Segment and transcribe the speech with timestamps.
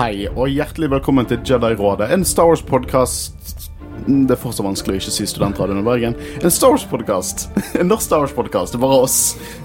[0.00, 3.66] Hei, og hjertelig velkommen til Jedi-rådet, en Star Wars-podkast
[4.06, 6.14] Det er fortsatt vanskelig å ikke si Studentradioen i Bergen.
[6.40, 7.42] En Star Wars-podkast.
[7.82, 8.72] En norsk Star Wars-podkast.
[8.72, 9.18] Det var oss.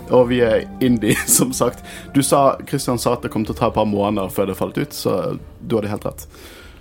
[0.09, 1.85] Og vi er indie, som sagt.
[2.12, 4.57] Du sa, Kristian sa at det kom til å ta et par måneder før det
[4.59, 6.27] falt ut, så du hadde helt rett.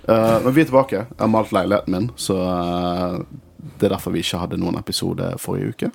[0.03, 1.05] Uh, men vi er tilbake.
[1.05, 3.21] Jeg har malt leiligheten min, så uh,
[3.79, 5.93] det er derfor vi ikke hadde noen episode forrige uke.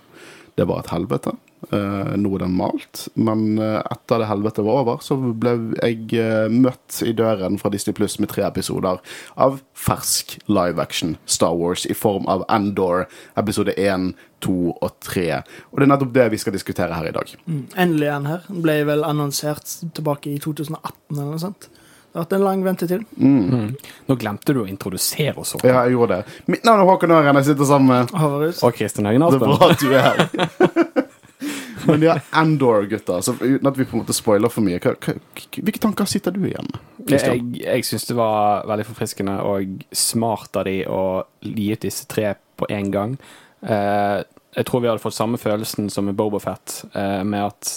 [0.56, 1.37] Det var et helvete.
[1.69, 6.06] Uh, nå er den malt, men uh, etter det helvete var over, så ble jeg
[6.16, 8.96] uh, møtt i døren fra Disney Pluss med tre episoder
[9.37, 13.04] av fersk live action Star Wars i form av Endor,
[13.38, 15.27] episode 1, 2 og 3.
[15.71, 17.37] Og det er nettopp det vi skal diskutere her i dag.
[17.45, 18.49] Mm, endelig en her.
[18.49, 20.80] Den ble vel annonsert tilbake i 2018
[21.12, 21.68] eller noe sånt.
[22.10, 23.02] Det har vært en lang ventetid.
[23.23, 23.43] Mm.
[23.54, 23.90] Mm.
[24.09, 25.54] Nå glemte du å introdusere oss.
[25.62, 26.38] Ja, jeg gjorde det.
[26.51, 27.38] Mitt navn er Håkon Øren.
[27.38, 30.87] Jeg sitter sammen med Og Kristin Høgen Det er bra at du er her.
[31.88, 34.95] Men ja, andor, gutter, Så uten at vi på en måte spoiler for mye, hva,
[35.00, 35.14] hva,
[35.56, 37.14] hvilke tanker sitter du igjen med?
[37.14, 41.02] Jeg, jeg syns det var veldig forfriskende og smart av de å
[41.45, 43.16] gi ut disse tre på én gang.
[43.62, 44.20] Eh,
[44.56, 47.74] jeg tror vi hadde fått samme følelsen som med Bobofet, uh, med at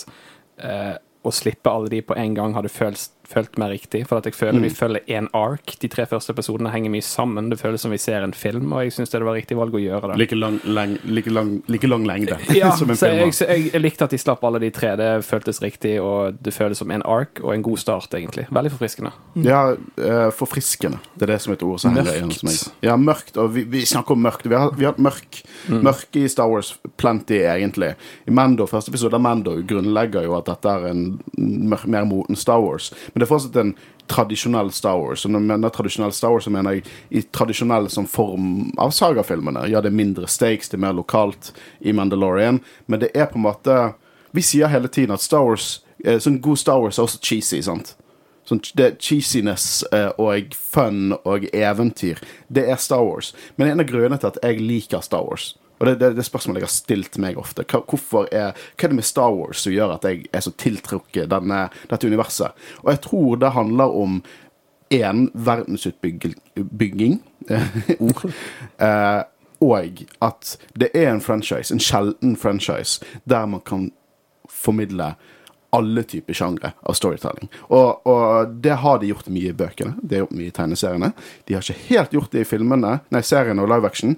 [0.58, 4.04] eh, å slippe alle de på en gang hadde følt, følt mer riktig.
[4.08, 4.64] For at jeg føler Mm.
[4.64, 5.76] vi følger én ark.
[5.82, 7.50] De tre første episodene henger mye sammen.
[7.50, 9.82] Det føles som vi ser en film, og jeg syns det var riktig valg å
[9.82, 10.18] gjøre det.
[10.20, 13.20] Like lang, leng, like lang, like lang lengde Ja, som en så film.
[13.26, 14.96] jeg, så jeg, jeg likte at de slapp alle de tre.
[15.00, 18.48] Det føltes riktig, og det føles som en ark og en god start, egentlig.
[18.52, 19.12] Veldig forfriskende.
[19.44, 21.00] Ja, eh, forfriskende.
[21.18, 22.60] Det er det som er et ord som henger igjen hos meg.
[22.84, 23.38] Ja, mørkt.
[23.38, 24.46] Og vi, vi snakker om mørkt.
[24.48, 27.94] Vi har, vi har hatt mørk, mørke i Star Wars plenty, egentlig.
[28.28, 31.04] I Mando, første episode av Mando grunnlegger jo at dette er en
[31.38, 32.92] mer moten Star Wars.
[33.14, 33.74] Men det er fortsatt en
[34.12, 35.24] tradisjonell Star Wars.
[35.24, 38.92] Og når jeg mener tradisjonell Star Wars, så mener jeg i tradisjonell som form av
[38.92, 39.64] sagafilmene.
[39.72, 43.40] Ja, det er mindre stakes, det er mer lokalt i Mandalorian, men det er på
[43.40, 43.82] en måte
[44.34, 47.62] Vi sier hele tiden at Star Wars eh, Sånn god Star Wars er også cheesy,
[47.62, 47.94] sant?
[48.50, 52.20] Sånn, det er cheesiness eh, og fun og eventyr.
[52.50, 53.30] Det er Star Wars.
[53.56, 56.64] Men en av grunnene til at jeg liker Star Wars Og det, det, det spørsmålet
[56.64, 57.66] jeg har stilt meg ofte.
[57.68, 60.54] Hva, hvorfor er, hva er det med Star Wars som gjør at jeg er så
[60.56, 62.56] tiltrukket denne, dette universet?
[62.86, 64.22] Og jeg tror det handler om
[64.96, 67.20] én verdensutbygging
[68.08, 68.24] ord.
[68.80, 69.22] Eh,
[69.64, 73.90] og at det er en franchise, en sjelden franchise, der man kan
[74.50, 75.14] formidle
[75.74, 77.50] alle typer sjangre av storytelling.
[77.74, 79.98] Og, og det har de gjort mye i bøkene.
[80.00, 81.12] De har gjort mye i tegneseriene.
[81.44, 84.16] De har ikke helt gjort det i filmene, nei, seriene og live action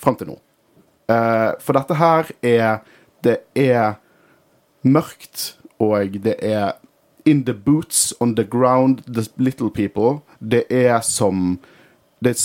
[0.00, 0.38] fram til nå.
[1.10, 2.78] Eh, for dette her er
[3.24, 3.98] Det er
[4.82, 6.72] mørkt, og det er
[7.26, 10.22] in the boots, on the ground, the little people.
[10.40, 11.58] Det er som
[12.20, 12.38] Det er et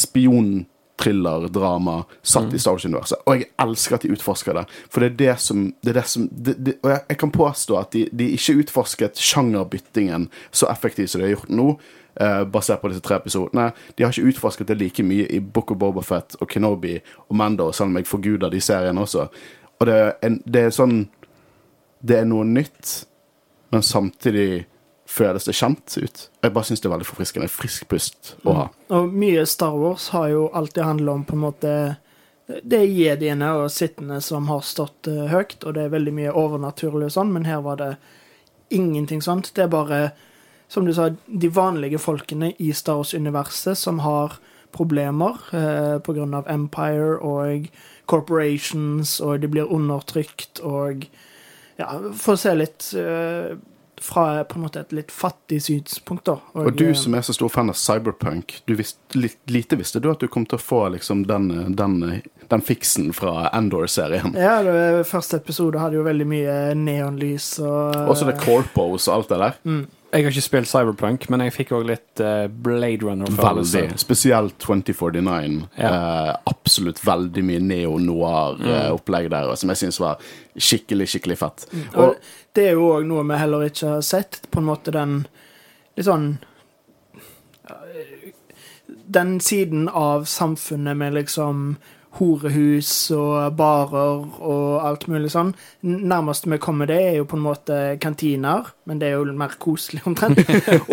[1.01, 3.19] thrillerdrama satt i Star Wars-universet.
[3.25, 4.63] Og jeg elsker at de utforsker det.
[4.91, 7.33] For det er det som, det er det som det, det, Og jeg, jeg kan
[7.35, 11.75] påstå at de, de ikke utforsket sjangerbyttingen så effektivt som de har gjort nå.
[12.15, 13.73] Uh, basert på disse tre episodene.
[13.95, 16.93] De har ikke utforsket det like mye i Book of Bobafett og Kenobi
[17.27, 19.27] og Mando, selv om jeg forguder de seriene også.
[19.81, 21.09] Og det er, en, det er sånn
[22.05, 23.07] Det er noe nytt,
[23.73, 24.67] men samtidig
[25.05, 26.23] føles det kjent ut.
[26.41, 27.49] Jeg bare syns det er veldig forfriskende.
[27.51, 28.65] Frisk pust å ha.
[28.97, 31.71] Og mye Star Wars har jo alltid handla om på en måte
[32.45, 36.33] Det er jediene og sittende som har stått uh, høyt, og det er veldig mye
[36.37, 37.95] overnaturlig og sånn, men her var det
[38.69, 39.49] ingenting sånt.
[39.57, 39.99] Det er bare,
[40.69, 44.37] som du sa, de vanlige folkene i Star Wars-universet som har
[44.77, 47.65] problemer uh, grunn av Empire og
[48.05, 51.07] corporations, og de blir undertrykt og
[51.75, 53.57] Ja, for å se litt eh,
[54.01, 56.37] fra på en måte et litt fattig synspunkt, da.
[56.57, 59.19] Og du eh, som er så stor fan av cyberpunk, du visste,
[59.51, 61.99] lite visste du at du kom til å få liksom den, den,
[62.51, 64.35] den fiksen fra Endor-serien.
[64.39, 69.31] Ja, det første episode hadde jo veldig mye neonlys og Også det corpos og alt
[69.33, 69.61] det der.
[69.63, 69.85] Mm.
[70.15, 73.81] Jeg har ikke spilt Cyberpunk, men jeg fikk òg litt eh, Blade Runner-følelse.
[73.81, 73.99] Veldig.
[73.99, 75.57] Spesielt 2049.
[75.75, 75.89] Ja.
[75.89, 80.23] Eh, absolutt veldig mye neo-noir-opplegg der, som jeg syns var
[80.55, 81.65] skikkelig, skikkelig fett.
[81.73, 84.39] Og, Og det er jo òg noe vi heller ikke har sett.
[84.55, 85.25] På en måte den
[85.97, 86.37] litt sånn
[89.05, 91.75] Den siden av samfunnet med liksom
[92.15, 95.51] horehus og barer og alt mulig sånn.
[95.83, 99.55] Nærmest vi kommer det, er jo på en måte kantiner, men det er jo mer
[99.59, 100.39] koselig omtrent.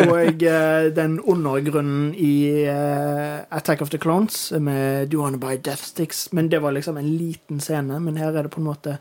[0.02, 2.34] og eh, den undergrunnen i
[2.66, 6.28] uh, Attack of the Clones med Do you wanna buy death sticks?
[6.32, 8.98] Men det var liksom en liten scene, men her er det på en måte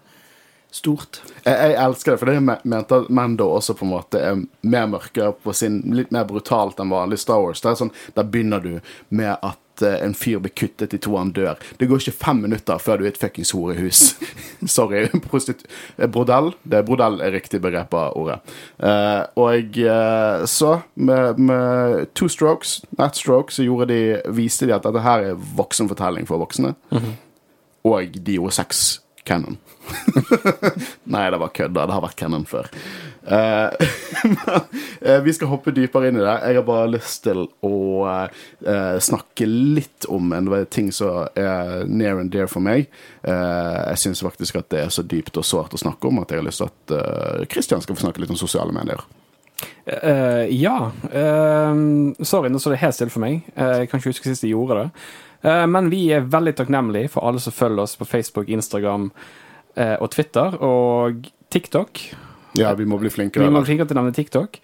[0.71, 1.21] stort.
[1.43, 4.37] jeg, jeg elsker det, for det me- mente at Mando også på en måte er
[4.63, 7.59] mer mørkere på sin Litt mer brutalt enn vanlig Star Wars.
[7.59, 8.77] Det er sånn, Der begynner du
[9.09, 11.59] med at at eh, en fyr blir kuttet i to, han dør.
[11.77, 14.15] Det går ikke fem minutter før du er et fuckings horehus.
[14.75, 15.07] Sorry.
[15.25, 15.65] Prostit
[15.97, 16.53] eh, brodell.
[16.63, 18.39] Det er brodell er riktig begrep av ordet.
[18.81, 24.01] Uh, og uh, så, med, med two strokes, that stroke, så gjorde de,
[24.35, 26.75] viste de at dette her er voksenfortelling for voksne.
[27.87, 29.57] Og de gjorde sex canon.
[31.13, 31.73] Nei, det var kødd.
[31.75, 31.87] da.
[31.87, 32.69] Det har vært canon før.
[33.27, 33.69] Eh,
[35.01, 36.33] eh, vi skal hoppe dypere inn i det.
[36.47, 37.75] Jeg har bare lyst til å
[38.09, 42.89] eh, snakke litt om en ting som er near and dear for meg.
[43.21, 46.41] Jeg syns faktisk at det er så dypt og sårt å snakke om at jeg
[46.41, 49.03] har lyst til at Kristian skal få snakke litt om sosiale medier.
[49.85, 50.91] Uh, ja.
[51.13, 53.43] Uh, sorry, nå står det helt stille for meg.
[53.53, 55.05] Uh, jeg kan ikke huske sist jeg gjorde det.
[55.41, 59.07] Men vi er veldig takknemlige for alle som følger oss på Facebook, Instagram
[59.73, 62.03] og Twitter og TikTok.
[62.59, 63.45] Ja, vi må bli flinkere.
[63.45, 64.59] Vi må bli flinkere til å nevne TikTok.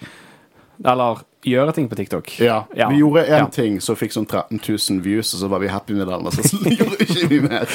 [0.85, 2.39] Eller gjøre ting på TikTok.
[2.43, 2.89] Ja, Ja.
[2.89, 3.45] Vi gjorde én Ja.
[3.47, 6.25] ting som fikk sånn 13 000 views, og så var vi happy med den.
[6.27, 6.43] Og så
[6.77, 7.65] gjorde vi ikke mye mer.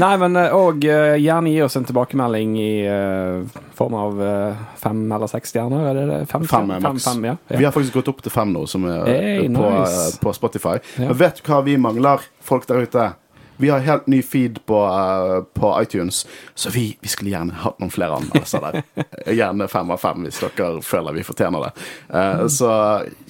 [0.00, 3.44] Nei, men òg og eh, gjerne gi oss en tilbakemelding i uh,
[3.76, 5.84] form av uh, fem eller seks stjerner.
[5.90, 6.20] Er det det?
[6.30, 7.36] Fem, Fem fem, fem, fem, ja.
[7.48, 10.16] Vi har faktisk gått opp til fem nå, som er Hey, på, nice.
[10.22, 10.78] på Spotify.
[11.02, 13.10] Men vet du hva vi mangler, folk der ute?
[13.56, 17.80] Vi har helt ny feed på, uh, på iTunes, så vi, vi skulle gjerne hatt
[17.80, 19.04] noen flere anmeldelser der.
[19.40, 21.72] gjerne fem av fem hvis dere føler vi fortjener det.
[22.12, 22.70] Uh, Så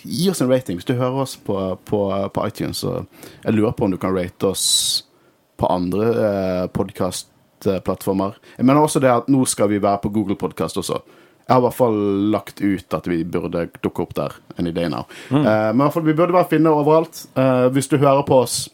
[0.02, 2.00] gi oss en rating hvis du hører oss på, på,
[2.34, 2.84] på iTunes.
[2.84, 4.66] Jeg lurer på om du kan rate oss
[5.56, 8.36] på andre uh, podkastplattformer.
[8.56, 11.00] Jeg mener også det at nå skal vi være på Google Podcast også.
[11.46, 11.96] Jeg har i hvert fall
[12.34, 15.06] lagt ut at vi burde dukke opp der any day now.
[15.30, 15.38] Uh,
[15.70, 17.22] men i hvert fall, vi burde bare finne overalt.
[17.38, 18.64] Uh, hvis du hører på oss,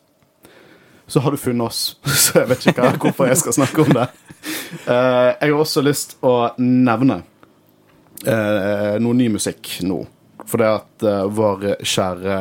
[1.07, 1.97] så har du funnet oss.
[2.23, 4.07] Så jeg vet ikke hva, hvorfor jeg skal snakke om det.
[4.87, 7.21] Eh, jeg har også lyst å nevne
[8.27, 10.03] eh, noe ny musikk nå.
[10.47, 12.39] For det at eh, vår kjære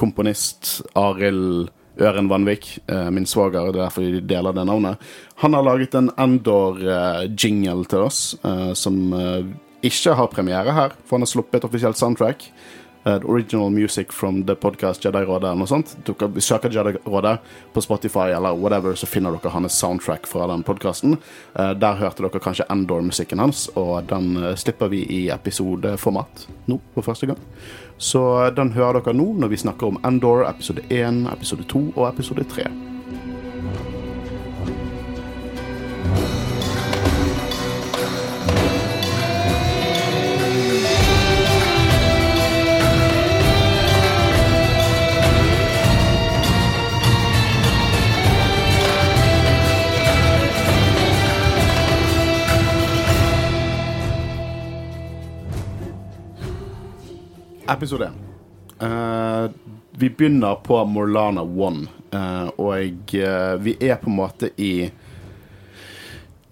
[0.00, 2.78] komponist Arild Øren Vanvik,
[3.12, 5.02] min svoger, det er derfor de deler det navnet,
[5.42, 8.20] han har laget en Endor-jingle til oss,
[8.80, 9.12] som
[9.84, 12.46] ikke har premiere her, for han har sluppet et offisielt soundtrack.
[13.04, 15.96] Eh, the original music from the podcast Jedi-rådet eller noe sånt.
[16.06, 17.36] Dere søker Jedi-rådet
[17.74, 21.16] på Spotify eller whatever, så finner dere hans soundtrack fra den podkasten.
[21.54, 27.02] der hørte dere kanskje Endor-musikken hans, og den uh, slipper vi i episodeformat nå for
[27.02, 27.38] første gang.
[28.02, 31.84] Så eh, den hører dere nå når vi snakker om Endor episode 1, episode 2
[31.94, 32.66] og episode 3.
[57.68, 58.12] Episode 1.
[58.82, 59.50] Uh,
[59.90, 64.90] vi begynner på Morlana 1, uh, og uh, vi er på en måte i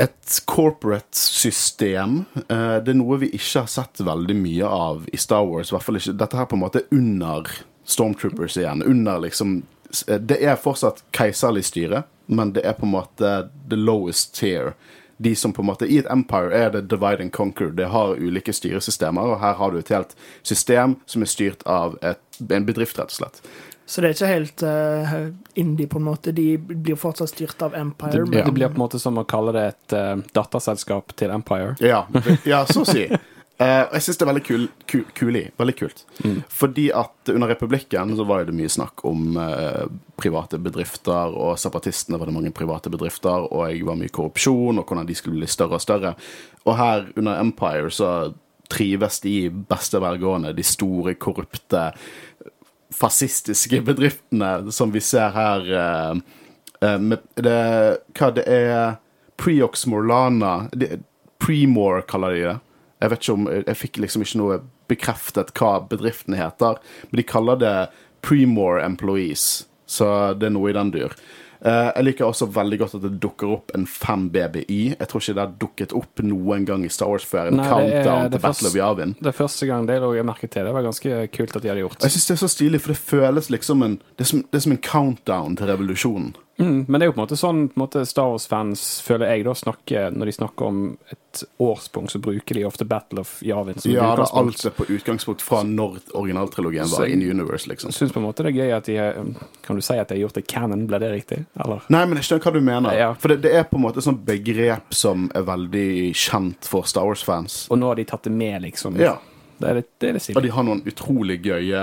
[0.01, 2.25] et corporate system.
[2.49, 5.69] Eh, det er noe vi ikke har sett veldig mye av i Star Wars.
[5.69, 6.15] I hvert fall ikke.
[6.23, 7.51] Dette her på en måte under
[7.85, 8.81] Stormtroopers igjen.
[8.81, 9.63] Under liksom
[10.07, 13.31] Det er fortsatt keiserlig styre, men det er på en måte
[13.69, 14.73] the lowest tier.
[15.21, 17.69] De som på en måte I et empire er det divide and conquer.
[17.77, 21.99] Det har ulike styresystemer, og her har du et helt system som er styrt av
[22.01, 23.43] et, en bedrift, rett og slett.
[23.91, 25.15] Så det er ikke helt uh,
[25.59, 26.33] indie, på en måte.
[26.33, 28.23] De blir fortsatt styrt av Empire.
[28.23, 31.75] Det, det blir på en måte som å kalle det et uh, datterselskap til Empire.
[31.83, 32.05] Ja,
[32.47, 33.09] ja så å si.
[33.61, 35.43] Eh, og jeg syns det er veldig kul, ku, kuli.
[35.61, 36.05] Veldig kult.
[36.49, 39.83] Fordi at under republikken så var det mye snakk om eh,
[40.21, 44.87] private bedrifter, og separatistene var det mange private bedrifter, og jeg var mye korrupsjon, og
[44.87, 46.15] hvordan de skulle bli større og større.
[46.65, 48.13] Og her under Empire så
[48.71, 51.91] trives de beste velgående, de store, korrupte,
[52.97, 55.69] fascistiske bedriftene som vi ser her.
[55.83, 56.17] eh,
[56.81, 57.61] eh, med det,
[58.17, 58.97] hva det er
[59.37, 60.69] Preox Morlana
[61.41, 62.59] Premore kaller de det.
[63.01, 66.81] Jeg vet ikke om, jeg fikk liksom ikke noe bekreftet hva bedriften heter,
[67.11, 67.75] men de kaller det
[68.23, 71.15] Premore Employees, så det er noe i den dur.
[71.61, 74.79] Eh, jeg liker også veldig godt at det dukker opp en 5 BBY.
[74.95, 77.51] Jeg tror ikke det har dukket opp noen gang i Star Wars før.
[77.51, 79.13] En Nei, det er- countdown til Battle of Yavin.
[79.21, 80.65] Det er første gang det lå jeg merke til.
[80.65, 82.01] Det var ganske kult at de hadde gjort.
[82.01, 84.55] Jeg synes det er så stilig, for det føles liksom en, det er som, det
[84.57, 86.35] er som en countdown til revolusjonen.
[86.61, 89.47] Mm, men det er jo på en måte sånn en måte Star Wars-fans føler jeg
[89.47, 93.79] da snakker Når de snakker om et årspunkt, så bruker de ofte Battle of Yavin
[93.81, 97.95] som Ja, det er alt på utgangspunkt fra når originaltrilogien var in universe, liksom.
[97.95, 98.99] Jeg syns på en måte det er gøy at de
[99.65, 100.87] Kan du si at de har gjort det canon?
[100.91, 101.41] Ble det riktig?
[101.55, 101.87] Eller?
[101.89, 102.99] Nei, men jeg skjønner hva du mener.
[102.99, 103.11] Ja.
[103.15, 105.89] For det, det er på en måte sånn begrep som er veldig
[106.19, 107.63] kjent for Star Wars-fans.
[107.71, 108.99] Og nå har de tatt det med, liksom.
[109.01, 109.17] Ja.
[109.61, 111.81] Det er litt, det er litt Og de har noen utrolig gøye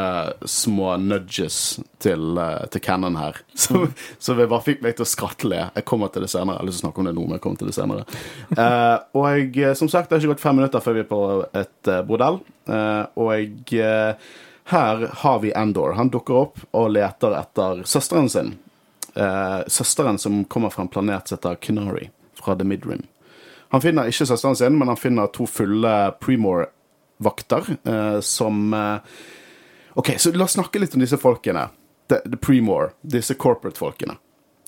[0.49, 3.37] små nudges til, eh, til Cannon her.
[3.57, 3.83] Så,
[4.17, 5.59] så jeg bare fikk meg til å skratle.
[5.75, 6.55] Jeg kommer til det senere.
[6.55, 8.05] Jeg har lyst til å snakke om det nå, men jeg kommer til det senere.
[8.57, 11.09] uh, og jeg, eh, som sagt, det har ikke gått fem minutter før vi er
[11.09, 11.23] på
[11.61, 12.39] et uh, bordell.
[12.71, 13.75] uh, og
[14.67, 15.93] her har vi Endor.
[15.99, 18.49] Han dukker opp og leter etter søsteren sin.
[19.71, 23.05] Søsteren som kommer fra en planet som heter Kenari, fra The Midrim.
[23.71, 26.76] Han finner ikke søsteren sin, men han finner to fulle Premore-vakter
[27.23, 29.17] eh, som eh,
[29.97, 31.69] OK, så la oss snakke litt om disse folkene.
[32.07, 34.15] The, the Premore, disse corporate-folkene.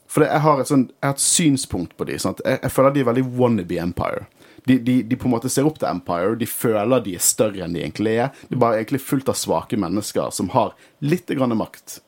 [0.10, 2.18] For jeg, har et sånt, jeg har et synspunkt på dem.
[2.18, 4.25] Jeg, jeg føler de er veldig wannabe Empire.
[4.65, 7.62] De, de, de på en måte ser opp til Empire, de føler de er større
[7.63, 8.34] enn de egentlig er.
[8.50, 10.74] De er bare egentlig fullt av svake mennesker som har
[11.06, 12.00] litt grann makt,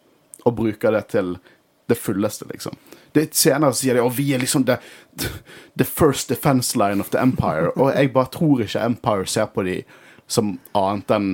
[0.43, 1.35] og bruker det til
[1.91, 2.75] det fulleste, liksom.
[3.11, 4.77] Det Senere sier de at vi er liksom the,
[5.77, 7.73] the first defense line of the empire.
[7.75, 9.81] Og jeg bare tror ikke Empire ser på de
[10.31, 11.33] som annet enn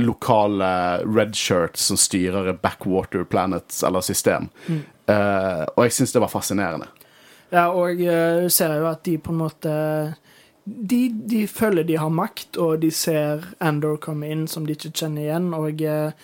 [0.00, 0.68] lokale
[1.04, 4.48] red shirts som styrer backwater planets eller system.
[5.06, 6.88] Eh, og jeg syns det var fascinerende.
[7.52, 9.72] Ja, og eh, du ser jo at de på en måte
[10.64, 14.92] de, de føler de har makt, og de ser Andor komme inn som de ikke
[14.94, 16.14] kjenner igjen, og eh,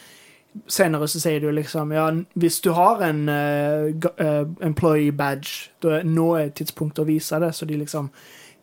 [0.70, 6.32] senere så sier du liksom Ja, hvis du har en uh, employee badge, da nå
[6.38, 8.10] er tidspunktet å vise det, så de liksom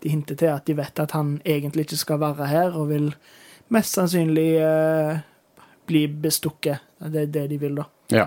[0.02, 3.14] De hinter til at de vet at han egentlig ikke skal være her, og vil
[3.68, 5.18] mest sannsynlig eh,
[5.86, 6.80] bli bestukket.
[6.98, 7.86] Det er det de vil, da.
[8.08, 8.26] Ja,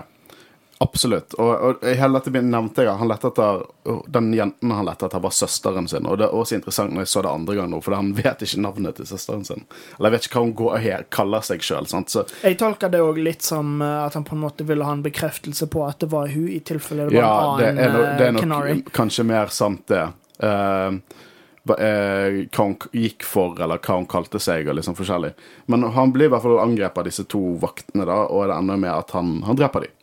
[0.77, 1.33] absolutt.
[1.33, 3.63] Og, og dette bildet nevnte jeg han lette etter
[4.11, 6.07] Den jenten han lette etter, var søsteren sin.
[6.07, 8.43] Og det er også interessant når jeg så det andre gang nå, for han vet
[8.45, 9.65] ikke navnet til søsteren sin.
[9.97, 11.89] Eller jeg vet ikke hva hun går her, kaller seg sjøl.
[11.89, 15.05] Jeg tolker det òg litt som eh, at han på en måte ville ha en
[15.05, 18.05] bekreftelse på at det var hun, i tilfelle det var ja, det en er, no,
[18.19, 20.05] det er nok kanskje mer sant, det.
[20.45, 21.25] Eh,
[21.67, 25.33] hva han hun gikk for, eller hva hun kalte seg, og liksom forskjellig.
[25.67, 28.79] Men han blir i hvert fall angrepet av disse to vaktene, da, og det ender
[28.81, 29.95] med at han, han dreper dem.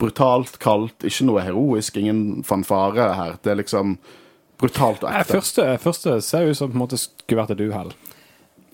[0.00, 3.34] Brutalt, kaldt, ikke noe heroisk, ingen fanfare her.
[3.44, 3.98] Det er liksom
[4.60, 5.34] brutalt og ekte.
[5.34, 7.92] Første, første ser ut som på en måte skulle vært et uhell.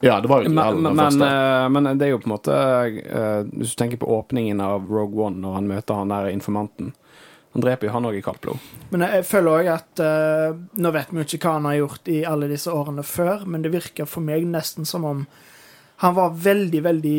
[0.05, 1.27] Ja, det var jo et uhell, men, den men, første.
[1.33, 2.57] eh, men det er jo på en måte
[3.01, 6.93] eh, Hvis du tenker på åpningen av Rogue One, når han møter han der informanten
[7.57, 8.69] Han dreper jo han òg i kaldt blod.
[8.93, 12.11] Men jeg føler òg at uh, Nå vet vi jo ikke hva han har gjort
[12.13, 15.27] i alle disse årene før, men det virker for meg nesten som om
[16.05, 17.19] han var veldig, veldig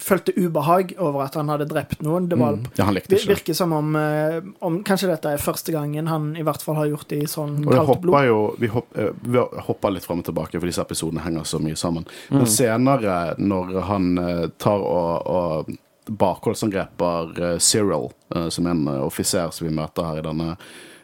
[0.00, 2.24] Følte ubehag over at han hadde drept noen.
[2.30, 2.62] Det var Mm.
[2.78, 6.30] Ja, han likte ikke virker som om, uh, om Kanskje dette er første gangen han
[6.40, 8.16] i hvert fall har gjort det i sånn kaldt blod.
[8.24, 11.60] jo Vi, hopp, eh, vi hopper litt fram og tilbake, for disse episodene henger så
[11.60, 12.08] mye sammen.
[12.30, 14.08] Men senere, når han
[14.56, 15.76] tar og, og
[16.10, 20.54] bakholdsangreper uh, Cyril, eh, som er en eh, offiser som vi møter her i denne,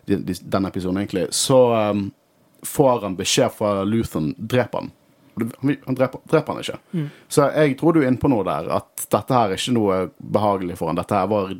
[0.06, 2.00] de, de, denne episoden, egentlig, så eh,
[2.66, 4.90] får han beskjed fra Luthen drep han.
[5.36, 7.06] Han, dreper, dreper han ikke.
[7.28, 9.98] Så jeg tror du er inne på noe der, at dette her er ikke noe
[10.16, 10.98] behagelig for han.
[10.98, 11.52] Dette her var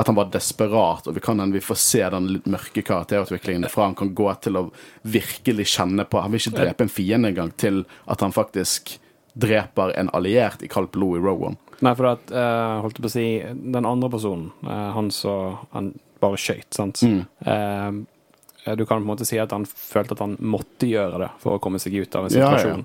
[0.00, 3.96] at han var desperat, og vi kan vi får se den mørke karakterutviklingen fra han
[3.98, 4.68] kan gå til å
[5.02, 8.98] virkelig kjenne på Han vil ikke drepe en fiende engang, til at han faktisk
[9.34, 11.58] dreper en alliert i kaldt blod i Rowan.
[11.80, 13.26] Nei, for at, uh, holdt jeg på å si,
[13.72, 17.22] den andre personen, uh, han som han bare skøyt, sant Mm.
[17.46, 21.30] Uh, Du kan på en måte si at han følte at han måtte gjøre det
[21.40, 22.58] for å komme seg ut av en Ja, ja.
[22.58, 22.84] situasjon.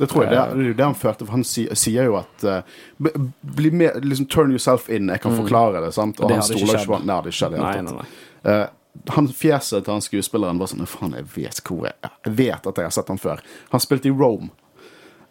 [0.00, 2.16] Det tror jeg, det er det er det han følte, for han si, sier jo
[2.18, 2.62] at uh,
[3.44, 5.92] Bli med, liksom Turn yourself in, jeg kan forklare det.
[5.94, 6.18] sant?
[6.20, 6.28] Og Mm.
[6.32, 8.66] Det han stoler ikke på Nei, det skjedde Nei, nei, nei.
[9.14, 12.10] Han Fjeset til han skuespilleren var sånn Faen, jeg vet hvor jeg er.
[12.24, 13.40] Jeg vet at jeg har sett han før.
[13.70, 14.50] Han spilte i Rome.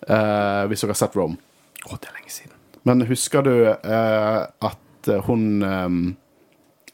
[0.08, 1.38] uh, hvis dere har sett Rome.
[1.90, 2.56] Å, det er lenge siden.
[2.84, 6.16] Men husker du eh, at eh, hun ehm,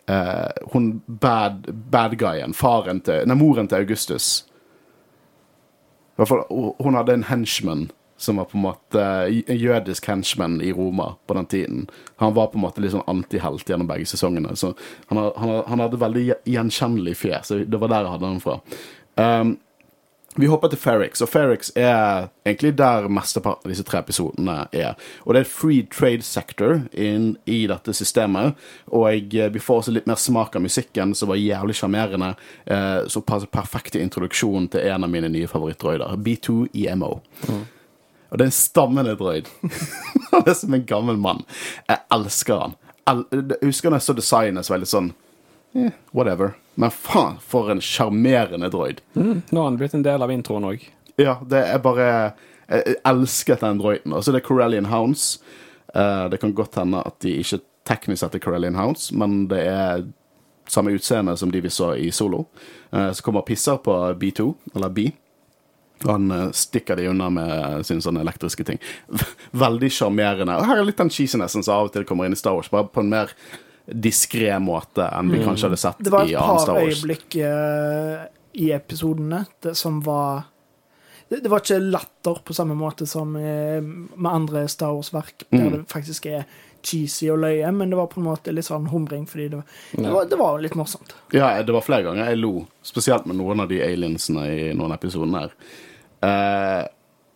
[0.09, 4.45] eh, Hun bad, bad guyen, faren til Nei, moren til Augustus
[6.19, 9.01] hun- hadde en henchman som var på en måte
[9.47, 11.89] en jødisk henchman i Roma på den tiden.
[12.17, 14.55] Han var på en måte litt sånn antihelt gjennom begge sesongene.
[14.59, 14.73] Så
[15.07, 17.53] han, han, han hadde veldig gjenkjennelig fjes.
[17.63, 18.57] Det var der jeg hadde han fra.
[19.15, 19.53] Um,
[20.35, 24.93] vi hopper til Ferrix, og Ferrix er egentlig der mesteparten av disse tre episodene er.
[25.25, 28.59] Og det er et free trade sector inn i dette systemet,
[28.93, 32.35] og jeg, vi får også litt mer smak av musikken, som var jævlig sjarmerende.
[32.69, 37.15] Eh, så perfekt til introduksjonen til en av mine nye favorittdroider, B2 EMO.
[38.29, 39.49] Og det er en stammende droid.
[40.31, 41.41] Han er som en gammel mann.
[41.89, 42.75] Jeg elsker han.
[43.09, 45.07] Jeg husker når jeg så designet, så var jeg litt sånn
[45.73, 46.53] eh, Whatever.
[46.79, 49.01] Men faen, for en sjarmerende droid.
[49.13, 50.85] Mm, nå har han blitt en del av introen òg.
[51.19, 52.05] Ja, det er bare
[52.69, 54.13] Jeg elsket den droiden.
[54.13, 55.39] Og så det er Corellian Hounds.
[55.93, 57.59] Eh, det kan godt hende at de ikke
[57.89, 60.05] teknisk sett er Corellian Hounds, men det er
[60.69, 62.45] samme utseende som de vi så i Solo.
[62.91, 65.09] Eh, så kommer pisser på B2, eller B.
[66.05, 68.79] Og Han eh, stikker de unna med sine sånne elektriske ting.
[69.65, 70.59] Veldig sjarmerende.
[70.69, 72.87] Her er litt den cheesinessen som av og til kommer inn i Star Wars, bare
[72.87, 73.33] på en mer
[73.93, 76.73] diskré måte enn vi kanskje hadde sett i annen Star Wars.
[76.73, 78.23] Det var et par øyeblikk eh,
[78.65, 80.43] i episodene det, som var
[81.29, 85.59] det, det var ikke latter på samme måte som eh, med andre Star Wars-verk, der
[85.59, 85.71] Mm.
[85.71, 86.45] det faktisk er
[86.81, 89.65] cheesy og løye, men det var på en måte litt sånn humring, fordi det var,
[89.91, 91.11] det var, det var litt morsomt.
[91.35, 94.93] Ja, det var flere ganger jeg lo, spesielt med noen av de aliensene i noen
[94.95, 95.51] episoder her.
[96.23, 96.87] Eh,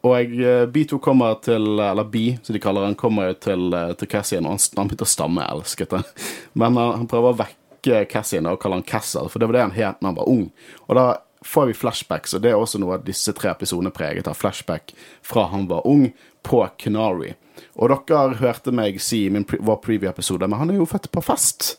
[0.03, 3.93] og eh, B2 kommer til Eller B, som de kaller han, kommer jo til, eh,
[3.99, 6.01] til Cassian, og han, han begynte å stamme, jeg elsket det.
[6.59, 9.63] Men han, han prøver å vekke Cassian og kaller han Cassel, for det var det
[9.67, 10.49] han het da han var ung.
[10.87, 11.07] Og da
[11.43, 14.93] får vi flashbacks, og det er også noe av disse tre episodene preget av flashback
[15.23, 16.09] fra han var ung,
[16.43, 17.33] på Canary.
[17.79, 21.07] Og dere hørte meg si i min pre vår preview-episode, men han er jo født
[21.13, 21.77] på fest.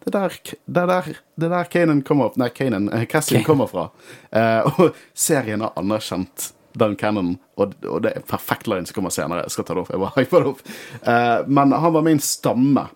[0.00, 3.44] Det er der, det er der, det er der Kanan kommer Nei, Kanan, eh, Cassian
[3.44, 3.90] kommer fra.
[4.30, 9.14] Eh, og serien har anerkjent den Cannon, og, og det er perfekt line som kommer
[9.14, 9.46] senere.
[9.46, 9.92] Jeg skal ta det opp.
[9.94, 10.62] Jeg bare hyper det opp.
[11.02, 12.86] Uh, men han var min stamme.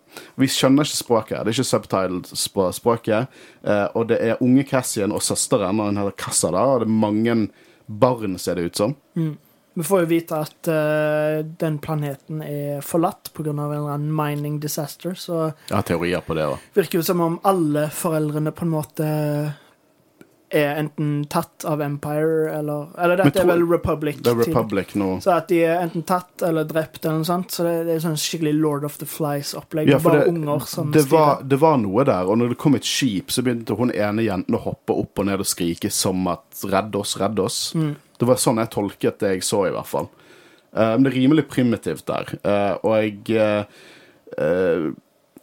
[0.41, 1.37] Vi skjønner ikke språket.
[1.41, 3.39] Det er ikke subtitles på språket.
[3.65, 6.91] Uh, og det er unge Cassian og søsteren, og hun heter Cassa, da, og det
[6.91, 7.39] er mange
[7.91, 8.99] barn, ser det ut som.
[9.75, 13.51] Vi får jo vite at uh, den planeten er forlatt pga.
[13.51, 16.59] en eller annen mining disaster, så har teorier på det òg.
[16.75, 19.11] virker jo som om alle foreldrene på en måte
[20.51, 24.19] er enten tatt av Empire eller Eller dette dette er vel Republic.
[24.19, 24.41] Det er.
[24.43, 25.11] Republic nå.
[25.23, 27.55] Så at de er enten tatt eller drept eller noe sånt.
[27.55, 29.91] Så det, det er sånn skikkelig Lord of the Flies-opplegg.
[29.93, 32.75] Ja, bare det- unger som det var, det var noe der, og når det kom
[32.75, 36.27] et skip, så begynte hun ene jenten å hoppe opp og ned og skrike som
[36.29, 37.75] at 'redd oss, redd oss'.
[38.19, 40.11] Det var sånn jeg tolket det jeg så, i hvert fall.
[40.77, 42.27] Uh, men det er rimelig primitivt der.
[42.45, 43.65] uh, og jeg
[44.39, 44.93] uh,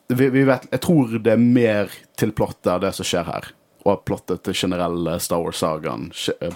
[0.07, 3.49] vi, vi vet, Jeg tror det er mer til plottet av det som skjer her.
[3.88, 6.10] Og plottet til generelle Star Wars-sagaen
[6.41, 6.56] eh,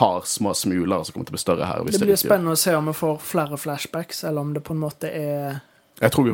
[0.00, 1.86] har små smuler som kommer til å bli større her.
[1.86, 4.76] Det blir det spennende å se om vi får flere flashbacks, eller om det på
[4.76, 5.62] en måte er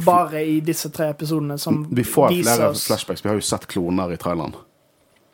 [0.02, 3.24] bare i disse tre episodene som viser oss vi får flere oss flashbacks.
[3.24, 4.57] Vi har jo sett kloner i traileren.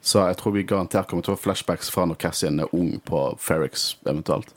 [0.05, 2.95] Så jeg tror vi garantert kommer til å få flashbacks fra når Cassian er ung
[3.05, 4.53] på Ferrix, eventuelt.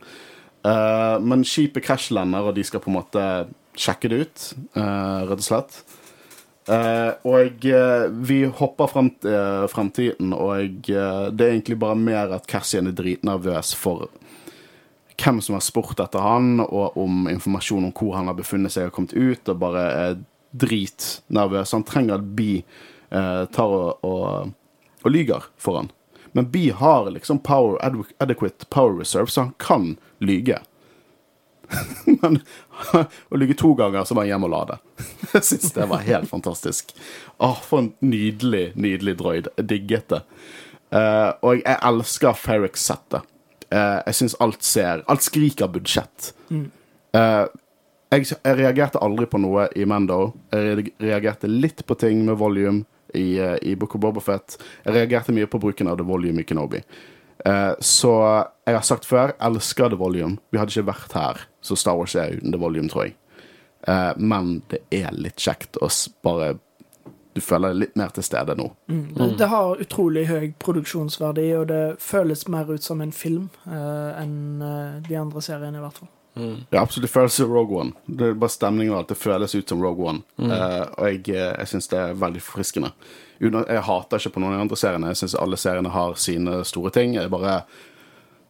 [0.61, 3.23] Uh, men skipet krasjlander, og de skal på en måte
[3.79, 4.45] sjekke det ut,
[4.77, 5.81] uh, rett og slett.
[6.69, 11.97] Eh, og uh, vi hopper frem til uh, fremtiden, og eh, det er egentlig bare
[11.97, 14.11] mer at Cassian er dritnervøs for
[15.21, 18.89] hvem som har spurt etter han, og om informasjon om hvor han har befunnet seg
[18.89, 20.19] og kommet ut, og bare er
[20.51, 21.73] dritnervøs.
[21.77, 24.53] Han trenger at eh, tar og, og,
[25.01, 25.91] og lyger for han.
[26.31, 27.77] Men Bee har liksom power,
[28.19, 30.61] adequate power reserve, så han kan lyge.
[32.21, 32.39] Men
[33.31, 34.77] å ligge to ganger, så må jeg hjem og lade.
[35.31, 36.91] Jeg syns det var helt fantastisk.
[37.39, 39.49] Åh, For en nydelig, nydelig droid.
[39.57, 40.21] Jeg digget det.
[40.91, 43.27] Uh, og jeg elsker Ferrix-settet.
[43.71, 46.33] Uh, jeg syns alt ser Alt skriker budsjett.
[46.51, 47.47] Uh,
[48.11, 50.33] jeg, jeg reagerte aldri på noe i Mando.
[50.51, 54.57] Jeg reagerte litt på ting med volume i, eh, i Book of Bobafett.
[54.83, 56.81] Jeg reagerte mye på bruken av The Volume i Kenobi.
[57.45, 58.13] Eh, så
[58.65, 60.37] jeg har sagt før, elsker The Volume.
[60.51, 63.15] Vi hadde ikke vært her så Star Wars er uten The Volume, tror jeg.
[63.87, 65.87] Uh, men det er litt kjekt å
[66.21, 66.51] bare
[67.33, 68.67] Du føler deg litt mer til stede nå.
[68.85, 74.11] Det, det har utrolig høy produksjonsverdi, og det føles mer ut som en film uh,
[74.19, 74.61] enn
[75.07, 76.11] de andre seriene, i hvert fall.
[76.33, 77.09] Ja, absolutt.
[77.09, 77.91] Det føles som Rogue One.
[78.05, 79.11] Det er bare stemningen og alt.
[79.11, 80.23] Det føles ut som Rogue One.
[80.39, 82.93] Eh, og jeg, eh, jeg syns det er veldig forfriskende.
[83.41, 85.11] Jeg hater ikke på noen av de andre seriene.
[85.11, 87.15] Jeg syns alle seriene har sine store ting.
[87.17, 87.63] Jeg bare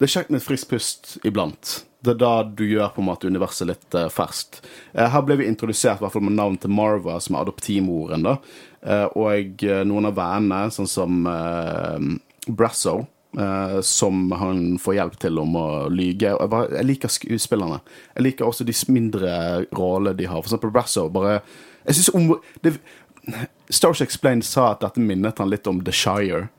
[0.02, 1.84] Det er kjekt med et friskt pust iblant.
[2.02, 4.63] Det er da du gjør på en måte universet litt eh, ferskt.
[4.94, 8.26] Eh, her ble vi introdusert i hvert fall med navn til Marva, som er adoptivmoren.
[8.26, 8.39] da.
[8.82, 12.02] Eh, og eh, noen av vennene, sånn som uh,
[12.50, 13.04] Brasso,
[13.88, 16.34] som han får hjelp til om å lyge.
[16.36, 17.78] Jeg, liker skuespillerne.
[18.17, 19.32] Jeg liker også de mindre
[19.72, 20.41] rollene de har.
[20.41, 21.06] For eksempel Brasso.
[21.10, 21.39] bare...
[21.86, 22.28] Jeg synes om...
[22.62, 22.74] Det,
[23.70, 26.50] Stars Explained sa at dette minnet han litt om The Shire.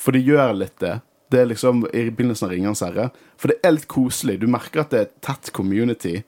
[0.00, 1.00] For det gjør litt det.
[1.30, 3.10] Det er liksom i begynnelsen av Ringenes herre.
[3.38, 4.40] For det er litt koselig.
[4.40, 6.20] Du merker at det er et tett community,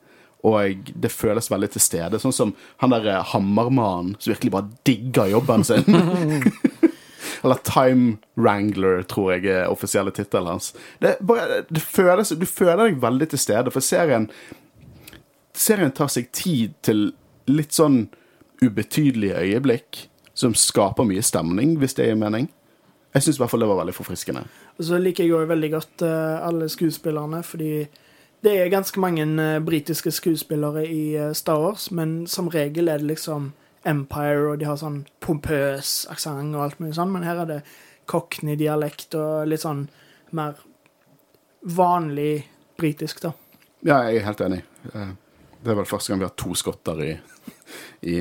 [0.46, 2.20] og det føles veldig til stede.
[2.22, 5.86] Sånn som han der eh, hammermannen som virkelig bare digger jobben sin.
[7.44, 10.72] Eller Time Wrangler, tror jeg er offisielle tittelen hans.
[11.02, 14.30] Det, bare, det føles, du føler deg veldig til stede, for serien
[15.52, 17.10] Serien tar seg tid til
[17.50, 18.06] litt sånn
[18.62, 20.06] ubetydelige øyeblikk
[20.38, 22.48] som skaper mye stemning, hvis det gir mening.
[23.12, 24.46] Jeg syns i hvert fall det var veldig forfriskende.
[24.78, 27.84] Og så liker jeg jo veldig godt eh, alle skuespillerne, fordi
[28.42, 32.98] det er ganske mange uh, britiske skuespillere i eh, Star Wars, men som regel er
[32.98, 33.52] det liksom
[33.84, 37.60] Empire, og de har sånn pompøs aksent og alt mulig sånn, men her er det
[38.10, 39.86] Cockney-dialekt og litt sånn
[40.34, 40.54] mer
[41.62, 42.44] vanlig
[42.78, 43.32] britisk, da.
[43.82, 44.62] Ja, jeg er helt enig.
[44.94, 45.12] Eh,
[45.62, 47.12] Det er vel første gang vi har to skotter i,
[48.02, 48.16] i,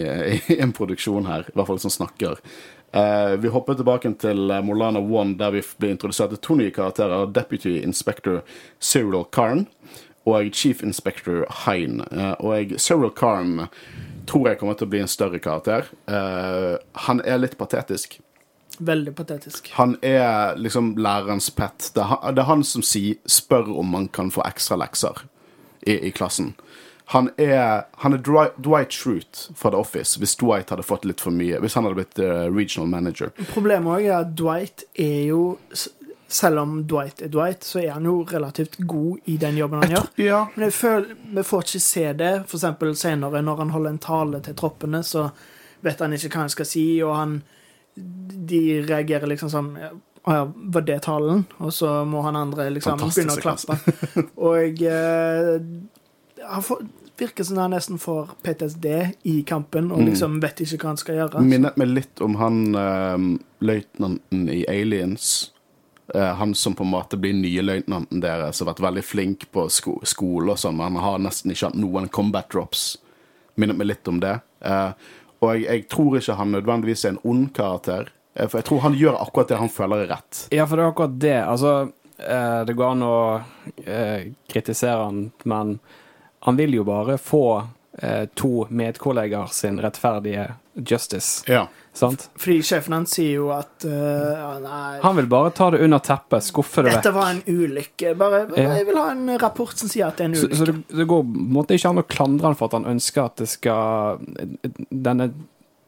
[0.54, 2.38] i en produksjon her, i hvert fall som snakker.
[2.94, 7.26] Eh, vi hopper tilbake til Molana One, der vi blir introdusert til to nye karakterer.
[7.34, 8.44] Deputy Inspector
[8.80, 9.66] Cyril Karn
[10.30, 12.02] og Chief Inspector Hein.
[12.12, 13.68] Og og Cyril Karn
[14.32, 15.92] tror jeg kommer til å bli en større karakter.
[16.08, 18.22] Uh, han er litt patetisk.
[18.82, 19.68] Veldig patetisk.
[19.78, 21.92] Han er liksom lærerens pet.
[21.94, 25.26] Det er han, det er han som sier, spør om man kan få ekstra lekser
[25.86, 26.54] i, i klassen.
[27.12, 31.20] Han er, han er Dri- Dwight Schrute fra The Office, hvis Dwight hadde fått litt
[31.20, 31.60] for mye.
[31.60, 33.34] Hvis han hadde blitt eh, regional manager.
[33.52, 35.42] Problemet òg er at Dwight er jo
[36.32, 39.92] Selv om Dwight er Dwight, så er han jo relativt god i den jobben han
[39.92, 40.06] gjør.
[40.24, 40.38] Ja.
[40.56, 42.30] Men jeg føler, vi får ikke se det.
[42.48, 45.26] For eksempel senere, når han holder en tale til troppene, så
[45.84, 47.42] vet han ikke hva han skal si, og han
[47.92, 51.44] De reagerer liksom sånn Å ja, var det talen?
[51.60, 53.76] Og så må han andre liksom begynne å klappe.
[54.52, 55.58] Og eh,
[56.46, 56.84] han får,
[57.20, 58.88] virker som han nesten får PTSD
[59.28, 61.42] i kampen, og liksom vet ikke hva han skal gjøre.
[61.46, 63.26] Minnet meg litt om han eh,
[63.66, 65.52] løytnanten i Aliens.
[66.16, 69.68] Eh, han som på en måte blir nye løytnanten deres, har vært veldig flink på
[69.72, 72.98] sko skole og sånn, men han har nesten ikke hatt noen combat drops.
[73.56, 74.38] Minnet meg litt om det.
[74.66, 74.92] Eh,
[75.42, 78.12] og jeg, jeg tror ikke han nødvendigvis er en ond karakter.
[78.36, 80.46] eh, For jeg tror han gjør akkurat det han føler er rett.
[80.52, 81.38] Ja, for det er akkurat det.
[81.48, 81.74] Altså,
[82.22, 83.16] det går an å
[84.52, 85.80] kritisere han, men
[86.46, 87.64] han vil jo bare få
[88.36, 90.54] to medkollegaer sin rettferdige
[90.88, 91.66] justice, Ja.
[91.94, 92.30] sant?
[92.40, 96.42] Fordi sjefen hans sier jo at uh, Nei, Han vil bare ta det under teppet,
[96.48, 97.02] skuffe det vekk.
[97.04, 98.14] dette var en ulykke.
[98.18, 98.70] Bare, Ja.
[98.78, 100.56] Jeg vil ha en rapport som sier at det er en ulykke.
[100.56, 103.36] så det, det går måtte ikke an å klandre han for at han ønsker at
[103.44, 104.20] det skal
[104.90, 105.34] Denne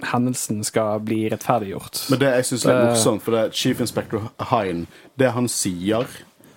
[0.04, 2.10] hendelsen skal bli rettferdiggjort.
[2.12, 2.86] Men det jeg syns er Eh.
[2.92, 4.88] morsomt, for det er Chief Inspector Hein
[5.18, 6.06] Det han sier,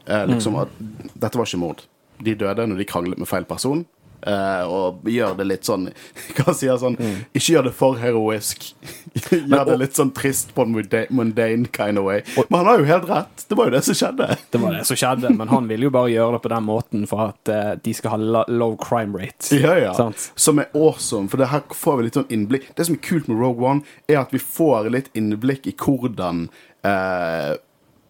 [0.08, 0.68] er liksom at
[1.14, 1.82] dette var ikke mord.
[2.22, 3.86] De døde når de kranglet med feil person.
[4.22, 5.88] Eh, og gjør det litt sånn
[6.36, 6.96] Hva sier jeg sånn
[7.32, 8.68] Ikke gjør det for heroisk.
[9.30, 12.22] gjør det litt sånn trist på en mundane kind of way.
[12.48, 13.46] Men han har jo helt rett.
[13.48, 14.28] Det var jo det som skjedde.
[14.52, 17.06] Det var det som skjedde, men han vil jo bare gjøre det på den måten
[17.10, 19.56] for at uh, de skal ha low crime rate.
[19.56, 19.92] Ja, ja.
[19.96, 20.30] Sant?
[20.34, 22.70] Som er awesome, for det her får vi litt sånn innblikk.
[22.76, 26.46] Det som er kult med Rogue One, er at vi får litt innblikk i hvordan
[26.86, 27.56] eh,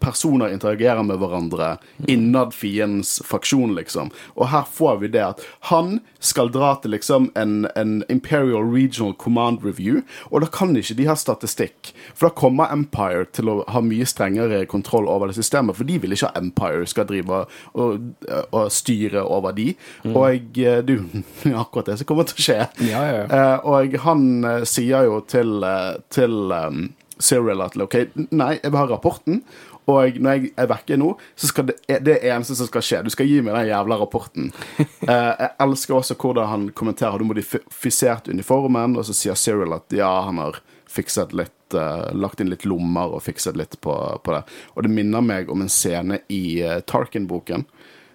[0.02, 1.76] personer interagerer med hverandre
[2.08, 4.12] innad fiendens faksjon, liksom.
[4.36, 9.14] Og her får vi det at han skal dra til liksom en, en Imperial Regional
[9.14, 11.92] Command Review, og da kan ikke de ha statistikk.
[12.14, 15.98] For da kommer Empire til å ha mye strengere kontroll over det systemet, for de
[16.02, 18.10] vil ikke ha Empire skal drive og,
[18.50, 19.72] og styre over de.
[20.12, 20.96] Og du,
[21.42, 22.60] det er akkurat det som kommer til å skje.
[22.86, 23.26] Ja, ja, ja.
[23.26, 26.52] Eh, og han eh, sier jo til, eh, til
[27.22, 27.98] Cyril at OK,
[28.30, 29.42] nei, jeg vil ha rapporten.
[29.86, 33.02] Og når jeg er vekke nå, så skal det, det eneste som skal skje.
[33.06, 34.52] Du skal gi meg den jævla rapporten.
[35.06, 39.76] Eh, jeg elsker også hvordan han kommenterer Har du modifisert uniformen, og så sier Cyril
[39.76, 40.58] at ja, han har
[40.90, 44.40] fikset litt uh, Lagt inn litt lommer og fikset litt på, på det.
[44.74, 47.68] Og det minner meg om en scene i uh, Tarkin-boken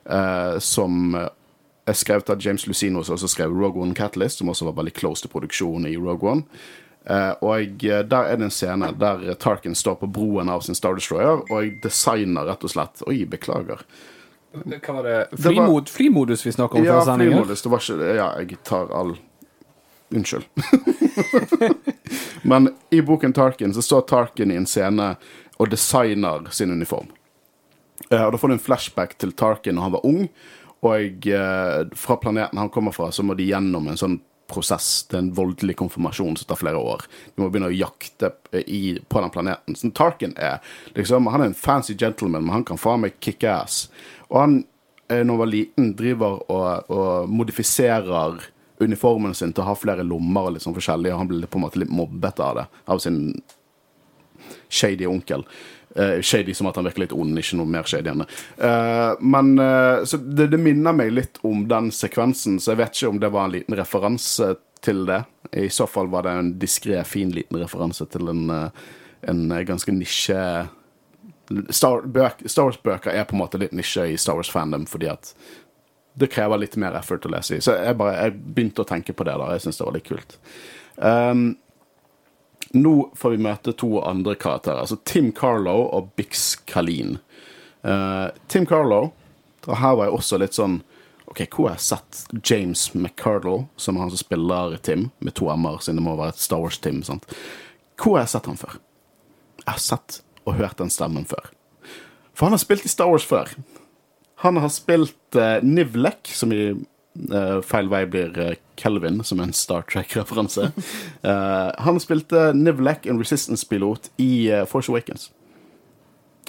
[0.09, 4.67] uh, som er skrevet av James Lucino, som også skrev Rogue One Catalyst, som også
[4.67, 6.61] var veldig close til produksjonen i Rogue One.
[7.05, 10.75] Eh, og eh, der er det en scene der Tarkin står på broen av sin
[10.77, 13.81] Star Destroyer og designer rett og slett Oi, beklager.
[14.53, 15.15] Hva var det?
[15.31, 17.61] var- Flymod, flymodus vi snakker om Ja, flymodus.
[17.63, 19.15] Det var ikke Ja, jeg tar all
[20.11, 20.43] Unnskyld.
[22.43, 25.13] Men i boken Tarkin så står Tarkin i en scene
[25.57, 27.07] og designer sin uniform.
[28.11, 30.27] Eh, og Da får du en flashback til Tarkin når han var ung,
[30.81, 31.27] og
[31.95, 34.19] fra planeten han kommer fra, så må de gjennom en sånn
[34.51, 37.05] prosess til en voldelig konfirmasjon som tar flere år.
[37.33, 39.77] De må begynne å jakte eh, i, på den planeten.
[39.77, 40.59] Så Tarkin er
[40.95, 43.85] liksom, han er en fancy gentleman, men han kan faen meg kicke ass.
[44.29, 44.57] Og han,
[45.07, 48.41] eh, når han var liten, driver og, og modifiserer
[48.81, 51.59] uniformen sin til å ha flere lommer og litt sånn forskjellig, og han blir på
[51.59, 53.21] en måte litt mobbet av det, av sin
[54.71, 55.45] shady onkel.
[55.95, 58.23] Eh, shady som at han virker litt ond, ikke noe mer shady enn.
[58.23, 62.95] Eh, men uh, så det, det minner meg litt om den sekvensen, så jeg vet
[62.95, 65.23] ikke om det var en liten referanse til det.
[65.51, 68.45] I så fall var det en diskré, fin liten referanse til en,
[69.27, 70.37] en ganske nisje
[71.75, 72.05] Star,
[72.47, 75.33] Star Wars-bøker er på en måte litt nisje i Star Wars-fandom fordi at
[76.15, 77.63] det krever litt mer effort å lese i.
[77.63, 79.49] Så jeg, bare, jeg begynte å tenke på det da.
[79.55, 80.37] Jeg syns det var litt kult.
[80.95, 81.43] Um,
[82.73, 84.83] nå får vi møte to andre karakterer.
[84.83, 87.17] Altså Tim Carlo og Bix Kalin.
[87.83, 89.11] Uh, Tim Carlo
[89.67, 90.79] og Her var jeg også litt sånn
[91.31, 95.47] OK, hvor har jeg sett James McCardle, som er han som spiller Tim, med to
[95.53, 96.99] m-er, siden det må være et Star Wars-Tim?
[97.07, 97.27] sant?
[97.95, 98.79] Hvor har jeg sett han før?
[99.61, 101.53] Jeg har sett og hørt den stemmen før.
[102.35, 103.53] For han har spilt i Star Wars før.
[104.43, 106.73] Han har spilt uh, Nivlek, som i
[107.67, 110.71] feil vei blir uh, Kelvin, som er en Star Trek-referanse.
[111.25, 115.29] Uh, han spilte Nivlek, en Resistance-pilot, i Force Awakens.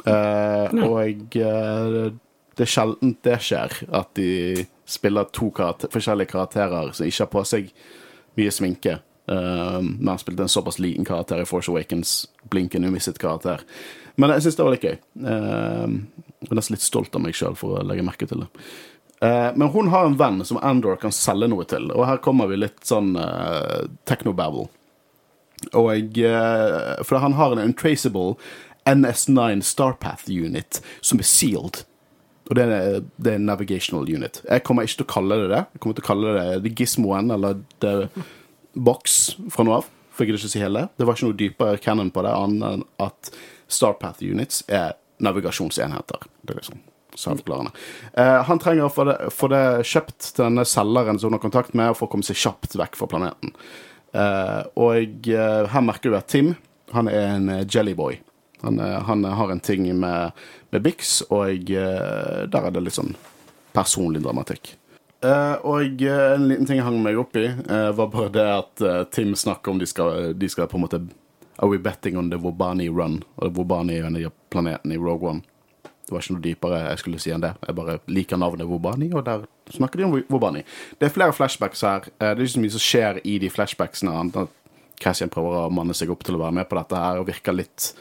[0.03, 1.39] Og
[2.53, 7.33] det er sjelden det skjer, at de spiller to karakter forskjellige karakterer som ikke har
[7.33, 7.71] på seg
[8.39, 8.97] mye sminke.
[9.29, 13.63] Men han spilte en såpass liten karakter i Force Awakens, blinkende umisset karakter.
[14.21, 14.99] Men jeg syns det var litt gøy.
[15.23, 18.51] Jeg er nesten litt stolt av meg sjøl for å legge merke til det.
[19.23, 22.51] Uh, men hun har en venn som Andor kan selge noe til, og her kommer
[22.51, 24.67] vi litt sånn uh, technobabble.
[25.79, 28.35] Og uh, For han har en untraceable
[28.89, 31.85] NS9 Starpath unit som er sealed.
[32.51, 34.43] Og det er, det er en navigational unit.
[34.43, 35.63] Jeg kommer ikke til å kalle det det.
[35.71, 37.95] Jeg kommer til å kalle det The Gizmoen eller The
[38.75, 39.21] Box
[39.55, 39.87] fra nå av.
[40.13, 40.89] For jeg gidder ikke si hele.
[40.99, 43.31] Det var ikke noe dypere canon på det, annet enn at
[43.73, 46.27] Starpath units er navigasjonsenheter.
[46.43, 46.83] Det er liksom
[47.19, 47.73] selvklarende.
[48.13, 51.45] Eh, han trenger å få det, få det kjøpt til denne selgeren som hun har
[51.45, 53.55] kontakt med, for å komme seg kjapt vekk fra planeten.
[54.13, 56.55] Eh, og eh, her merker du at Tim
[56.93, 58.21] han er en eh, jellyboy.
[58.63, 60.37] Han, han har en ting med,
[60.71, 63.17] med Bix, og der er det litt sånn
[63.75, 64.77] personlig dramatikk.
[65.23, 68.47] Uh, og uh, en liten ting jeg hang meg opp i, uh, var bare det
[68.47, 71.03] at Tim snakker om de skal, de skal på en måte
[71.63, 73.21] Are we betting on the Wobani run?
[73.43, 75.43] Og Wobani er en av i Rogue One.
[76.13, 77.55] Det var ikke noe dypere jeg skulle si enn det.
[77.65, 80.61] Jeg bare liker navnet Wobani, og der snakker de om Wobani.
[81.01, 82.05] Det er flere flashbacks her.
[82.21, 84.13] Eh, Det er ikke så mye som skjer i de flashbacksene.
[84.13, 84.51] annet at
[85.01, 87.57] Cassian prøver å manne seg opp til å være med på dette her, og virker
[87.57, 87.95] litt,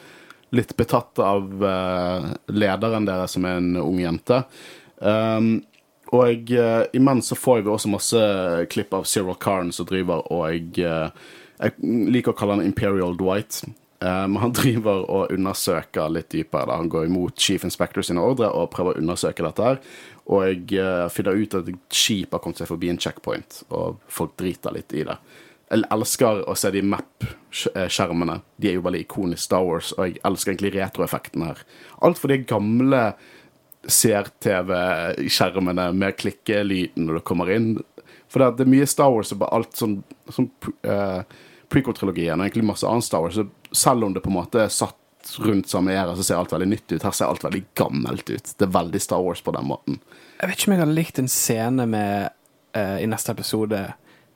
[0.51, 4.43] litt betatt av eh, lederen deres, som er en ung jente.
[4.99, 5.63] Um,
[6.11, 8.25] og uh, imens så får vi også masse
[8.69, 11.07] klipp av Cyril Karn som driver og uh,
[11.61, 11.71] Jeg
[12.11, 13.63] liker å kalle han Imperial Dwight.
[14.01, 16.71] Men han driver og undersøker litt dypere.
[16.71, 16.79] Da.
[16.79, 19.67] Han går imot Chief Inspector sine ordre og prøver å undersøke dette.
[19.67, 19.77] her
[20.25, 24.33] Og uh, finner ut at et skip har kommet seg forbi en checkpoint, og folk
[24.41, 25.17] driter litt i det.
[25.71, 28.41] Jeg elsker å se de map-skjermene.
[28.59, 31.61] De er jo veldig ikoniske Star Wars, og jeg elsker egentlig retroeffekten her.
[32.03, 33.03] Alt for de gamle
[33.87, 37.69] CR-TV-skjermene med klikkelyden når du kommer inn.
[38.31, 39.95] For det er mye Star Wars og alt sånn,
[40.31, 40.51] sånn
[40.87, 41.23] uh,
[41.71, 43.39] prequel-trilogien og egentlig masse annet Star Wars.
[43.39, 44.97] Så selv om det på en måte er satt
[45.39, 47.03] rundt samme æra, så ser alt veldig nytt ut.
[47.03, 48.53] Her ser alt veldig gammelt ut.
[48.57, 49.99] Det er veldig Star Wars på den måten.
[50.41, 52.33] Jeg vet ikke om jeg hadde likt en scene med,
[52.77, 53.85] uh, i neste episode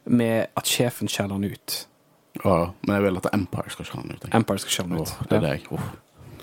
[0.06, 1.78] med at sjefen skjeller han ut.
[2.44, 4.26] Ja, men jeg vil at Empire skal skjønne ut.
[4.28, 4.34] jeg.
[4.38, 5.14] Empire skal skjelle han ut.
[5.16, 5.70] Oh, det er det jeg.
[5.74, 5.94] oh.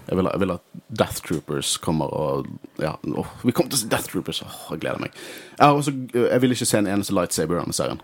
[0.03, 0.63] Jeg vil, jeg vil at
[0.99, 2.49] Death Troopers kommer og
[2.83, 4.43] Ja, oh, vi kommer til å se Death Troopers.
[4.43, 5.15] Oh, jeg gleder meg.
[5.55, 8.03] Jeg, også, jeg vil ikke se en eneste lightsaber i denne serien.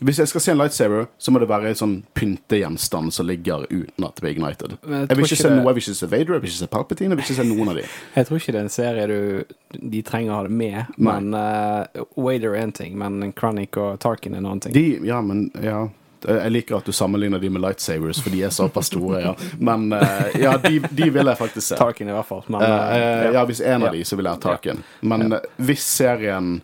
[0.00, 3.66] Hvis jeg skal se en lightsaber, så må det være en sånn pyntegjenstand som ligger
[3.68, 4.76] uten at det blir ignited.
[4.80, 6.70] Jeg Jeg, vil ikke se noe, jeg vil ikke se Vader, jeg vil ikke se
[6.72, 7.86] Palpatine, jeg vil ikke se noen av de.
[8.16, 9.20] Jeg tror ikke det er en serie du
[9.70, 10.92] de trenger å ha det med.
[10.98, 14.74] Men uh, Wader er en ting, men Chronic og Tarkin er en annen ting.
[14.74, 15.88] De, ja, men ja
[16.26, 19.36] Jeg liker at du sammenligner de med lightsabers, for de er såpass store, ja.
[19.58, 21.78] Men uh, ja, de, de vil jeg faktisk se.
[21.80, 22.42] Tarkin i hvert fall.
[22.48, 24.84] Men, uh, eh, eh, ja, hvis en av de, så vil jeg ha Tarkin.
[25.00, 26.58] Men eh, hvis serien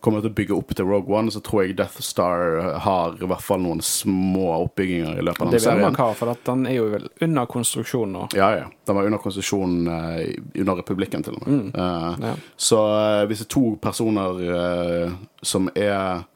[0.00, 3.28] kommer til å bygge opp til Rogue One, så tror jeg Death Star har i
[3.28, 5.80] hvert fall noen små oppbygginger i løpet av den serien.
[5.80, 8.26] det vil man ha, for at den er jo vel under konstruksjon nå.
[8.38, 8.66] Ja, ja.
[8.88, 10.18] Den var under konstruksjon uh,
[10.62, 11.70] under republikken, til og med.
[11.74, 12.34] Eh, Ja.
[12.56, 16.26] Så uh, hvis det er to personer som er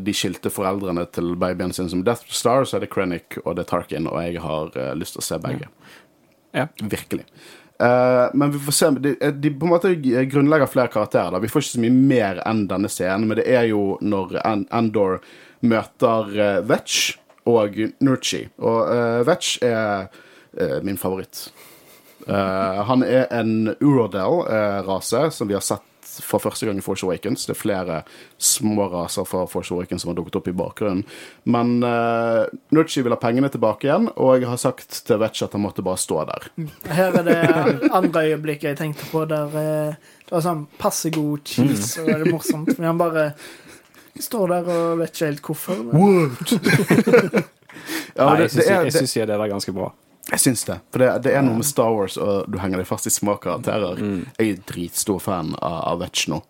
[0.00, 3.66] de skilte foreldrene til babyen sin som Death Star, så er det Krennic og det
[3.66, 5.68] er Tarkin, og jeg har lyst til å se begge.
[6.56, 6.64] Ja.
[6.80, 7.26] Virkelig.
[7.80, 8.90] Eh, men vi får se.
[8.90, 9.94] De, de på en måte
[10.32, 11.32] grunnlegger flere karakterer.
[11.32, 11.42] Da.
[11.42, 15.20] Vi får ikke så mye mer enn denne scenen, men det er jo når Endor
[15.60, 17.16] møter uh, Vetch
[17.48, 18.46] og Nurchi.
[18.60, 20.08] Og uh, Vetch er
[20.56, 21.48] eh, min favoritt.
[22.26, 25.84] Eh, han er en Urodel-rase som vi har sett
[26.24, 27.46] for første gang i Force Awakens.
[27.48, 28.00] Det er flere
[28.38, 31.04] små raser fra Force Awakens som har dukket opp i bakgrunnen.
[31.50, 35.56] Men uh, Nurchi vil ha pengene tilbake igjen, og jeg har sagt til Vetch at
[35.56, 36.50] han måtte bare stå der.
[36.90, 37.38] Her er det
[37.90, 42.20] andre øyeblikket jeg tenkte på, der uh, det var sånn passe god cheese, og det
[42.20, 42.76] er morsomt.
[42.76, 43.30] Men han bare
[44.20, 45.82] står der og vet ikke helt hvorfor.
[45.90, 47.48] Men
[48.16, 49.90] Ja, Nei, jeg syns det jeg, det, jeg det er ganske bra.
[50.30, 50.78] Jeg syns det.
[50.92, 53.34] For det, det er noe med Star Wars, og du henger deg fast i små
[53.42, 53.98] karakterer.
[54.38, 56.42] Jeg er dritstor fan av, av Vetch nå.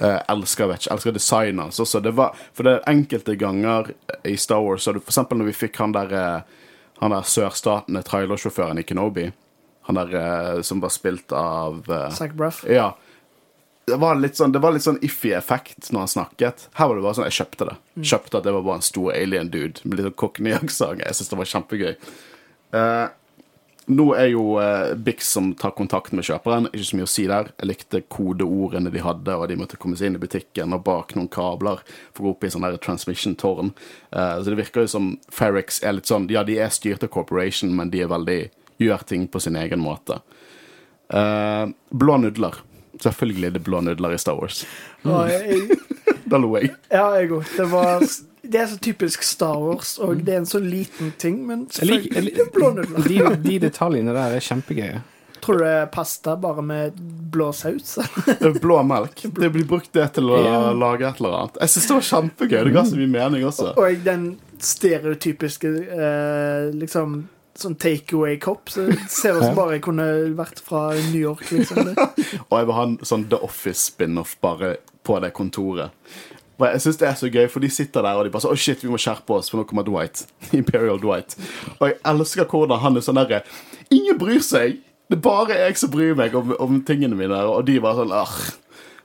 [0.00, 0.88] Eh, elsker Vetch.
[0.92, 2.00] Elsker designet hans også.
[2.00, 5.50] Det var, for det er enkelte ganger i Star Wars, så det, for eksempel når
[5.52, 6.60] vi fikk han der eh,
[7.02, 9.24] Han der sørstatende trailersjåføren i Kenobi.
[9.88, 12.62] Han der eh, som var spilt av uh, Zack Braff.
[12.70, 12.92] Ja.
[13.84, 16.68] Det var sånn, det var litt sånn iffy effekt når han snakket.
[16.78, 17.74] Her var det bare sånn, jeg kjøpte det.
[17.98, 21.02] Kjøpte at det var bare en stor alien dude med litt sånn cockney-aksent.
[21.02, 21.92] Jeg synes det var kjempegøy.
[22.74, 23.04] Eh,
[23.86, 26.70] nå er jo eh, Bix som tar kontakt med kjøperen.
[26.72, 27.50] Ikke så mye å si der.
[27.60, 31.12] Jeg likte kodeordene de hadde, og de måtte komme seg inn i butikken og bak
[31.18, 31.82] noen kabler
[32.14, 33.74] for å gå opp i sånn transmission-tårn.
[34.10, 37.12] Eh, så det virker jo som Ferrix er litt sånn Ja, de er styrt av
[37.12, 38.40] corporation, men de er veldig
[38.80, 40.22] gjør ting på sin egen måte.
[41.12, 42.56] Eh, blå nudler.
[43.02, 44.64] Selvfølgelig er det blå nudler i Star Wars.
[45.04, 45.74] Mm.
[46.24, 46.70] Da lo jeg.
[46.88, 47.50] ja, jeg òg.
[47.52, 48.00] Det var
[48.50, 52.48] Det er så typisk Star Wars, og det er en så liten ting, men selvfølgelig
[52.54, 53.08] blå nudler.
[53.08, 55.00] De, de detaljene der er kjempegøye.
[55.44, 56.96] Tror du det er pasta bare med
[57.32, 57.98] blå saus?
[58.64, 59.26] Blå melk.
[59.36, 60.60] Det blir brukt det til å Ja.
[60.72, 61.58] lage et eller annet.
[61.60, 62.60] Jeg syns det var kjempegøy.
[62.64, 63.74] Det ga så mye mening også.
[63.76, 64.24] Og den
[64.64, 67.18] stereotypiske eh, liksom
[67.60, 68.72] sånn takeaway-kopp.
[68.72, 70.06] Så ser ut som bare jeg kunne
[70.38, 71.92] vært fra New York, liksom.
[71.92, 72.08] Det.
[72.48, 75.92] Og jeg vil ha en sånn The Office-spin-off bare på det kontoret.
[76.58, 78.54] Og jeg synes det er så gøy, for de sitter der og de bare sånn
[78.54, 80.26] Å, shit, vi må skjerpe oss, for nå kommer Dwight.
[80.60, 81.36] Imperial Dwight.
[81.80, 83.44] Og jeg elsker hvordan han er sånn derre
[83.94, 84.82] Ingen bryr seg!
[85.10, 87.40] Det er bare jeg som bryr meg om, om tingene mine.
[87.52, 88.38] Og de bare sånn Arr.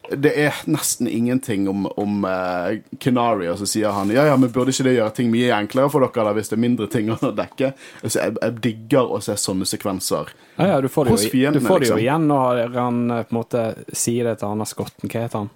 [0.10, 4.50] Det er nesten ingenting om, om uh, Kenari, og så sier han ja, ja, men
[4.50, 7.12] burde ikke det gjøre ting mye enklere for dere da, hvis det er mindre ting
[7.14, 7.74] å dekke?
[8.02, 10.34] Altså, jeg, jeg digger å se sånne sekvenser.
[10.56, 12.04] Ja, ja, du får det jo, fiendene, du får det jo liksom.
[12.08, 15.12] igjen når han eh, på en måte sier det til han skotten.
[15.12, 15.54] Hva heter han?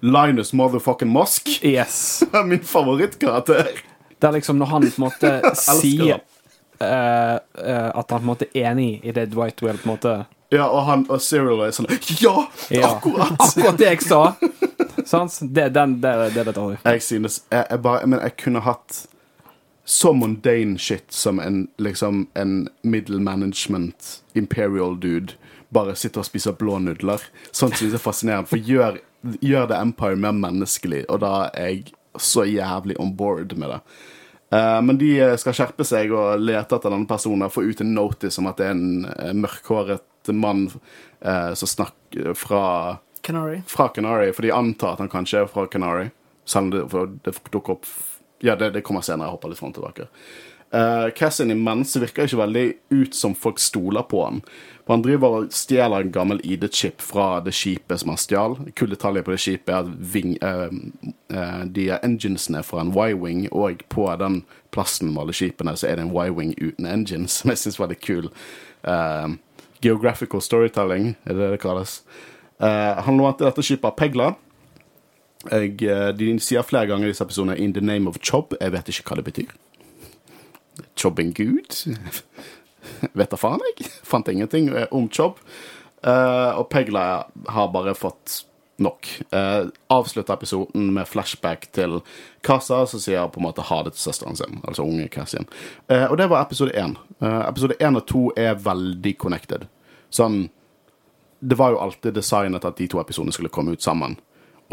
[0.00, 2.24] Linus motherfucking Mosk Yes.
[2.44, 3.68] min favorittkarakter.
[4.18, 6.20] Det er liksom når han på en måte sier
[6.80, 9.94] uh, eh, at han på en måte er enig i det Dwight Will på en
[9.96, 10.14] måte
[10.52, 12.46] Ja, og han og Cyril er sånn Ja!
[12.70, 12.94] Ja.
[12.94, 13.34] Akkurat!
[13.48, 14.22] Akkurat det jeg sa!
[15.06, 15.38] Sant?
[15.42, 16.78] Det, den, det, det er detalj.
[16.84, 19.04] Jeg synes jeg, jeg bare Men jeg kunne hatt
[19.86, 25.36] så mundane shit som en liksom en middle management imperial dude
[25.70, 27.22] bare sitter og spiser blå nudler.
[27.52, 28.50] Sånt synes jeg er fascinerende.
[28.50, 28.98] For gjør,
[29.40, 33.80] gjør det Empire mer menneskelig, og da er jeg så jævlig on board med det.
[34.56, 37.82] Eh, men de eh, skal skjerpe seg og lete etter denne personen og få ut
[37.82, 40.68] en notice om at det er en uh, mørkhåret mann
[41.20, 43.60] eh, som snakker fra Canary.
[43.66, 46.10] fra Canary, for de antar at han kanskje er fra Canary.
[46.46, 47.88] Selv om det, det dukker opp
[48.44, 49.30] Ja, det, det kommer senere.
[49.30, 50.06] Jeg hopper litt fram og tilbake.
[50.74, 54.42] Uh, Cassian imens virker ikke veldig ut som folk stoler på han.
[54.86, 58.54] For Han driver og stjeler en gammel ID-chip fra det skipet som han stjal.
[58.78, 60.76] Kul detalj på det skipet er at ving, eh,
[61.34, 65.96] eh, de enginesene fra en Y-wing, og på den plassen med alle skipene så er
[65.96, 68.30] det en Y-wing uten engines, som jeg syns var litt kul.
[68.86, 69.28] Eh,
[69.82, 72.02] geographical storytelling, er det det kalles.
[72.60, 74.34] Eh, han lånte dette skipet av Pegla.
[75.50, 78.54] Jeg, eh, de sier flere ganger i disse episodene 'In the name of Chob'.
[78.60, 79.50] Jeg vet ikke hva det betyr.
[80.96, 81.96] Chobbing Gud?
[83.18, 83.88] vet da faen, jeg.
[84.06, 85.08] Fant ingenting eh, om.
[85.16, 87.06] Eh, og Pegla
[87.52, 88.42] har bare fått
[88.76, 89.22] nok.
[89.32, 92.00] Uh, Avslutta episoden med flashback til
[92.40, 94.60] Kassa, som sier på en måte ha det til søsteren sin.
[94.68, 95.48] Altså unge Cassian.
[95.88, 96.96] Uh, og det var episode én.
[97.22, 99.66] Uh, episode én og to er veldig connected.
[100.10, 100.48] Sånn
[101.40, 104.16] Det var jo alltid designet at de to episodene skulle komme ut sammen.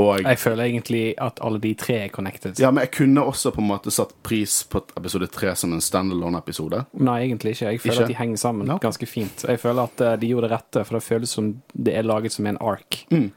[0.01, 2.57] Og Jeg føler egentlig at alle de tre er connected.
[2.59, 5.81] ja, men jeg kunne også på en måte satt pris på episode tre som en
[5.81, 6.85] standalone-episode.
[6.97, 7.67] Nei, egentlig ikke.
[7.71, 8.03] Jeg føler Ikke?
[8.03, 8.79] at de henger sammen no.
[8.81, 9.45] ganske fint.
[9.47, 12.33] Jeg føler at eh, de gjorde det rette, for det føles som det er laget
[12.33, 13.03] som en ark.
[13.11, 13.31] Men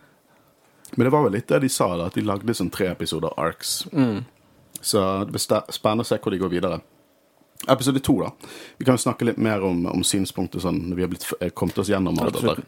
[1.05, 3.87] det var vel litt det de sa, da, at de lagde sånn tre episoder arcs.
[4.81, 6.81] Så det blir spennende å se hvor de går videre.
[7.69, 8.31] Episode to, da.
[8.79, 11.51] Vi kan jo snakke litt mer om, om synspunkter sånn når vi har blitt, eh,
[11.53, 12.65] kommet oss gjennom alt dette.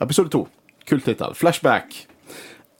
[0.00, 0.46] Episode to.
[0.86, 1.34] Kul tittel.
[1.34, 2.06] Flashback.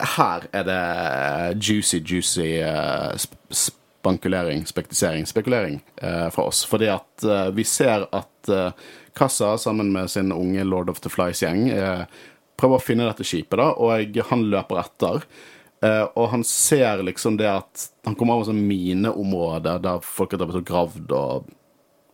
[0.02, 3.14] Her er det juicy, juicy uh,
[3.50, 6.64] spankulering, spektisering, spekulering uh, fra oss.
[6.66, 8.30] Fordi at uh, vi ser at
[9.16, 11.70] Kassa sammen med sin unge Lord of the Flies-gjeng
[12.60, 15.24] prøver å finne dette skipet, da, og han løper etter.
[16.12, 20.42] Og han ser liksom det at Han kommer av et sånt mineområde der folk har
[20.42, 21.48] drevet og gravd, og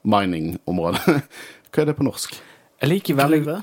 [0.07, 1.19] miningområde.
[1.73, 2.39] Hva er det på norsk?
[2.81, 3.55] Jeg liker veldig Gruve.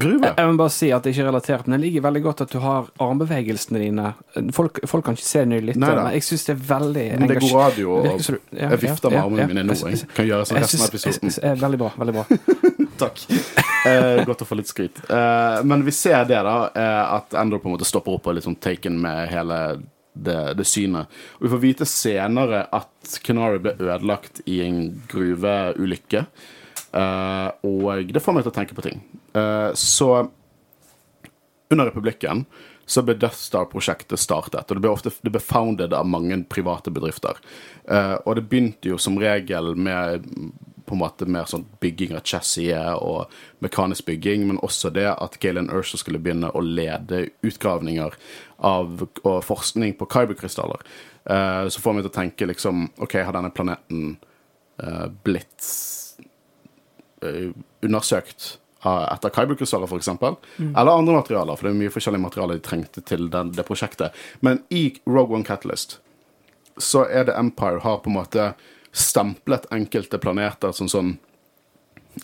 [0.00, 0.28] Gruve?
[0.38, 2.52] Jeg vil bare si at det ikke er relatert, men jeg liker veldig godt at
[2.54, 4.12] du har armbevegelsene dine.
[4.56, 7.36] Folk, folk kan ikke se nye litt, men jeg syns det er veldig Men det
[7.36, 9.74] er god radio, og du- ja, jeg vifter med ja, armene ja, mine nå.
[9.76, 11.28] jeg- Jeg kan gjøre sånn resten av episoden.
[11.28, 11.90] jeg- jeg- Veldig bra.
[11.98, 12.24] veldig bra.
[13.02, 13.18] Takk.
[13.86, 15.02] Eh, godt å få litt skryt.
[15.10, 18.30] Eh, men vi ser det, da, eh, at Endor på en måte stopper opp og
[18.32, 19.82] er litt sånn taken med hele
[20.14, 21.06] det, det synet.
[21.40, 26.26] Og vi får vite senere at Kenari ble ødelagt i en gruveulykke.
[26.92, 29.02] Eh, og det får meg til å tenke på ting.
[29.34, 30.10] Eh, så
[31.72, 32.44] under republikken
[32.86, 34.68] så ble Death Star-prosjektet startet.
[34.68, 37.38] Og det ble ofte det ble founded av mange private bedrifter.
[37.88, 40.26] Eh, og det begynte jo som regel med
[40.82, 43.30] på en måte mer sånn bygging av chassiset og
[43.64, 48.18] mekanisk bygging, men også det at Galen Ursher skulle begynne å lede utgravninger
[48.66, 50.82] av, og forskning på kyberkrystaller.
[51.24, 54.16] Eh, så får vi til å tenke liksom OK, har denne planeten
[54.82, 55.70] eh, blitt
[57.82, 60.08] undersøkt etter Kyber-krystaller, f.eks.
[60.58, 64.16] Eller andre materialer, for det er mye forskjellige materialer de trengte til den, det prosjektet.
[64.42, 66.00] Men i Rogue One Catalyst
[66.82, 68.48] så er det Empire har på en måte
[68.92, 71.14] stemplet enkelte planeter som sånn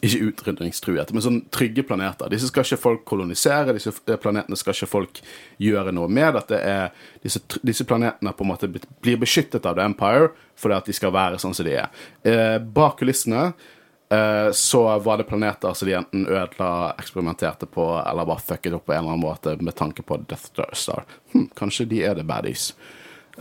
[0.04, 2.28] ikke utrydningstruet, men sånn trygge planeter.
[2.28, 5.20] Disse skal ikke folk kolonisere, disse planetene skal ikke folk
[5.64, 6.34] gjøre noe med.
[6.36, 6.90] Dette er,
[7.24, 10.28] disse, disse planetene på en måte blir- beskyttet av The Empire
[10.60, 11.88] fordi at de skal være sånn som de er.
[12.26, 13.66] Eh, bak kulissene eh,
[14.52, 18.94] så var det planeter som de enten ødela, eksperimenterte på, eller bare fucket opp på
[18.94, 21.04] en eller annen måte med tanke på Death Star.
[21.34, 22.70] Hm, kanskje de er the baddies.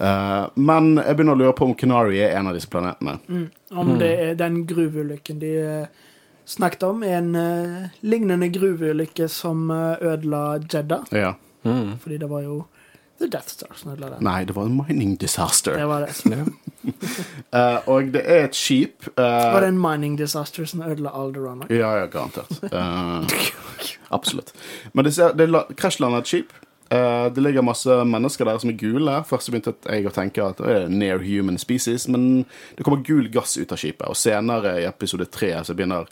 [0.02, 3.18] Uh, men jeg begynner å lure på om Canary er en av disse planetene.
[3.74, 6.04] Om det er den gruveulykken de eh,
[6.46, 11.10] snakket om, er en uh, lignende gruveulykke som eh, ødela Jeddah.
[11.12, 11.34] Ja.
[11.66, 12.62] Fordi det var jo
[13.20, 14.24] The Death Star som ødela den.
[14.28, 15.76] Nei, det var en mining disaster.
[15.82, 16.46] Det var det.
[17.58, 21.64] Eh, og det er et skip eh, Var det en mining disaster som ødela Alderon?
[21.72, 22.52] Ja, ja, garantert.
[22.68, 23.48] Eh,
[24.14, 24.52] absolutt.
[24.94, 26.52] Men det, det la- krasjlander et skip.
[26.88, 29.16] Uh, det ligger masse mennesker der som er gule.
[29.28, 32.46] Først begynte jeg å tenke at det er near human species, men
[32.78, 34.08] det kommer gul gass ut av skipet.
[34.08, 36.08] Og senere i episode tre så begynner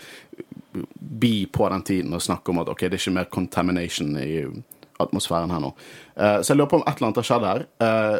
[1.00, 4.44] Bi på den tiden å snakke om at ok, det er ikke mer contamination i
[5.00, 5.72] atmosfæren her nå.
[6.20, 7.64] Uh, så jeg lurer på om et eller annet har skjedd her.
[7.86, 8.18] Eh,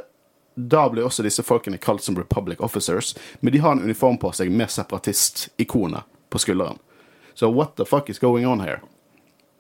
[0.56, 4.32] da blir også disse folkene kalt som Republic Officers, men de har en uniform på
[4.36, 6.80] seg med separatist-ikonet på skulderen.
[7.36, 8.80] Så what the fuck is going on here?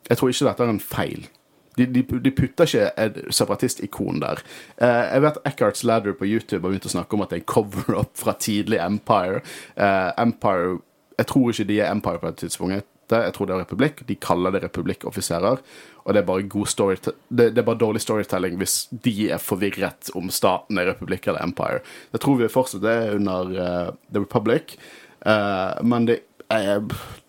[0.10, 1.28] Jeg tror ikke dette er en feil.
[1.76, 4.40] De, de, de putter ikke et separatist-ikon der.
[4.80, 7.44] Eh, jeg vet Eckhart's Ladder på YouTube har begynt å snakke om at det er
[7.44, 9.42] en cover-up fra tidlig Empire.
[9.76, 10.78] Eh, Empire
[11.18, 12.74] Jeg tror ikke de er Empire på et tidspunkt.
[12.76, 14.02] Jeg tror det er Republikk.
[14.08, 15.60] De kaller det republikkoffiserer.
[16.06, 19.42] Og det er bare god story det, det er bare dårlig storytelling hvis de er
[19.42, 21.82] forvirret om staten er republikk eller Empire.
[22.14, 24.78] Det tror vi fortsatt er under uh, The Republic.
[25.26, 26.20] uh, men det
[26.54, 26.82] er,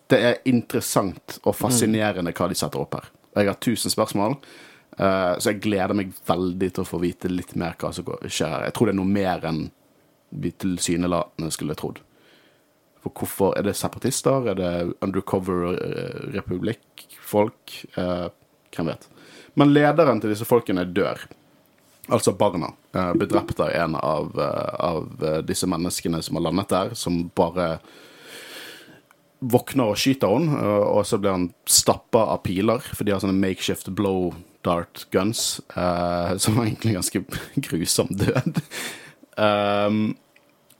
[0.09, 3.11] det er interessant og fascinerende hva de setter opp her.
[3.37, 4.39] Jeg har tusen spørsmål,
[4.97, 8.49] Uh, så jeg gleder meg veldig til å få vite litt mer hva som skjer
[8.49, 8.63] her.
[8.65, 9.59] Jeg tror det er noe mer enn
[10.41, 11.99] vi tilsynelatende skulle trodd.
[13.03, 14.47] For hvorfor Er det separatister?
[14.51, 17.85] Er det undercover-republikk-folk?
[17.97, 18.27] Eh,
[18.75, 19.03] hvem vet.
[19.55, 21.17] Men lederen til disse folkene dør.
[22.09, 22.67] Altså barna.
[22.93, 26.93] Eh, blir drept av en av, eh, av eh, disse menneskene som har landet der,
[26.95, 27.79] som bare
[29.39, 33.23] våkner og skyter henne, eh, og så blir han stappa av piler, for de har
[33.23, 34.31] sånne makeshift blow
[34.65, 37.23] dart guns, eh, som er egentlig ganske
[37.67, 38.61] grusom død.
[39.37, 40.17] Um,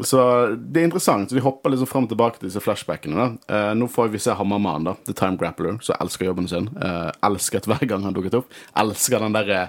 [0.06, 0.22] så
[0.54, 1.30] det er interessant.
[1.30, 3.18] så De hopper liksom frem og tilbake til disse flashbackene.
[3.18, 3.56] da.
[3.56, 6.70] Eh, nå får vi se Hammermann, da, The Time Grappler, som elsker jobben sin.
[6.78, 8.54] Eh, elsket hver gang han dukket opp.
[8.78, 9.64] Elsker den derre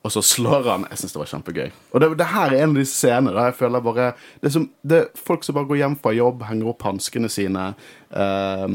[0.00, 0.86] og så slår han.
[0.90, 1.68] Jeg syns det var kjempegøy.
[1.92, 4.06] Og det, det her er en av disse scenene der jeg føler bare
[4.40, 7.30] Det er, som, det er folk som bare går hjem fra jobb, henger opp hanskene
[7.32, 7.70] sine.
[8.10, 8.66] Eh,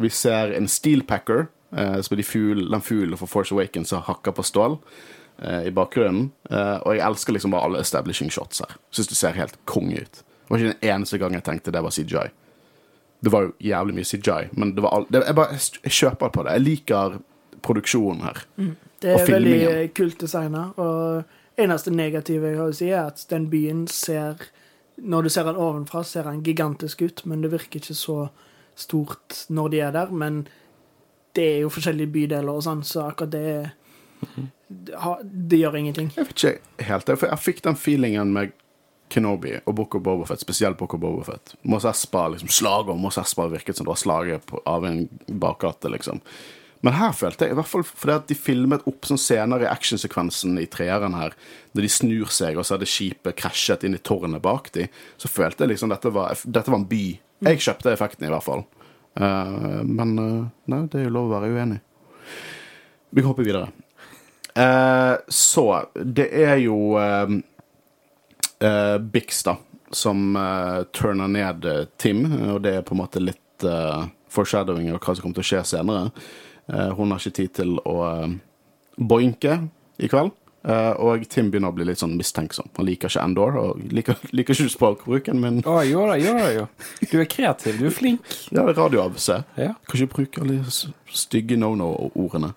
[0.00, 4.02] vi ser en steelpacker, eh, som er de fugl, den fuglen for Force Awakens som
[4.08, 4.80] hakker på stål
[5.42, 6.30] eh, i bakgrunnen.
[6.50, 8.76] Eh, og jeg elsker liksom bare alle establishing shots her.
[8.90, 10.12] Syns det ser helt konge ut.
[10.22, 12.28] Det var ikke den eneste gang jeg tenkte det var CJI.
[13.22, 16.30] Det var jo jævlig mye CJI, men det var all, det, jeg, bare, jeg kjøper
[16.32, 16.52] på det.
[16.56, 17.18] Jeg liker
[17.62, 18.40] produksjonen her.
[19.00, 19.90] Det er veldig filmingen.
[19.94, 20.62] kult designa.
[20.80, 24.46] Og eneste negative jeg har å si, er at den byen ser
[25.00, 28.28] Når du ser den ovenfra, ser den gigantisk ut, men det virker ikke så
[28.76, 30.10] stort når de er der.
[30.12, 30.42] Men
[31.36, 33.70] det er jo forskjellige bydeler og sånn, så akkurat det har-
[35.20, 36.10] Det gjør ingenting.
[36.16, 38.54] Jeg vet ikke helt det, for jeg fikk den feelingen med
[39.10, 41.54] Kenobi og Book of Bobafett, spesielt Book of Bobafett.
[41.62, 45.02] Mos Espa, liksom, slaget om Mos Espa virket som det var slaget på, av en
[45.26, 46.22] bakgate, liksom.
[46.80, 49.70] Men her følte jeg, i hvert fall fordi at de filmet opp sånn senere i
[49.70, 51.34] actionsekvensen i treeren her,
[51.74, 54.86] når de snur seg, og så hadde skipet krasjet inn i tårnet bak de,
[55.20, 57.04] så følte jeg liksom dette var, dette var en by.
[57.50, 58.64] Jeg kjøpte effekten, i hvert fall.
[59.18, 61.80] Uh, men uh, nei, det er jo lov å være uenig.
[63.10, 63.68] Vi hopper videre.
[64.54, 67.34] Eh, så det er jo eh,
[68.66, 69.56] eh, Bix, da,
[69.90, 70.36] som
[70.94, 71.66] turner ned
[71.98, 72.24] Tim,
[72.54, 73.64] og det er på en måte litt
[74.30, 76.12] foreshadowing av hva som kommer til å skje senere.
[76.96, 77.96] Hun har ikke tid til å
[78.96, 79.56] boinke
[79.98, 80.30] i kveld.
[80.60, 82.68] Uh, og Tim begynner å bli litt sånn mistenksom.
[82.76, 85.62] Han liker ikke Endor, og liker, liker ikke språkbruken, min.
[85.64, 86.66] Å, jo da, jo da, jo.
[87.08, 88.34] Du er kreativ, du er flink.
[88.50, 89.28] ja, det er radio-AVC.
[89.56, 89.72] Ja.
[89.88, 92.52] Kan ikke bruke alle de stygge no-no-ordene.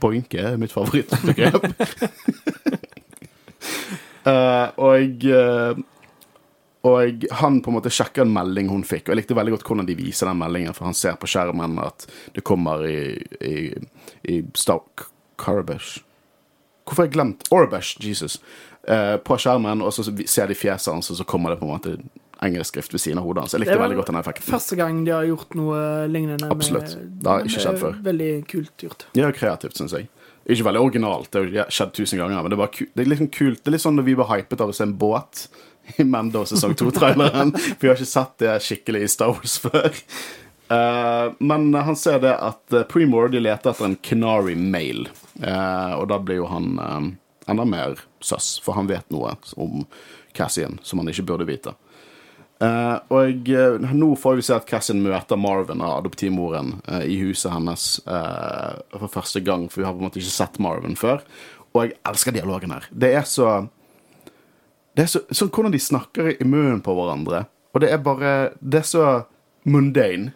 [0.00, 1.66] Boinke er mitt favorittbegrep.
[4.26, 5.82] uh, og uh,
[6.84, 9.06] og han på en måte sjekker en melding hun fikk.
[9.06, 11.78] Og jeg likte veldig godt hvordan de viser den meldingen, for han ser på skjermen
[11.80, 12.04] at
[12.36, 13.54] det kommer i, i,
[14.28, 15.08] i Stoke
[15.40, 16.02] Carabash.
[16.84, 18.36] Hvorfor har jeg glemt Orabash, Jesus.
[18.84, 21.72] Uh, på skjermen, og så ser de fjeset hans, og så kommer det på en
[21.72, 21.96] måte
[22.42, 23.54] engelsk skrift ved siden av hodet hans.
[23.54, 24.48] Jeg likte vel veldig godt den effekten.
[24.50, 25.78] Første gang de har gjort noe
[26.10, 26.50] lignende.
[26.50, 26.96] Absolutt.
[26.98, 27.98] Det har ikke skjedd før.
[28.04, 29.06] Veldig kult gjort.
[29.18, 30.08] Ja, kreativt, syns jeg.
[30.44, 33.12] Ikke veldig originalt, det har skjedd tusen ganger, men det er, bare ku- det er
[33.14, 33.62] liksom kult.
[33.62, 35.46] Det er litt sånn når vi var hypet av å se en båt
[35.96, 37.54] i Mando sesong 2-traileren.
[37.56, 39.88] For vi har ikke sett det skikkelig i Star Wars før.
[40.68, 45.08] Uh, men han ser det at uh, Premore de leter etter en Canary Male.
[45.40, 47.00] Uh, og da blir jo han uh,
[47.52, 49.84] enda mer søss, for han vet noe om
[50.36, 51.74] Cassian som han ikke burde vite.
[52.64, 57.52] Eh, og eh, nå får vi se at Cassian møter Marvin adoptivmoren uh, i huset
[57.52, 61.24] hennes for første gang, for vi har på en måte ikke sett Marvin før.
[61.74, 62.86] Og jeg elsker dialogen her.
[62.90, 63.66] Det er så
[64.94, 67.44] Det er så, sånn hvordan de snakker i munnen på hverandre.
[67.74, 69.06] Og det er bare Det er så
[69.64, 70.32] mundane.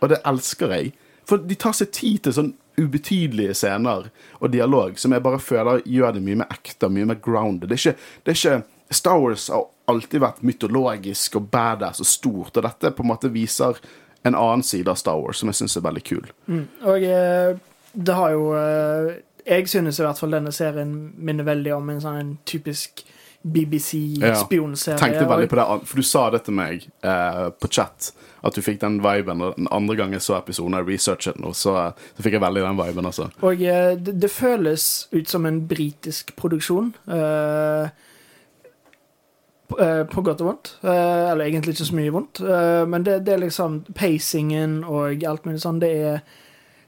[0.00, 0.94] Og det elsker jeg.
[1.28, 4.06] For de tar seg tid til sånn ubetydelige scener
[4.38, 7.68] og dialog som jeg bare føler gjør det mye mer ekte mye mer grounded.
[7.68, 12.08] Det er ikke, det er ikke Star Wars har alltid vært mytologisk og badass og
[12.08, 13.78] stort, og dette på en måte viser
[14.26, 16.26] en annen side av Star Wars som jeg syns er veldig kul.
[16.84, 17.52] Og eh,
[17.94, 19.14] det har jo eh,
[19.48, 23.04] Jeg synes i hvert fall denne serien minner veldig om en sånn en typisk
[23.38, 23.54] Ja.
[23.54, 24.98] BBC-spionserie.
[24.98, 28.10] Tenkte veldig på det, for du sa det til meg eh, på chat,
[28.44, 29.40] at du fikk den viben.
[29.46, 31.76] Og den andre gang jeg så episoden og researchet den, så,
[32.16, 33.28] så fikk jeg veldig den viben, altså.
[33.46, 36.90] Og eh, det, det føles ut som en britisk produksjon.
[37.06, 37.88] eh,
[39.68, 40.70] på- eh, godt og vondt.
[40.82, 42.40] Eh, eller egentlig ikke så mye vondt.
[42.40, 45.80] eh, men det, det er liksom pacingen og alt mulig sånn.
[45.80, 46.22] Det er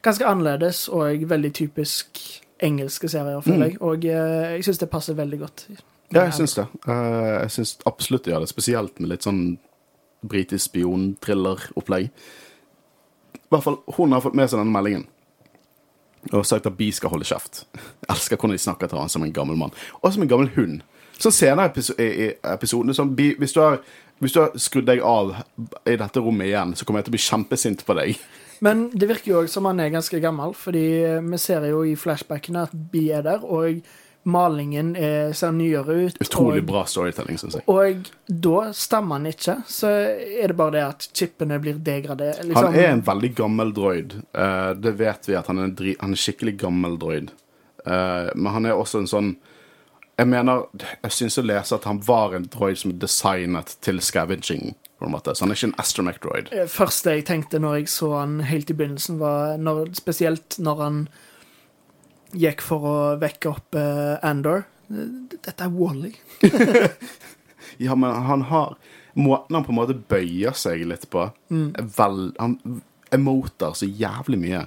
[0.02, 2.18] ganske annerledes og veldig typisk
[2.62, 3.70] engelske serier, føler Mm.
[3.70, 3.82] jeg.
[3.82, 5.66] Og jeg syns det passer veldig godt.
[6.12, 6.66] Ja, jeg syns det.
[6.86, 8.48] Jeg syns absolutt de gjør det.
[8.48, 9.58] Spesielt med litt sånn
[10.26, 12.10] britisk spion-thriller-opplegg.
[13.34, 15.06] I hvert fall, hun har fått med seg denne meldingen.
[16.32, 17.64] Og sagt at Bi skal holde kjeft.
[17.74, 19.72] Jeg elsker hvordan de snakker til han som en gammel mann.
[20.02, 20.82] Og som en gammel hund.
[21.20, 23.80] Sånn senere i i i episoden sånn, hvis, du har,
[24.18, 25.34] hvis du har skrudd deg av
[25.84, 28.20] i dette rommet igjen, så kommer jeg til å bli kjempesint på deg.
[28.64, 30.84] Men det virker jo også som han er ganske gammel, fordi
[31.24, 33.80] vi ser jo i flashbackene at Bi er der, og
[34.28, 36.18] malingen er, ser nyere ut.
[36.20, 37.64] Utrolig og, bra storytelling, syns jeg.
[37.72, 42.42] Og da stammer han ikke, så er det bare det at chipene blir degradert.
[42.44, 42.68] Liksom.
[42.68, 44.18] Han er en veldig gammel droid.
[44.32, 47.32] Eh, det vet vi at han er en, han er skikkelig gammel droid.
[47.86, 49.32] Eh, men han er også en sånn
[50.20, 50.66] Jeg mener,
[51.00, 54.74] jeg syns å lese at han var en droid som designet til scavenging.
[55.00, 55.32] på en måte.
[55.32, 56.50] Så han er ikke en astromech-droid.
[56.52, 60.82] Det første jeg tenkte når jeg så han helt i begynnelsen, var når, spesielt når
[60.84, 60.98] han
[62.36, 64.66] gikk for å vekke opp uh, Andor.
[64.90, 66.14] Dette er Wally.
[67.80, 68.74] Ja, men han har
[69.14, 72.54] Måten han på en måte bøyer seg litt på, er vel Han
[73.10, 74.60] emoter så jævlig mye.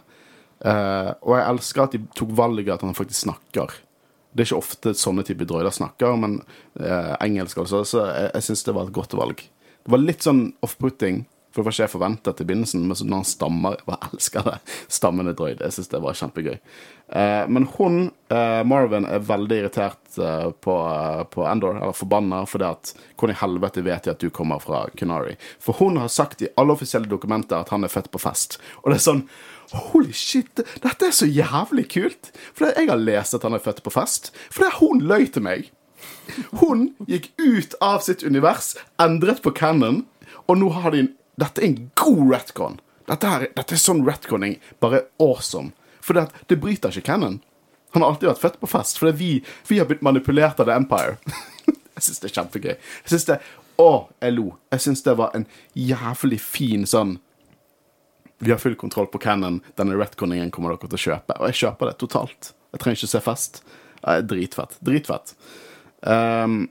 [0.64, 3.72] Uh, og jeg elsker at de tok valget at han faktisk snakker.
[4.34, 6.40] Det er ikke ofte sånne typer droider snakker, men
[6.80, 9.46] eh, engelsk altså, så jeg, jeg syns det var et godt valg.
[9.84, 11.24] Det var litt sånn off-putting,
[11.54, 14.08] for det var ikke jeg forventet til begynnelsen, men så når han stammer Jeg bare
[14.16, 14.56] elsker det.
[14.90, 15.62] Stammende droid.
[15.62, 16.56] Jeg syns det var kjempegøy.
[17.14, 18.00] Eh, men hun,
[18.34, 20.78] eh, Marvin, er veldig irritert eh, på,
[21.30, 24.88] på Endor, eller forbanna, fordi at Hvordan i helvete vet de at du kommer fra
[25.00, 25.38] Kunari?
[25.62, 28.58] For hun har sagt i alle offisielle dokumenter at han er født på fest.
[28.82, 29.22] Og det er sånn
[29.74, 32.30] Holy shit, dette er så jævlig kult!
[32.54, 34.30] For jeg har lest at han er født på fest.
[34.52, 35.72] For det er hun løy til meg.
[36.62, 40.04] Hun gikk ut av sitt univers, endret på canon,
[40.46, 42.76] og nå har de en Dette er en god retcon.
[43.10, 45.72] Dette, her, dette er sånn retconning, bare awesome.
[45.98, 47.40] For det, det bryter ikke canon.
[47.96, 49.32] Han har alltid vært født på fest, fordi vi,
[49.66, 51.18] vi har blitt manipulert av The Empire.
[51.96, 52.76] jeg syns det er kjempegøy.
[52.76, 53.40] Jeg synes det,
[53.82, 53.90] Å,
[54.22, 54.46] jeg lo.
[54.70, 57.16] Jeg syns det var en jævlig fin sånn
[58.44, 61.38] Vi har full kontroll på Cannon, Denne retconningen kommer dere til å kjøpe.
[61.40, 62.50] Og jeg kjøper det totalt.
[62.74, 63.60] Jeg trenger ikke se fest.
[64.02, 64.74] Ja, dritfett.
[64.84, 65.36] Dritfett.
[66.02, 66.66] Um,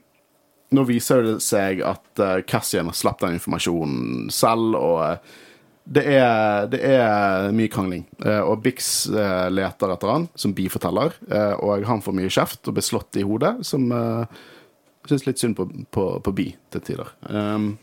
[0.73, 5.39] nå viser det seg at uh, Cassian har sluppet den informasjonen selv, og uh,
[5.83, 8.05] det, er, det er mye krangling.
[8.21, 12.69] Uh, og Bix leter etter han, som Bi forteller, uh, og han får mye kjeft
[12.69, 14.43] og blir slått i hodet, som uh,
[15.09, 17.09] syns litt synd på, på, på Bi til tider.
[17.25, 17.73] Um,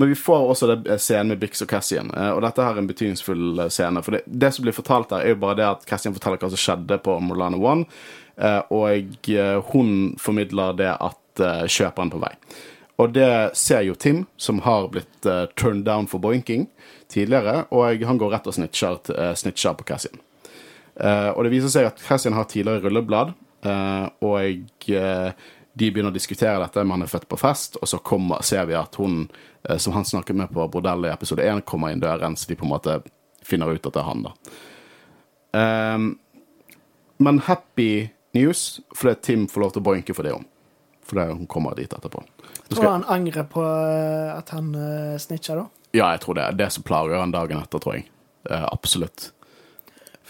[0.00, 2.82] men vi får også det scenen med Bix og Cassian, eh, og dette her er
[2.82, 4.02] en betydningsfull eh, scene.
[4.06, 6.50] For det, det som blir fortalt her, er jo bare det at Cassian forteller hva
[6.52, 7.86] som skjedde på Morlana One,
[8.40, 12.34] eh, og eh, hun formidler det at eh, kjøperen er på vei.
[13.00, 16.66] Og det ser jo Tim, som har blitt uh, turned down for boinking
[17.08, 20.20] tidligere, og han går rett og snitcher, eh, snitcher på Cassian.
[21.00, 23.32] Uh, og det viser seg at Cassian har tidligere rulleblad,
[23.64, 27.88] eh, og eh, de begynner å diskutere dette men han er født på fest, og
[27.88, 29.22] så kommer, ser vi at hun,
[29.68, 32.58] eh, som han snakker med på bordellet i episode 1, kommer inn døren, så de
[32.58, 33.00] på en måte
[33.46, 34.34] finner ut at det er han, da.
[35.50, 36.10] Um,
[37.18, 40.46] men happy news, fordi Tim får lov til å boinke for det om.
[41.10, 42.20] fordi hun kommer dit etterpå.
[42.68, 45.64] Nå Tror han angrer på eh, at han uh, snitcha, da?
[45.90, 48.04] Ja, jeg tror det det som plager han dagen etter, tror jeg.
[48.46, 49.32] Uh, absolutt.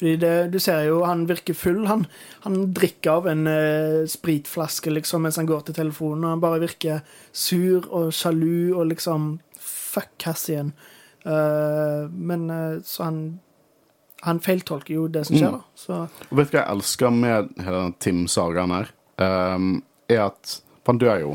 [0.00, 1.82] Fordi det, du ser jo, han virker full.
[1.90, 2.06] Han,
[2.46, 6.62] han drikker av en eh, spritflaske liksom mens han går til telefonen, og han bare
[6.62, 7.02] virker
[7.36, 10.72] sur og sjalu og liksom Fuck Cassian.
[11.20, 13.18] Uh, men uh, så han
[14.24, 15.58] Han feiltolker jo det som skjer, Mm.
[15.58, 15.62] da.
[15.76, 15.92] Så
[16.30, 18.88] Og vet du hva jeg elsker med hele Tim-sagaen her?
[19.20, 21.30] Um, er at for Han dør jo.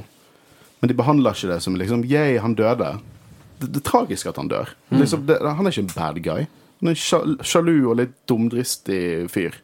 [0.81, 2.91] Men de behandler ikke det som liksom Yay, han døde.
[3.61, 4.73] Det, det er tragisk at han dør.
[4.91, 6.45] Liksom, det, han er ikke en bad guy.
[6.91, 9.57] Er en sjalu og litt dumdristig fyr.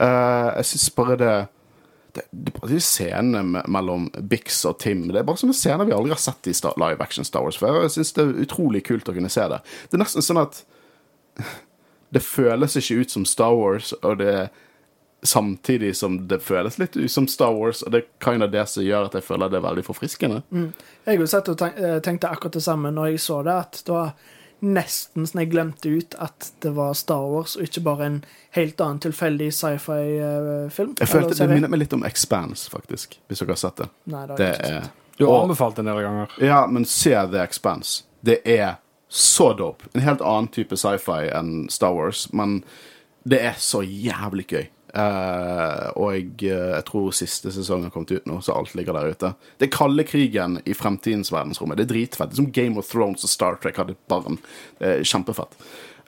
[0.00, 1.34] Uh, jeg syns bare det
[2.12, 5.88] det, det er bare de scenene mellom Bix og Tim Det er bare sånne scener
[5.88, 7.82] vi aldri har sett i Star, live action Star Wars før.
[7.86, 9.62] Jeg syns det er utrolig kult å kunne se det.
[9.88, 10.60] Det er nesten sånn at
[12.12, 14.50] det føles ikke ut som Star Wars, og det
[15.22, 18.64] samtidig som det føles litt ut som Star Wars, og det er kind of det
[18.68, 20.42] som gjør at jeg føler det er veldig forfriskende.
[20.50, 23.82] jeg har jo sett og eh, tenkte akkurat det samme når jeg så det, at
[23.86, 24.10] det var
[24.62, 28.18] nesten sånn jeg glemte ut at det var Star Wars, og ikke bare en
[28.56, 30.94] helt annen tilfeldig sci-fi-film.
[31.00, 33.88] Jeg følte Det minnet meg litt om Expanse, faktisk, hvis dere har sett det.
[34.06, 34.90] Nei, det har Det er.
[35.18, 36.28] Du har Og- anbefalt en del ganger.
[36.40, 38.02] Ja, men se The Expanse.
[38.24, 38.76] Det er
[39.10, 39.84] så dope.
[39.94, 42.64] En helt annen type sci-fi enn Star Wars, men
[43.28, 44.66] det er så jævlig gøy.
[44.92, 48.96] Eh, og jeg, eh, jeg tror siste sesong har kommet ut nå, så alt ligger
[48.98, 49.32] der ute.
[49.56, 51.80] Det er kalde krigen i fremtidens verdensrommet.
[51.80, 52.30] Det er dritfett.
[52.30, 54.38] Det er som Game of Thrones og Star Trek hadde et barn.
[54.78, 55.56] Det er kjempefett.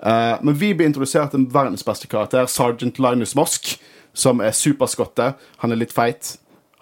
[0.05, 3.79] Uh, men vi blir introdusert til verdens beste karakter, Sergeant Linus Mosk,
[4.13, 5.33] som er superskotte.
[5.63, 6.35] Han er litt feit.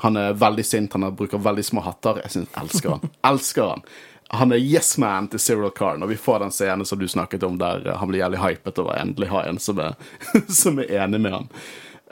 [0.02, 2.18] Han er veldig sint, han bruker veldig små hatter.
[2.24, 3.12] Jeg synes, elsker han.
[3.30, 3.86] elsker han.
[4.32, 7.44] Han er yes man til Cyril Carr når vi får den scenen som du snakket
[7.46, 9.94] om, der han blir jævlig hypet over endelig ha en som er,
[10.62, 11.50] som er enig med han.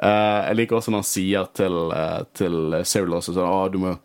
[0.00, 3.80] Eh, jeg liker også når han sier til, uh, til Cyril også sånn ah, du
[3.82, 3.96] må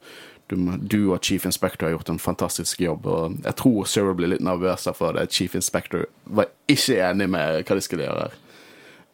[0.48, 3.08] du, må, du og Chief Inspector har gjort en fantastisk jobb.
[3.10, 5.32] Og jeg tror Cyril blir litt nervøs for det.
[5.34, 8.28] Chief Inspector var ikke enig med hva de skulle gjøre.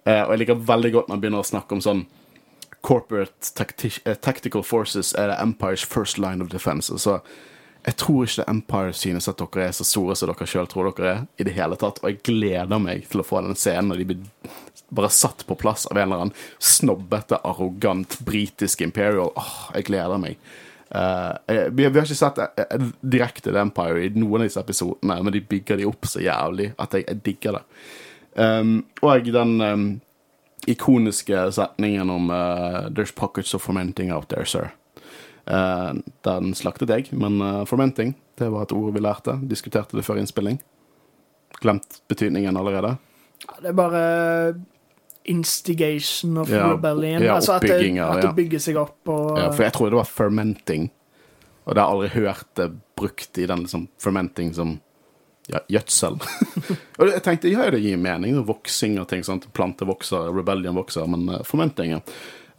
[0.04, 2.04] Eh, og jeg liker veldig godt når han begynner å snakke om sånn
[2.82, 6.92] Corporate tacti eh, Tactical Forces er Empires first line of defense.
[7.00, 7.20] Så
[7.86, 10.90] jeg tror ikke det Empire synes at dere er så store som dere sjøl tror
[10.92, 11.24] dere er.
[11.38, 14.10] i det hele tatt, Og jeg gleder meg til å få den scenen når de
[14.12, 14.52] blir
[14.92, 19.32] bare satt på plass av en eller annen snobbete, arrogant britisk imperial.
[19.40, 20.38] Åh, jeg gleder meg.
[20.92, 21.32] Uh,
[21.72, 25.40] vi, vi har ikke sett eh, direkte Empire i noen av disse episodene, men de
[25.48, 27.62] bygger de opp så jævlig at jeg, jeg digger det.
[28.36, 28.74] Um,
[29.04, 29.86] og den um,
[30.68, 34.72] ikoniske setningen om uh, 'There's pockets of fermenting out there, sir'.
[35.48, 39.38] Uh, den slaktet jeg, men uh, fermenting det var et ord vi lærte.
[39.48, 40.60] Diskuterte det før innspilling.
[41.62, 42.98] Glemt betydningen allerede.
[43.48, 44.04] Ja, det er bare
[45.32, 47.24] instigation of Ja, rebellion.
[47.24, 50.00] ja, altså at det, at det bygger seg opp og Ja, for jeg tror det
[50.02, 50.90] var fermenting.
[51.66, 54.80] Og det har jeg aldri hørt det brukt i den liksom fermenting som
[55.50, 56.18] ja, gjødsel.
[57.00, 58.40] og jeg tenkte ja, det gir mening.
[58.48, 59.48] Voksing og ting sånt.
[59.56, 61.08] Planter vokser, rebellion vokser.
[61.10, 62.02] Men uh, fermenting, ja.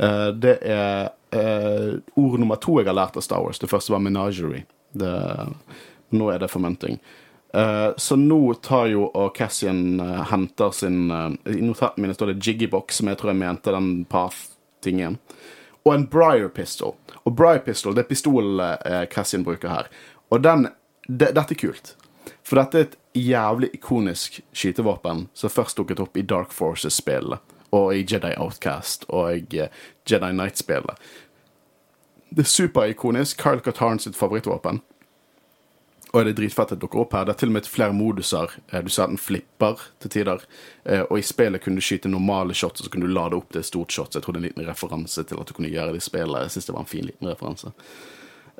[0.02, 3.60] Eh, det er uh, ord nummer to jeg har lært av Star Wars.
[3.62, 4.64] Det første var menagerie.
[4.92, 5.12] Det,
[6.16, 6.98] nå er det fermenting.
[7.54, 12.32] Eh, så nå tar jo og Cassian eh, henter sin eh, I notatene mine står
[12.32, 15.18] det Jiggybox, som jeg tror jeg mente den Path-tingen.
[15.84, 16.94] Og en Briar Pistol.
[17.24, 18.62] Og Briar Pistol det er pistolen
[19.10, 19.90] Cassian bruker her.
[20.30, 20.68] Og den
[21.08, 21.96] det, Dette er kult.
[22.46, 27.42] For dette er et jævlig ikonisk skytevåpen som først dukket opp i Dark Forces-spillet.
[27.74, 31.02] Og i Jedi Outcast og Jedi Knight-spillet.
[32.30, 33.42] Det er superikonisk.
[33.42, 34.80] Kyle Katarn sitt favorittvåpen.
[36.12, 37.24] Og det er dritfett at det dukker opp her.
[37.24, 38.50] Det er til og med flere moduser.
[38.72, 40.42] Eh, Du ser at den flipper til tider.
[40.84, 43.48] Eh, Og i spillet kunne du skyte normale shots, og så kunne du lade opp
[43.52, 44.12] til et stort shot.
[44.12, 46.08] Så jeg tror det er en liten referanse til at du kunne gjøre det i
[46.10, 46.42] spillet.
[46.42, 47.72] Jeg synes det var en fin liten referanse.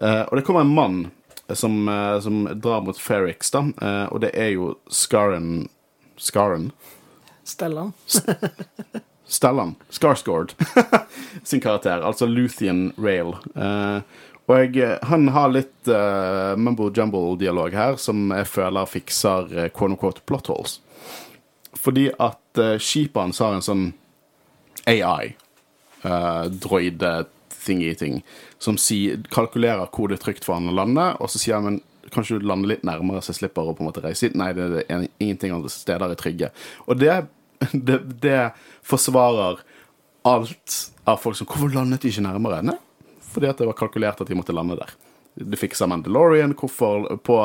[0.00, 1.10] Eh, Og det kommer en mann
[1.52, 1.84] som,
[2.22, 3.60] som drar mot Ferrix, da.
[4.10, 5.68] Og det er jo Scarren
[6.16, 6.70] Scarren?
[7.44, 7.92] Stellan.
[9.26, 10.54] Stellan, Skarsgård,
[11.44, 13.34] sin karakter, altså Luthien Rail.
[14.48, 19.68] Eh, og jeg, han har litt uh, mumbo jumble-dialog her som jeg føler fikser uh,
[19.70, 20.80] quote unquote plot holes.
[21.78, 23.86] Fordi at uh, skipet hans har en sånn
[24.90, 25.34] AI,
[26.04, 28.22] uh, droid-thingy-ting,
[28.58, 31.68] som si, kalkulerer hvor det er trygt for han å lande, og så sier han
[31.70, 31.80] men
[32.12, 34.34] kanskje du lander litt nærmere, så jeg slipper å på en måte reise hit.
[34.36, 36.50] Nei, det er en- ingenting andre steder er trygge.
[36.86, 37.14] Og det,
[37.72, 38.40] det, det
[38.84, 39.62] forsvarer
[40.28, 40.74] alt
[41.08, 42.60] av folk som Hvorfor landet de ikke nærmere?
[42.66, 42.76] Nei,
[43.32, 44.92] fordi at det var kalkulert at de måtte lande der.
[45.34, 47.38] Det fiksa Mandalorian hvorfor, på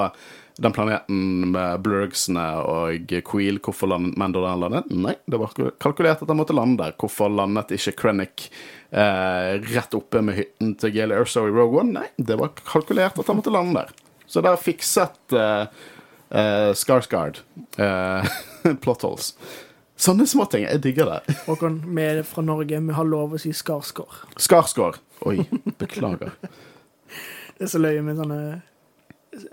[0.57, 3.59] den planeten med blurgsene og Queel.
[3.63, 4.89] Hvorfor landet Mandalorian landet?
[4.91, 6.95] Nei, det var kalkulert at han måtte lande der.
[6.99, 8.47] Hvorfor landet ikke Krennic
[8.89, 12.01] eh, rett oppe med hytten til Gale Erso i Rogue One?
[12.01, 13.93] Nei, det var kalkulert at han måtte lande der.
[14.27, 15.69] Så der fikset eh,
[16.33, 17.39] eh, Skarsgard
[17.77, 18.37] eh,
[18.83, 19.31] plot holes.
[19.97, 20.67] Sånne småting.
[20.67, 21.35] Jeg digger det.
[21.47, 24.19] Håkon, vi er fra Norge, vi har lov å si Skarsgård.
[24.41, 24.99] Skarsgård.
[25.25, 25.41] Oi,
[25.81, 26.35] beklager.
[27.57, 28.39] Det er så løye med sånne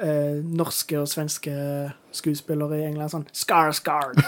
[0.05, 1.55] eh, norske og svenske
[2.14, 3.14] skuespillere i England.
[3.14, 4.20] Sånn Skarsgård.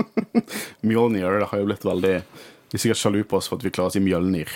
[0.88, 3.92] Mjolnir har jo blitt veldig De er sikkert sjalu på oss for at vi klarer
[3.92, 4.48] å si Mjølnir.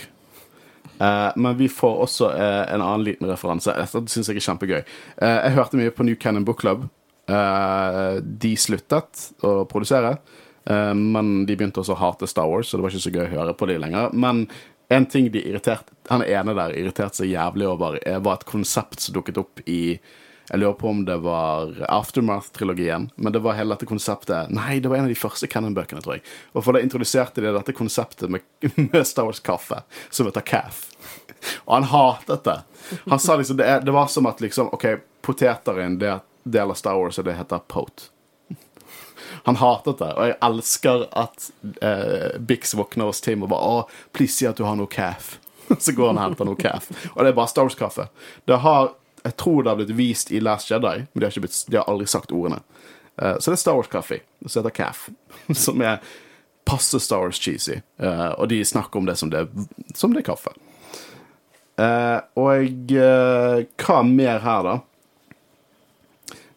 [0.99, 3.77] Eh, men vi får også eh, en annen liten referanse.
[3.77, 4.81] Dette syns jeg er kjempegøy.
[4.81, 6.89] Eh, jeg hørte mye på New Cannon Book Club.
[7.29, 12.77] Eh, de sluttet å produsere, eh, men de begynte også å hate Star Wars, så
[12.77, 14.11] det var ikke så gøy å høre på de lenger.
[14.13, 14.47] Men
[14.89, 19.01] en ting de irriterte Han ene der irriterte seg jævlig over, eh, var et konsept
[19.01, 19.99] som dukket opp i
[20.49, 24.89] jeg lurer på om det var Aftermath-trilogien, men det var hele dette konseptet Nei, det
[24.89, 26.23] var en av de første Cannon-bøkene, tror jeg.
[26.57, 28.47] Og for da introduserte de dette konseptet med,
[28.81, 30.87] med Star Wars-kaffe, som heter Cath.
[31.67, 32.57] Og han hatet det.
[33.11, 34.87] Han sa liksom det, det var som at liksom OK,
[35.21, 38.09] poteter er en del av Star Wars, og det heter pote.
[39.49, 41.47] Han hatet det, og jeg elsker at
[41.81, 43.79] eh, Bix våkner hos Tim og bare 'Å,
[44.13, 45.39] please si at du har noe caff.
[45.81, 46.91] Så går han og henter noe caff.
[47.15, 48.09] Og det er bare Star Wars-kaffe.
[48.45, 48.95] Det har
[49.25, 51.89] Jeg tror det har blitt vist i Last Jedi, men de har, blitt, de har
[51.91, 52.61] aldri sagt ordene.
[53.19, 55.09] Eh, så det er Star Wars-kaffe, som heter caff.
[55.65, 55.99] Som er
[56.69, 57.81] passe Star Wars-cheesy.
[57.99, 59.49] Eh, og de snakker om det som det,
[59.95, 60.53] som det er kaffe.
[61.79, 64.77] Eh, og eh, hva mer her, da?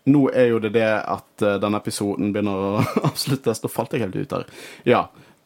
[0.10, 3.62] Nå er jo det det at eh, denne episoden begynner å avsluttes.
[3.62, 4.47] Da falt jeg helt ut her.
[4.88, 5.02] Ja.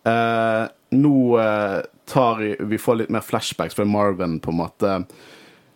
[0.08, 5.00] Eh, nå eh, tar vi får litt mer flashbacks, fra Marvin på en måte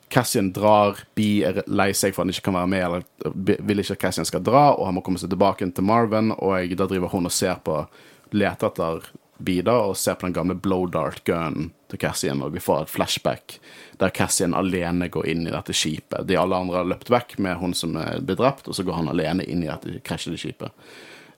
[0.09, 3.83] Cassian drar, Bee er lei seg for at han ikke kan være med, eller vil
[3.83, 6.87] ikke at Cassian skal dra, og han må komme seg tilbake til Marvin, og da
[6.89, 7.83] driver hun og ser på
[8.33, 9.05] Leter etter
[9.39, 12.91] Bee da, og ser på den gamle blow dart-gunnen til Cassian, og vi får et
[12.91, 13.55] flashback
[13.99, 16.27] der Cassian alene går inn i dette skipet.
[16.27, 19.11] De alle andre har løpt vekk med hun som blitt drept, og så går han
[19.11, 20.75] alene inn i dette krasjede skipet.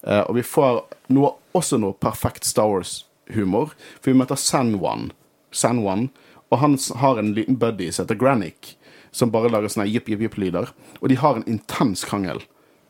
[0.01, 0.81] Uh, og vi får
[1.13, 5.11] noe, også noe perfekt Star Wars-humor, for vi møter San One.
[5.53, 6.09] San One,
[6.51, 8.75] og han har en liten buddy som heter Granic,
[9.11, 10.71] som bare lager sånne jipp, jipp, jipp-lyder.
[10.99, 12.41] Og de har en intens krangel.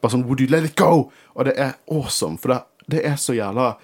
[0.01, 3.15] Bare sånn 'Would you let it go?' Og det er awesome, for det, det er
[3.15, 3.77] så jævla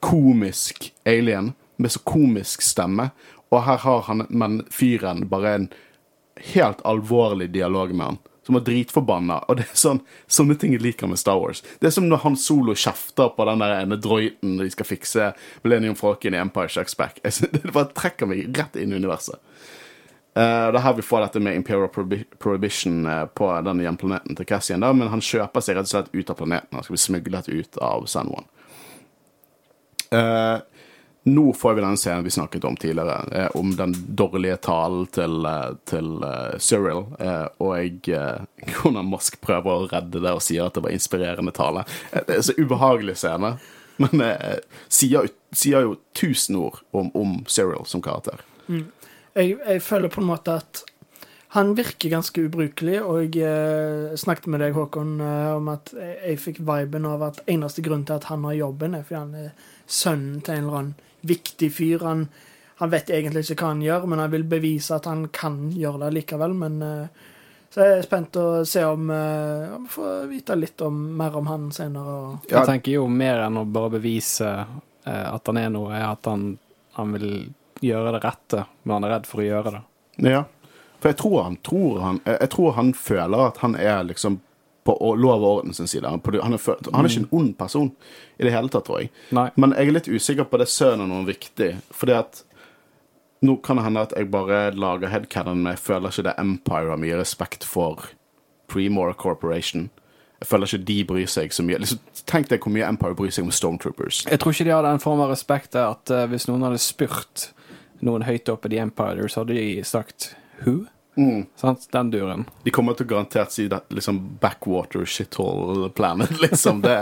[0.00, 3.10] komisk alien med så komisk stemme.
[3.48, 5.68] Og her har han, men fyren bare en
[6.54, 8.18] helt alvorlig dialog med han.
[8.46, 9.42] Som er dritforbanna.
[9.48, 11.60] Og det er sånn, sånne ting jeg liker med Star Wars.
[11.80, 15.32] Det er som når han solo kjefter på den der ene droiden de skal fikse
[15.64, 17.20] Millennium Falcon i Empire Shacks Back.
[17.24, 19.36] Det bare trekker meg rett inn i universet.
[20.38, 21.88] Uh, det er her vi får dette med Imperial
[22.38, 24.84] Prohibition uh, på den hjemplaneten til Cassian.
[24.84, 26.76] Da, men han kjøper seg rett og slett ut av planeten.
[26.78, 28.46] Han skal bli smuglet ut av San Juan.
[30.10, 30.58] Eh,
[31.28, 35.46] nå får vi den scenen vi snakket om tidligere, eh, om den dårlige talen til,
[35.46, 38.44] eh, til uh, Cyril, eh, og eh,
[38.78, 41.84] hvordan Musk prøver å redde det og sier at det var inspirerende tale.
[42.14, 43.56] Det er så ubehagelig scene,
[43.98, 44.22] men
[44.88, 48.44] sier, sier jo tusen ord om, om Cyril som karakter.
[48.68, 50.84] Jeg, jeg føler på en måte at
[51.56, 55.16] han virker ganske ubrukelig, og jeg snakket med deg, Håkon,
[55.56, 58.94] om at jeg, jeg fikk viben av at eneste grunn til at han har jobben,
[58.94, 60.94] er fordi han er sønnen til en eller annen
[61.28, 62.04] viktig fyr.
[62.04, 62.28] Han,
[62.78, 66.04] han vet egentlig ikke hva han gjør, men han vil bevise at han kan gjøre
[66.06, 66.54] det likevel.
[66.60, 67.26] Men eh,
[67.68, 71.50] så jeg er spent å se om uh, vi får vite litt om, mer om
[71.50, 72.14] han senere.
[72.16, 76.06] Og, Jeg tenker jo mer enn å bare bevise uh, at han er noe, er
[76.08, 76.54] at han,
[76.96, 77.28] han vil
[77.84, 79.82] gjøre det rette, men han er redd for å gjøre det.
[80.32, 80.42] Ja.
[80.98, 84.40] For jeg tror han tror han Jeg jeg tror han føler at han er liksom
[84.88, 86.08] på lov og orden sin side.
[86.08, 87.90] Han, er, han er ikke en ond person
[88.38, 89.12] i det hele tatt, tror jeg.
[89.36, 89.50] Nei.
[89.60, 91.74] Men jeg er litt usikker på det sønnen noe viktig.
[91.94, 92.44] Fordi at
[93.38, 96.90] Nå kan det hende at jeg bare lager headcanon, men jeg føler ikke det Empire
[96.90, 98.08] har mye respekt for
[98.66, 99.84] Premore Corporation.
[100.40, 101.78] Jeg føler ikke de bryr seg så mye.
[101.78, 104.24] Liksom, tenk deg hvor mye Empire bryr seg om Stormtroopers.
[104.26, 106.82] Jeg tror ikke de hadde en form av respekt der at uh, hvis noen hadde
[106.82, 107.52] spurt
[108.02, 110.32] noen høyt oppe i The Empire, så hadde de sagt
[110.64, 110.88] Who?
[111.58, 111.88] Sant?
[111.92, 112.44] Den duren.
[112.62, 116.82] De kommer til å garantert si det, liksom backwater shithole planet, liksom.
[116.84, 117.00] Det,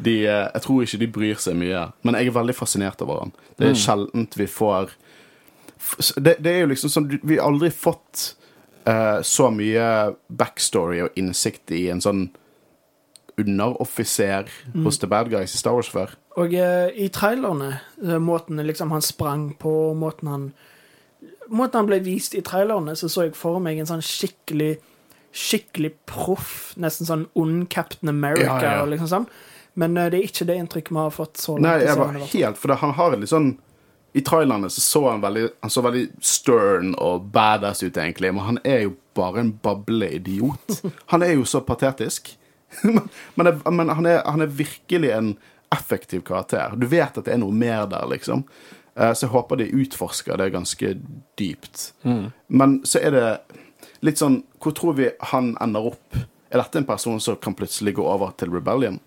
[0.00, 1.84] de, eh, jeg tror ikke de bryr seg mye.
[2.06, 3.36] Men jeg er veldig fascinert over han.
[3.58, 4.96] Det er sjeldent vi får
[6.16, 8.24] det, det er jo liksom sånn Vi har aldri fått
[8.88, 12.28] uh, så mye backstory og innsikt i en sånn
[13.38, 14.48] underoffiser
[14.82, 16.16] hos The Bad Guys i Star Wars før.
[16.42, 17.78] Og uh, i trailerne,
[18.18, 20.48] måten liksom han sprang på, måten han
[21.48, 24.76] Måten han ble vist i trailerne, så så jeg for meg en sånn skikkelig
[25.38, 28.84] skikkelig proff, nesten sånn ond Captain America Ja, ja.
[28.88, 29.26] liksom sånn.
[29.78, 31.66] Men eh, det er ikke det inntrykket vi har fått så langt.
[31.68, 33.52] Nei, jeg var helt For det, han har litt sånn
[34.16, 38.46] I trailerne så så han veldig Han så veldig stern og badass ut, egentlig, men
[38.46, 40.82] han er jo bare en bableidiot.
[41.10, 42.28] Han er jo så patetisk.
[43.34, 45.32] men, men han, er, han er virkelig en
[45.74, 46.76] effektiv karakter.
[46.78, 48.44] Du vet at det er noe mer der, liksom.
[48.98, 50.94] Eh, Så jeg håper de utforsker det ganske
[51.38, 51.92] dypt.
[52.48, 53.26] Men så er det
[54.00, 56.16] litt sånn Hvor tror vi han ender opp?
[56.50, 58.98] Er dette en person som kan plutselig gå over til Rebellion?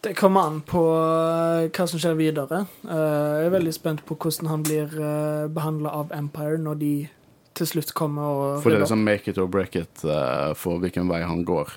[0.00, 2.62] Det kommer an på eh, hva som skjer videre.
[2.86, 4.94] Eh, jeg er veldig spent på hvordan han blir
[5.52, 6.92] behandla av Empire når de
[7.58, 10.04] til slutt kommer og For det er liksom make it or break it
[10.56, 11.74] for hvilken vei han går.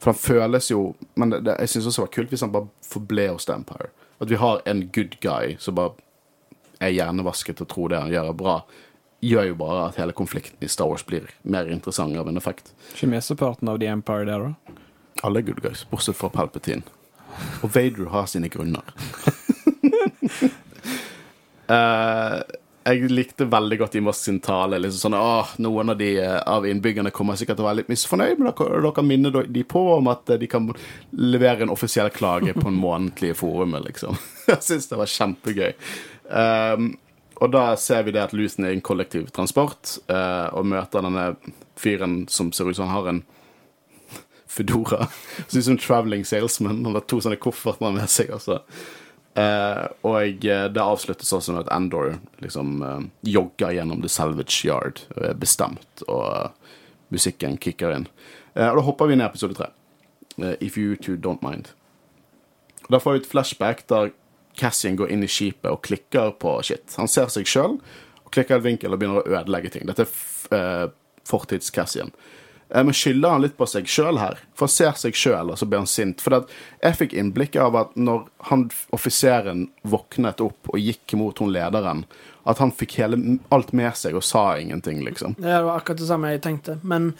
[0.00, 2.52] For han føles jo Men det, det, jeg syns også det var kult hvis han
[2.54, 3.90] bare forble hos The Empire.
[4.20, 5.96] At vi har en good guy som bare
[6.80, 8.54] er hjernevasket og tror det han gjør, er bra.
[9.24, 12.72] Gjør jo bare at hele konflikten i Star Wars blir mer interessant av en effekt.
[12.94, 14.78] Ikke mesteparten av The Empire der, da?
[15.24, 16.84] Alle er good guys, bortsett fra Palpatine.
[17.64, 18.84] Og Vader har sine grunner.
[21.70, 22.40] Eh,
[22.84, 24.78] jeg likte veldig godt Imos sin tale.
[24.80, 27.92] Liksom sånn, åh, Noen av, de, eh, av innbyggerne kommer sikkert til å være litt
[27.92, 30.70] misfornøyd, men dere, dere minner de på om at eh, de kan
[31.12, 33.76] levere en offisiell klage på en månedlig forum.
[33.84, 34.16] liksom.
[34.50, 35.74] Jeg syns det var kjempegøy.
[36.30, 36.94] Um,
[37.40, 41.04] og da ser vi det at Lusen er i en kollektiv transport, eh, og møter
[41.04, 41.26] denne
[41.80, 43.22] fyren som ser ut som han har en
[44.50, 45.06] Fedora.
[45.46, 46.80] Ser ut som traveling salesman.
[46.82, 48.32] Han har to sånne kofferter med seg.
[48.34, 48.56] altså.
[49.38, 54.64] Eh, og eh, det avsluttes også med at Andor liksom uh, jogger gjennom The Salvage
[54.66, 56.50] Yard og er bestemt, og
[57.14, 58.08] musikken kicker inn.
[58.54, 59.68] Og da hopper vi ned episode tre.
[60.60, 61.70] If you two don't mind.
[62.90, 64.10] Da får vi et flashback der
[64.58, 66.96] Cassian går inn i skipet og klikker på shit.
[66.98, 69.86] Han ser seg sjøl og klikker i et vinkel og begynner å ødelegge ting.
[69.86, 70.06] Dette
[70.54, 70.90] er
[71.30, 72.10] fortids-Cassian.
[72.10, 72.39] Eh,
[72.74, 74.38] Men skylder han litt på seg sjøl her?
[74.54, 76.20] For han ser seg sjøl, og så blir han sint.
[76.22, 76.36] For
[76.82, 82.04] jeg fikk innblikk av at når han offiseren våknet opp og gikk mot hun lederen,
[82.46, 83.18] at han fikk hele,
[83.50, 85.34] alt med seg og sa ingenting, liksom.
[85.38, 86.78] Det var akkurat det samme jeg tenkte.
[86.82, 87.10] Men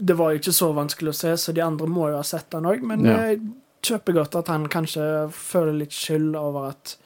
[0.00, 2.52] det var jo ikke så vanskelig å se, så de andre må jo ha sett
[2.56, 2.82] han òg.
[2.82, 3.16] Men Ja.
[3.28, 3.40] jeg
[3.82, 6.96] kjøper godt at han kanskje føler litt skyld over at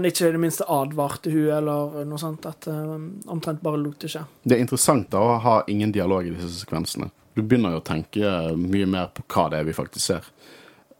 [0.00, 2.48] han ikke i det minste advarte hun eller noe sånt.
[2.48, 2.96] At uh,
[3.30, 4.24] omtrent bare lot det skje.
[4.42, 7.10] Det er interessant da å ha ingen dialog i disse sekvensene.
[7.36, 10.32] Du begynner jo å tenke mye mer på hva det er vi faktisk ser.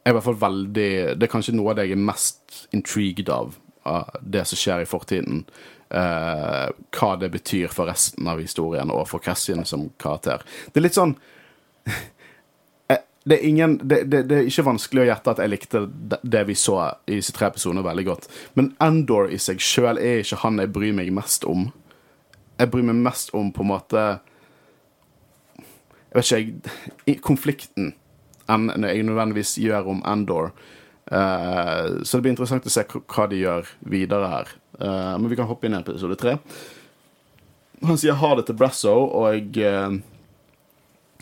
[0.04, 4.14] Jeg er veldig Det er kanskje noe av det jeg er mest intrigued av, av
[4.22, 5.42] det som skjer i fortiden.
[5.90, 10.46] Eh, hva det betyr for resten av historien og for Cassian som karakter.
[10.70, 11.16] Det er litt sånn
[11.86, 11.92] Eh,
[13.24, 15.82] det er, ingen, det, det, det er ikke vanskelig å gjette at jeg likte
[16.24, 18.28] det, vi så i disse tre episodene veldig godt.
[18.56, 21.68] Men Endor i seg sjøl er ikke han jeg bryr meg mest om.
[22.56, 24.02] Jeg bryr meg mest om på en måte
[26.10, 26.72] Jeg vet ikke,
[27.06, 27.94] jeg Konflikten
[28.50, 30.50] enn jeg nødvendigvis gjør om Endor.
[31.10, 34.52] Uh, så det blir interessant å se hva de gjør videre her.
[34.80, 36.36] Uh, men vi kan hoppe inn i episode tre.
[37.86, 40.00] Han sier ha det til Brasso, og uh,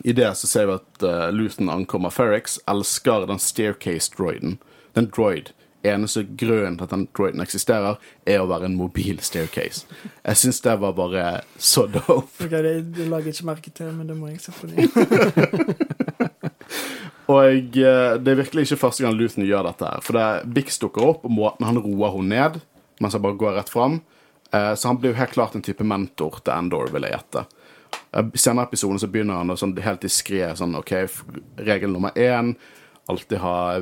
[0.04, 2.10] i det så ser vi at uh, Luton ankommer.
[2.14, 4.58] Ferrix, elsker den staircase-droiden.
[4.96, 5.52] Den droid.
[5.86, 9.86] Eneste grunnen til at den droiden eksisterer, er å være en mobil staircase.
[10.24, 11.26] Jeg syns det var bare
[11.56, 12.44] så dope.
[12.44, 14.88] Okay, det, det lager ikke merke til, men det må jeg se på ny.
[17.28, 20.04] Og eh, det er virkelig ikke første gang Luton gjør dette her.
[20.04, 22.60] For det Bix dukker opp, måten han roer henne ned
[22.98, 24.00] mens han bare går rett fram.
[24.50, 27.44] Eh, så han blir jo helt klart en type mentor til Endor, vil jeg gjette.
[28.34, 30.94] Senere i episoden så begynner han sånn helt diskré sånn OK,
[31.60, 32.54] regel nummer én
[33.08, 33.80] Alltid ha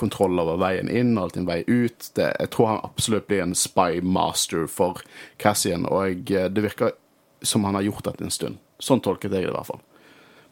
[0.00, 2.06] kontroll over veien inn, alltid en vei ut.
[2.16, 5.02] Det, jeg tror han absolutt blir en spy master for
[5.36, 6.94] Cassian, og eh, det virker
[7.44, 8.62] som han har gjort dette en stund.
[8.80, 9.82] Sånn tolket jeg det i hvert fall.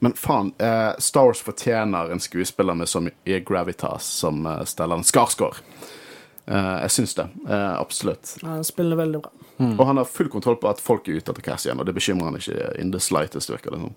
[0.05, 5.05] Men faen, eh, Star Wars fortjener en skuespiller med så mye gravitas som eh, Stellan
[5.05, 5.65] Skarsgård.
[6.51, 7.29] Eh, jeg syns det.
[7.49, 8.37] Eh, absolutt.
[8.43, 9.31] Han spiller veldig bra.
[9.79, 12.31] Og han har full kontroll på at folk er ute etter Cassian, og det bekymrer
[12.31, 13.93] han ikke in the slightest, virker det som.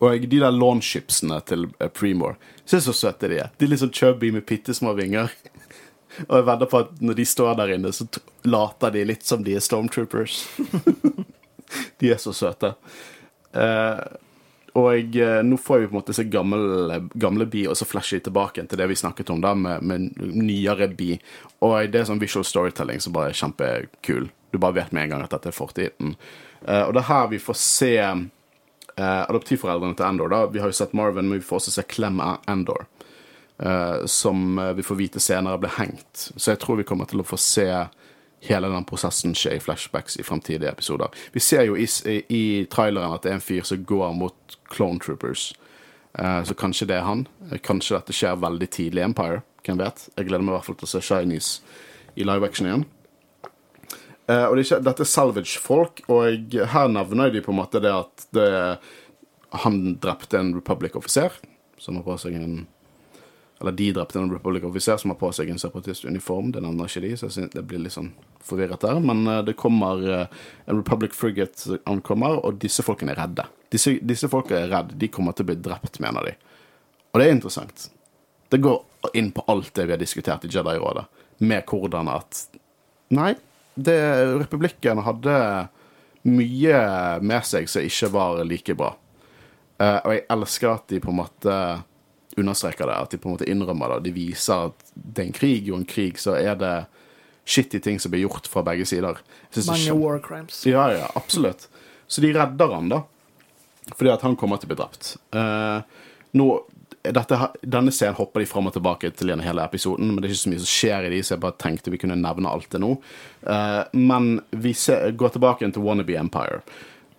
[0.00, 2.38] Og de der launchipsene til eh, Premore,
[2.68, 3.50] se så søte de er.
[3.58, 5.32] De er litt sånn chubby med bitte små vinger.
[6.28, 8.06] Og jeg vedder på at når de står der inne, så
[8.46, 10.42] later de litt som de er Stormtroopers.
[12.02, 12.72] de er så søte.
[13.52, 14.00] Eh,
[14.78, 18.20] og jeg, nå får vi på en måte se gamle, gamle Bi, og så flasher
[18.20, 21.14] de tilbake til det vi snakket om da, med, med nyere Bi.
[21.66, 24.30] Og det er sånn visual storytelling som bare er kjempekul.
[24.50, 26.14] Du bare vet med en gang at dette er fortiden.
[26.62, 30.30] Uh, og det er her vi får se uh, adoptivforeldrene til Endor.
[30.30, 30.44] da.
[30.52, 32.86] Vi har jo sett Marvin, men vi får også se Clem Endor.
[33.60, 36.30] Uh, som eh, vi får vite senere ble hengt.
[36.32, 37.66] Så jeg tror vi kommer til å få se
[38.40, 41.08] hele den prosessen skje i flashbacks i fremtidige episoder.
[41.32, 41.86] Vi ser jo i,
[42.28, 45.50] i, traileren at det er en fyr som går mot Clone Troopers.
[46.18, 47.26] Eh, så kanskje det er han.
[47.50, 49.42] Eh, Kanskje dette skjer veldig tidlig i Empire.
[49.66, 50.08] Hvem vet?
[50.16, 51.52] Jeg gleder meg i hvert fall til å se Shinies
[52.16, 52.86] i live action igjen.
[54.30, 57.82] Eh, og det er ikke, dette er salvage-folk, og her nevner de på en måte
[57.82, 58.50] det at det,
[59.64, 61.40] han drepte en Republic-offiser
[61.80, 62.60] som har på seg en
[63.60, 66.52] Eller de drepte en Republic-offiser som har på seg en separatist-uniform.
[66.54, 68.12] Det nevner ikke de, så jeg synes det blir litt sånn
[68.46, 69.00] forvirret der.
[69.04, 73.44] Men eh, det kommer eh, en Republic Frigate ankommer, og disse folkene er redde.
[73.72, 74.96] Disse, disse folkene er redde.
[75.00, 76.36] De kommer til å bli drept, mener de.
[77.12, 77.90] Og det er interessant.
[78.50, 81.04] Det går inn på alt det vi har diskutert i Jedi-rådet,
[81.44, 82.46] med hvordan at
[83.10, 83.32] Nei,
[83.74, 83.98] det,
[84.38, 85.36] republikken hadde
[86.30, 86.80] mye
[87.24, 88.92] med seg som ikke var like bra.
[89.80, 91.56] Eh, og jeg elsker at de på en måte
[92.38, 94.10] understreker det, at de på en måte innrømmer det.
[94.10, 96.74] De viser at det er en krig, og en krig så er det
[97.50, 99.18] shitty ting som blir gjort fra begge sider.
[99.50, 100.66] Er Mange war crimes.
[100.66, 101.68] ja, ja, absolutt.
[102.06, 103.02] Så de redder han, da.
[103.96, 105.14] Fordi at han kommer til å bli drept.
[105.34, 105.80] Uh,
[106.38, 106.46] nå,
[107.02, 110.34] dette, denne scenen hopper de fram og tilbake til gjennom hele episoden, men det er
[110.34, 112.70] ikke så mye som skjer i de, så jeg bare tenkte vi kunne nevne alt
[112.70, 112.92] det nå.
[113.46, 116.62] Uh, men vi ser, går tilbake til Wannabe Empire.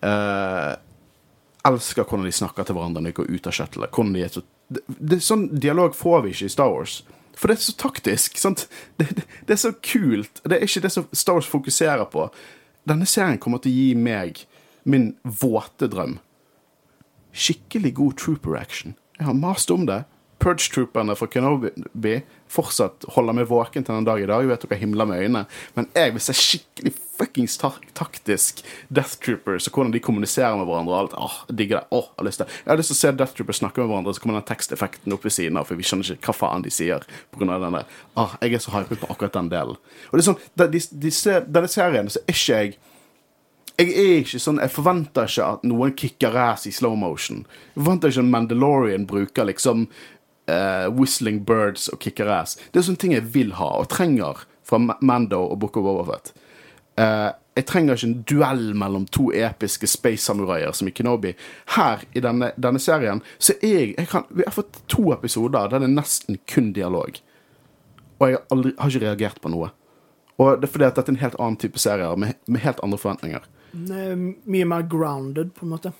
[0.06, 0.78] Uh,
[1.68, 3.92] elsker hvordan de snakker til hverandre når de går ut av shuttlet.
[3.94, 7.02] Hvordan de er så, det, det sånn dialog får vi ikke i Star Wars.
[7.36, 8.40] For det er så taktisk.
[8.40, 8.68] Sant?
[9.00, 10.42] Det, det, det er så kult.
[10.46, 12.28] Det er ikke det som Star Wars fokuserer på.
[12.88, 14.44] Denne serien kommer til å gi meg
[14.90, 16.18] min våte drøm.
[17.32, 18.96] Skikkelig god trooper action.
[19.20, 20.04] Jeg har mast om det.
[20.42, 22.16] Purge-trooperne fra Kenobi
[22.52, 24.44] fortsatt holder meg våken til den dag i dag.
[24.44, 25.46] Jeg vet dere himler med øynene,
[25.78, 30.66] men jeg vil se skikkelig fuckings ta taktisk Death Troopers og hvordan de kommuniserer med
[30.66, 30.94] hverandre.
[30.94, 31.14] og alt.
[31.18, 31.88] Åh, jeg digger det.
[31.92, 32.54] Åh, jeg, har lyst til.
[32.66, 35.16] jeg har lyst til å se Death Troopers snakke med hverandre, så kommer den teksteffekten
[35.16, 37.06] opp ved siden av, for vi skjønner ikke hva faen de sier.
[37.32, 37.98] På grunn av den der.
[38.20, 39.82] Åh, jeg er så hypet på akkurat den delen.
[40.10, 42.80] Og det er sånn, de, de, disse, denne serien så er ikke jeg
[43.82, 47.40] jeg er ikke sånn, jeg forventer ikke at noen kicker ass i slow motion.
[47.72, 49.88] Jeg forventer ikke at Mandalorian bruker liksom
[50.52, 52.58] eh, whistling birds og kicker ass.
[52.72, 56.32] Det er sånne ting jeg vil ha og trenger fra Mando og Book of Overfet.
[56.32, 56.48] Fett.
[57.02, 61.34] Eh, jeg trenger ikke en duell mellom to episke space-samuraier som i Kenobi.
[61.76, 65.68] Her i denne, denne serien så er jeg, jeg kan, Vi har fått to episoder
[65.68, 67.20] der det er nesten kun dialog.
[68.22, 69.72] Og jeg har, aldri, har ikke reagert på noe.
[70.40, 72.80] Og det er fordi at dette er en helt annen type serier med, med helt
[72.86, 73.50] andre forventninger.
[73.92, 75.92] Er mye mer grounded, på en måte.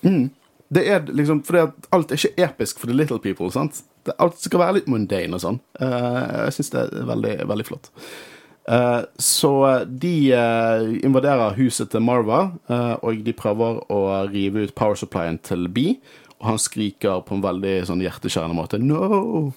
[0.72, 3.50] Det er liksom, fordi at alt er ikke episk for the little people.
[3.52, 3.84] sant?
[4.18, 5.58] Alt skal være litt mundane og sånn.
[5.78, 7.90] Eh, jeg syns det er veldig, veldig flott.
[8.70, 9.52] Eh, så
[9.86, 12.44] de eh, invaderer huset til Marva,
[13.02, 16.00] og de prøver å rive ut power supplyen til Bee.
[16.42, 19.52] Og han skriker på en veldig sånn hjerteskjærende måte 'no'.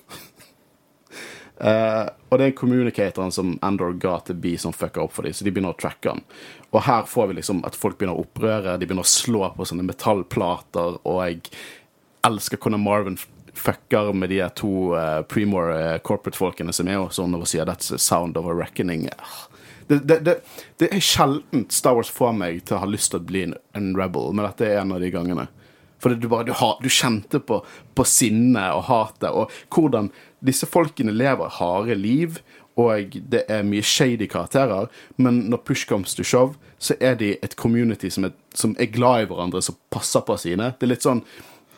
[1.55, 5.33] Uh, og det er communicatoren som Endor ga til Bee som fucker opp for dem,
[5.33, 6.21] så de begynner å tracke han.
[6.75, 9.65] Og her får vi liksom at folk begynner å opprøre, de begynner å slå på
[9.65, 11.41] sånne metallplater, og jeg
[12.27, 13.17] elsker hvordan Marvin
[13.55, 17.89] fucker med de to uh, Premore eh, corporate-folkene som er jo sånn og sier 'that's
[17.89, 19.09] the sound of a reckoning'.
[19.17, 19.47] Ah.
[19.87, 20.35] Det, det, det,
[20.77, 23.53] det er sjelden Star Wars får meg til å ha lyst til å bli en,
[23.77, 25.47] en rebel, men dette er en av de gangene.
[26.01, 27.61] For du, bare, du, har, du kjente på,
[27.95, 30.11] på sinnet og hatet, og hvordan
[30.45, 32.41] disse folkene lever harde liv,
[32.75, 37.35] og det er mye shady karakterer, men når push comes to shove, så er de
[37.41, 40.73] et community som er, som er glad i hverandre, som passer på sine.
[40.75, 41.23] Det er litt sånn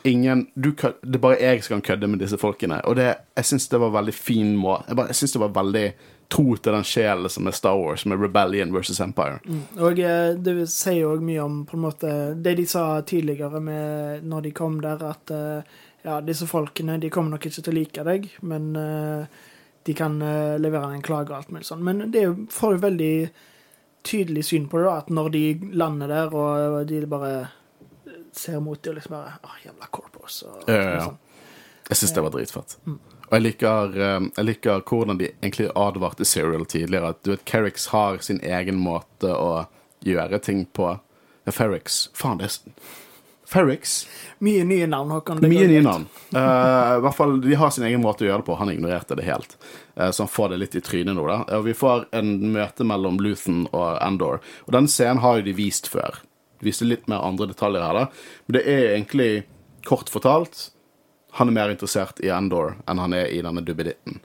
[0.04, 2.80] ingen kød- Det er bare jeg som kan kødde med disse folkene.
[2.84, 5.92] Og det, jeg syns det var veldig fin måte Jeg, jeg synes det var veldig
[6.28, 9.38] tro til den sjelen som er Star Wars, med Rebellion versus Empire.
[9.80, 13.60] Og eh, det sier jo òg mye om på en måte det de sa tidligere
[13.60, 15.62] med, når de kom der, at eh,
[16.04, 19.24] ja, disse folkene de kommer nok ikke til å like deg, men uh,
[19.84, 21.82] de kan uh, levere en klage og alt mulig sånn.
[21.84, 23.14] Men det er får jo veldig
[24.08, 25.42] tydelig syn på det, da, at når de
[25.80, 27.32] lander der, og de bare
[28.38, 30.42] ser mot dem og liksom bare Å, jævla corpos.
[30.48, 31.06] Og, Ja, ja, ja.
[31.08, 31.18] sånn.
[31.88, 32.76] Jeg syns det var dritfett.
[33.28, 37.12] Og jeg liker, eh, jeg liker hvordan de egentlig advarte Serial tidligere.
[37.14, 39.66] At du vet, Kerrix har sin egen måte å
[40.04, 40.94] gjøre ting på.
[41.48, 42.08] Ferrix.
[42.16, 42.82] Faen, det er
[43.48, 44.02] Ferrix?
[44.44, 45.40] Mye nye navn, Håkon.
[45.40, 46.04] Mye nye navn.
[46.34, 48.56] Uh, I hvert fall, De har sin egen måte å gjøre det på.
[48.60, 49.54] Han ignorerte det helt.
[49.96, 51.24] Uh, så han får det litt i trynet nå.
[51.30, 51.38] da.
[51.56, 54.42] Og Vi får en møte mellom Luthen og Endor.
[54.66, 56.20] Og Den scenen har jo de vist før.
[56.58, 57.94] De viste litt mer andre detaljer her.
[57.94, 58.06] da.
[58.46, 59.30] Men det er egentlig,
[59.86, 60.70] kort fortalt,
[61.38, 64.18] han er mer interessert i Endor enn han er i denne duppeditten.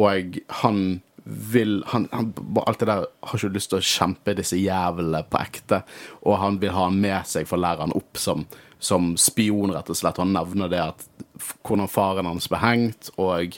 [0.00, 0.82] Og han
[1.24, 2.32] vil han, han,
[2.66, 5.82] Alt det der har ikke lyst til å kjempe disse jævlene på ekte.
[6.26, 8.44] Og han vil ha han med seg for å lære han opp som,
[8.82, 10.18] som spion, rett og slett.
[10.20, 11.06] Han nevner det at
[11.62, 13.56] hvordan faren hans ble hengt, og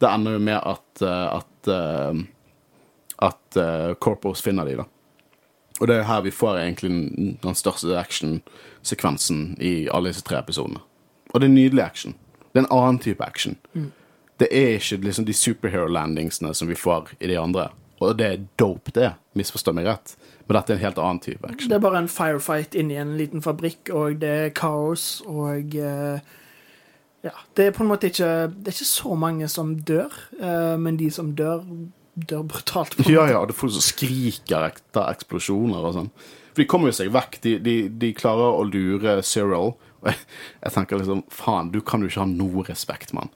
[0.00, 2.20] det ender jo med at, at, at eh,
[3.20, 4.86] at uh, Corpos finner de da.
[5.80, 10.38] Og det er her vi får egentlig den, den største actionsekvensen i alle disse tre
[10.38, 10.82] episodene.
[11.32, 12.14] Og det er nydelig action.
[12.52, 13.56] Det er en annen type action.
[14.40, 17.68] Det er ikke liksom de superhero-landingsene som vi får i de andre.
[18.00, 19.12] Og det er dope, det.
[19.36, 20.14] Misforstå meg rett.
[20.48, 21.68] Men dette er en helt annen type action.
[21.70, 26.20] Det er bare en firefight inni en liten fabrikk, og det er kaos, og eh,
[27.20, 27.34] Ja.
[27.56, 30.08] Det er på en måte ikke Det er ikke så mange som dør,
[30.40, 31.60] eh, men de som dør,
[32.28, 32.96] dør brutalt.
[32.96, 36.12] på Ja, ja, det er folk som skriker etter eksplosjoner og sånn.
[36.50, 37.38] For de kommer jo seg vekk.
[37.44, 39.74] De, de, de klarer å lure Cyril.
[40.06, 40.16] Jeg,
[40.62, 43.32] jeg tenker liksom Faen, du kan jo ikke ha noe respekt, mann.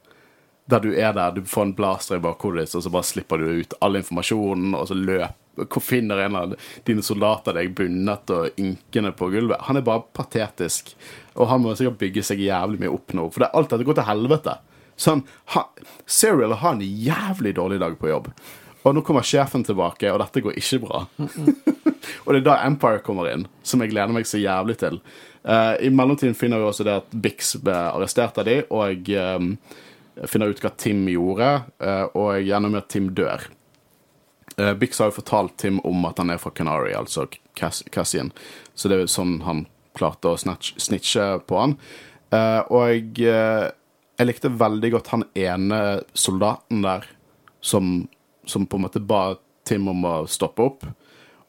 [0.70, 3.40] Der du er der, du får en blaster i bakhodet ditt, og så bare slipper
[3.42, 6.54] du ut all informasjonen, og så løp Hvor finner en av
[6.88, 9.60] dine soldater deg bundet og ynkende på gulvet?
[9.68, 10.94] Han er bare patetisk.
[11.36, 14.00] Og han må sikkert bygge seg jævlig mye opp nå, for det alt dette går
[14.00, 14.56] til helvete.
[14.98, 15.22] Sånn,
[15.54, 15.68] ha,
[16.06, 18.32] Cyril har en jævlig dårlig dag på jobb.
[18.84, 21.04] Og nå kommer sjefen tilbake, og dette går ikke bra.
[22.24, 25.00] og det er da Empire kommer inn, som jeg gleder meg så jævlig til.
[25.44, 29.54] Uh, I mellomtiden finner vi også det at Bix ble arrestert av de, og um,
[30.28, 31.50] finner ut hva Tim gjorde,
[31.84, 33.46] uh, og gjennom at Tim dør.
[34.58, 37.26] Uh, Bix har jo fortalt Tim om at han er fra Canary, altså
[37.56, 38.34] Cass Cassian.
[38.76, 39.64] Så det er sånn han
[39.96, 41.76] klarte å snitche på han.
[42.74, 45.78] Og jeg likte veldig godt han ene
[46.18, 47.06] soldaten der
[47.62, 48.08] som,
[48.46, 49.34] som på en måte ba
[49.64, 50.82] Tim om å stoppe opp.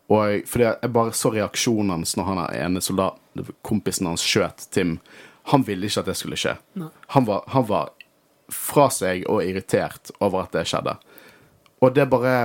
[0.08, 3.18] Og jeg, fordi jeg bare så reaksjonen hans når han er ene soldat,
[3.66, 5.00] kompisen hans skjøt Tim.
[5.52, 6.56] Han ville ikke at det skulle skje.
[7.16, 7.92] Han var, han var
[8.54, 10.96] fra seg og irritert over at det skjedde.
[11.82, 12.36] Og det er bare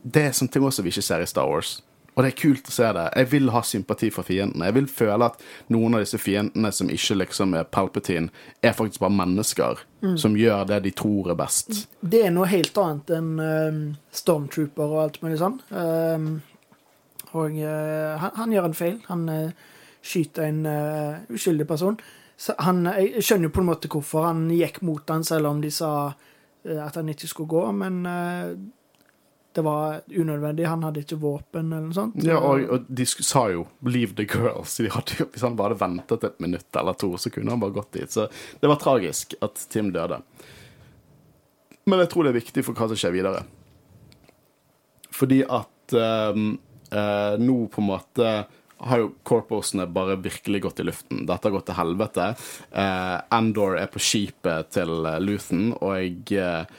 [0.00, 1.82] Det er sånne ting også vi ikke ser i Star Wars.
[2.14, 3.02] Og det er kult å se det.
[3.20, 4.70] Jeg vil ha sympati for fiendene.
[4.70, 8.32] Jeg vil føle at noen av disse fiendene som ikke liksom er Palpatine,
[8.64, 9.82] er faktisk bare mennesker
[10.20, 11.82] som gjør det de tror er best.
[12.00, 13.82] Det er noe helt annet enn eh,
[14.16, 15.58] Stormtrooper og alt mulig sånn.
[15.70, 16.30] Um,
[17.30, 18.96] og uh, han, han gjør en feil.
[19.06, 19.68] Han uh,
[20.02, 22.00] skyter en uh, uskyldig person.
[22.40, 25.58] Så han, jeg skjønner jo på en måte hvorfor han gikk mot han, selv om
[25.60, 25.90] de sa
[26.64, 28.54] eh, at han ikke skulle gå, men eh,
[29.52, 30.66] det var unødvendig.
[30.70, 32.18] Han hadde ikke våpen eller noe sånt.
[32.22, 34.76] Ja, og, og de sa jo 'leave the girls'.
[34.84, 37.74] De hadde, hvis han bare hadde ventet et minutt eller to, så kunne han bare
[37.80, 38.10] gått dit.
[38.10, 38.28] Så
[38.60, 40.20] det var tragisk at Tim døde.
[41.90, 43.42] Men jeg tror det er viktig for hva som skjer videre.
[45.10, 46.52] Fordi at ehm,
[46.92, 48.30] eh, nå på en måte
[48.80, 51.24] har jo corposene bare virkelig gått i luften.
[51.28, 52.30] Dette har gått til helvete.
[52.70, 56.78] Eh, Andor er på skipet til eh, Luthen, og jeg eh,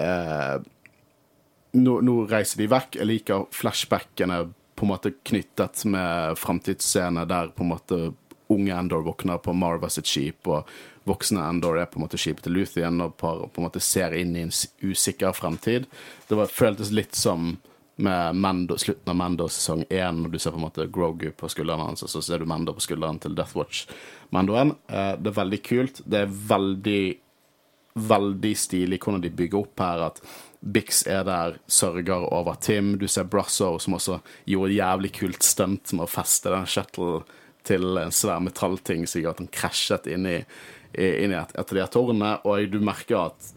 [0.00, 0.54] eh,
[1.76, 2.98] nå, nå reiser de vekk.
[3.00, 4.42] Jeg liker flashbackene
[4.76, 8.00] på en måte knyttet med framtidsscener der på en måte
[8.52, 10.68] unge Endor våkner på Marva sitt skip, og
[11.08, 14.36] voksne Endor er på en måte skipet til Luthien og på en måte ser inn
[14.36, 14.52] i en
[14.82, 15.88] usikker fremtid.
[16.28, 17.56] Det var, føltes litt som
[17.96, 21.48] med Mando, slutten av Mando sesong én, når du ser på en måte Grogu på
[21.48, 24.74] skulderen hans, og så ser du Mando på skulderen til Death Watch-Mandoen.
[24.86, 26.02] Eh, det er veldig kult.
[26.04, 27.00] Det er veldig
[27.96, 30.02] veldig stilig hvordan de bygger opp her.
[30.10, 30.20] At
[30.66, 32.96] Bix er der, sørger over Tim.
[32.98, 37.20] Du ser Brasso, som også gjorde et jævlig kult stunt med å feste den shuttle
[37.66, 40.40] til en svær metallting, som gjør at han krasjet inn i,
[40.98, 42.32] inn i et, et av de tårnene.
[42.46, 43.52] Og du merker at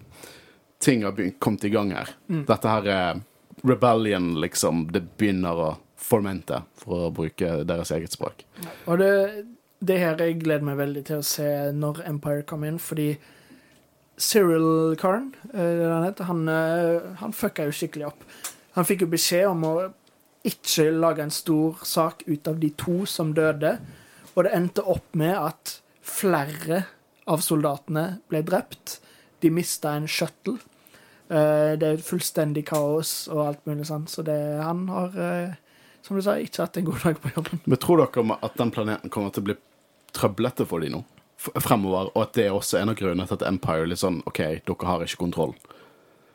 [0.82, 2.14] ting har begynt, kommet i gang her.
[2.30, 3.22] Dette her er
[3.66, 4.88] rebellion, liksom.
[4.94, 8.46] Det begynner å formente, for å bruke deres eget språk.
[8.86, 9.12] Og det,
[9.84, 13.12] det her jeg gleder meg veldig til å se når Empire kommer inn, fordi
[14.20, 18.24] Cyril Karn, eh, han, han, eh, han fucka jo skikkelig opp.
[18.76, 19.74] Han fikk jo beskjed om å
[20.48, 23.78] ikke lage en stor sak ut av de to som døde,
[24.36, 26.84] og det endte opp med at flere
[27.30, 29.00] av soldatene ble drept.
[29.40, 30.58] De mista en shuttle.
[31.30, 35.16] Eh, Det er fullstendig kaos og alt mulig sånn, så det, han har,
[36.04, 37.64] som du sa, ikke hatt en god dag på jobben.
[37.66, 39.58] Men tror dere at den planeten kommer til å bli
[40.12, 41.04] trøblete for dem nå?
[41.40, 44.20] Fremover, og at det er også en av grunnene til at Empire er litt sånn
[44.28, 45.54] OK, dere har ikke kontroll.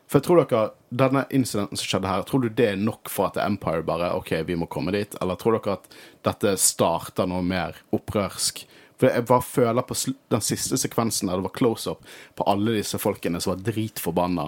[0.09, 3.39] For tror dere, denne incidenten som skjedde her, tror du det er nok for at
[3.41, 5.17] Empire bare OK, vi må komme dit?
[5.21, 5.95] Eller tror dere at
[6.25, 8.65] dette starter noe mer opprørsk?
[8.95, 9.95] For jeg bare føler på
[10.31, 12.05] den siste sekvensen der det var close-up
[12.37, 14.45] på alle disse folkene som var dritforbanna.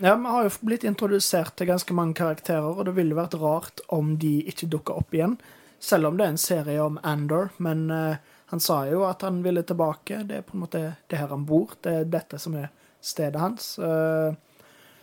[0.00, 3.84] Ja, Vi har jo blitt introdusert til ganske mange karakterer, og det ville vært rart
[3.92, 5.36] om de ikke dukka opp igjen.
[5.82, 8.22] Selv om det er en serie om Andor, men eh,
[8.52, 10.18] han sa jo at han ville tilbake.
[10.28, 11.70] Det er på en måte det her han bor.
[11.80, 12.66] Det er dette som er
[13.00, 13.78] stedet hans.
[13.80, 14.34] Eh,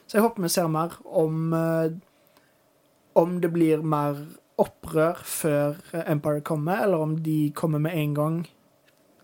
[0.06, 1.90] så jeg håper vi ser mer om eh,
[3.18, 4.20] Om det blir mer
[4.62, 8.38] opprør før Empire kommer, eller om de kommer med en gang.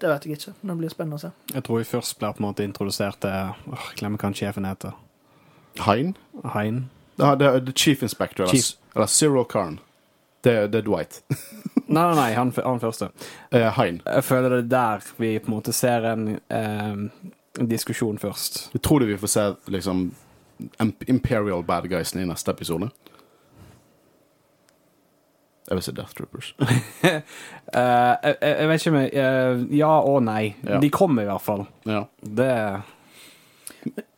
[0.01, 0.53] Det vet jeg ikke.
[0.61, 1.29] Det blir spennende å se.
[1.53, 4.97] Jeg tror vi først blir på en måte introdusert til Åh, glemmer hva sjefen heter.
[5.85, 6.15] Hein?
[6.55, 6.89] Hein.
[7.21, 8.73] Ah, det er The Chief Inspector, Chief.
[8.95, 9.79] eller Cyril Karn.
[10.45, 11.21] Det, det er Dwight.
[11.87, 13.07] Nei, nei, nei han, han første.
[13.53, 13.99] Eh, Hein.
[14.05, 16.95] Jeg føler det er der vi på en måte ser en, eh,
[17.61, 18.69] en diskusjon først.
[18.73, 19.43] Jeg tror du vi får se
[19.73, 20.07] liksom
[20.81, 22.89] Imp- Imperial bad guysene i neste episode?
[25.67, 26.51] Jeg vil se Death Troopers.
[27.75, 30.43] Eh, jeg, jeg jeg vet ikke om jeg eh, Ja og nei.
[30.63, 30.77] Ja.
[30.79, 31.65] De kommer i hvert fall.
[31.89, 32.03] Ja.
[32.21, 32.49] Det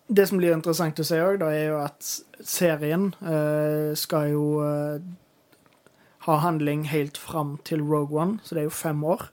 [0.08, 2.10] Det som blir interessant å se òg, er jo at
[2.46, 5.00] serien eh, skal jo eh,
[6.28, 9.28] ha handling helt fram til Rogue One, så det er jo fem år.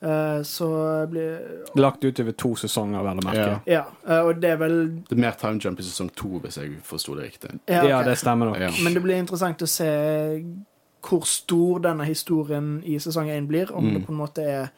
[0.00, 0.66] Eh, så
[1.10, 1.40] blir
[1.74, 3.46] Lagt ut over to sesonger, vel å merke.
[3.48, 3.58] Ja.
[3.66, 4.76] Ja, eh, og det er vel
[5.08, 7.56] Det er mer time jump i sesong to, hvis jeg forsto det riktig.
[7.68, 8.60] ja, Ja, det stemmer nok.
[8.62, 8.70] Ja.
[8.84, 9.88] Men det blir interessant å se
[11.02, 13.70] hvor stor denne historien i sesong én blir.
[13.74, 13.94] Om Mm.
[13.94, 14.68] det på en måte er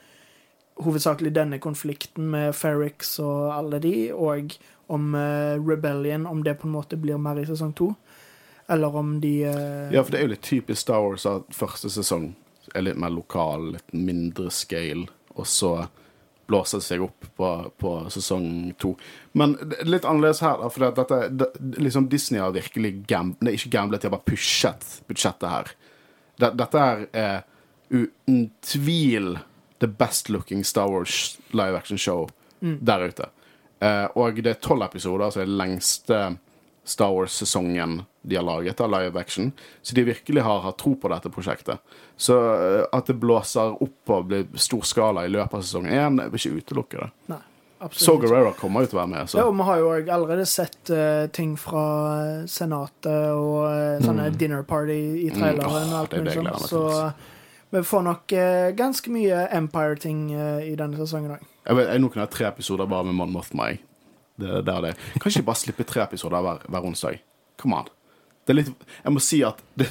[0.80, 4.56] hovedsakelig denne konflikten med Ferrix og alle de, og
[4.88, 7.94] om eh, Rebellion, om det på en måte blir mer i sesong to.
[8.70, 11.90] Eller om de eh, Ja, for det er jo litt typisk Star Wars at første
[11.90, 12.32] sesong
[12.74, 15.72] er litt mer lokal, litt mindre scale, og så
[16.51, 17.48] blåser det seg opp på,
[17.82, 18.47] på sesong
[18.78, 18.92] to.
[19.38, 21.48] Men det er litt annerledes her, for dette, det,
[21.82, 25.72] liksom Disney har virkelig gam, nei, ikke gamblet, de har bare pushet budsjettet her.
[26.38, 27.42] Det, dette her er
[27.90, 29.36] uten tvil
[29.82, 32.28] the best looking Star Wars live action show
[32.60, 33.30] der ute.
[33.80, 36.20] Eh, og det er tolv episoder, altså det lengste
[36.84, 39.52] Star Wars-sesongen de har laget av live action.
[39.82, 41.78] Så de virkelig har hatt tro på dette prosjektet.
[42.16, 46.20] Så eh, at det blåser opp og blir stor skala i løpet av sesong én,
[46.30, 47.09] vil ikke utelukke det.
[47.32, 47.40] Nei,
[47.80, 48.16] absolutt So.
[48.20, 49.30] Guerrero kommer jo til å være med.
[49.32, 49.40] Så.
[49.40, 51.84] Ja, og vi har jo allerede sett uh, ting fra
[52.20, 56.56] eh, Senatet og uh, sånne dinner party i traileren Mm, Oh, alt det det mulig
[56.59, 56.68] sånt.
[56.68, 57.12] Så
[57.70, 58.32] vi får nok
[58.74, 60.24] ganske mye Empire-ting
[60.66, 61.44] i denne sesongen òg.
[61.68, 63.68] Jeg vet, jeg nå kunne ha tre episoder bare med Mon Mothma.
[64.40, 64.90] Det, det det.
[65.20, 67.20] Kan ikke bare slippe tre episoder hver, hver onsdag?
[67.62, 67.92] Come on.
[68.46, 68.70] Det er litt
[69.04, 69.88] Jeg må si at det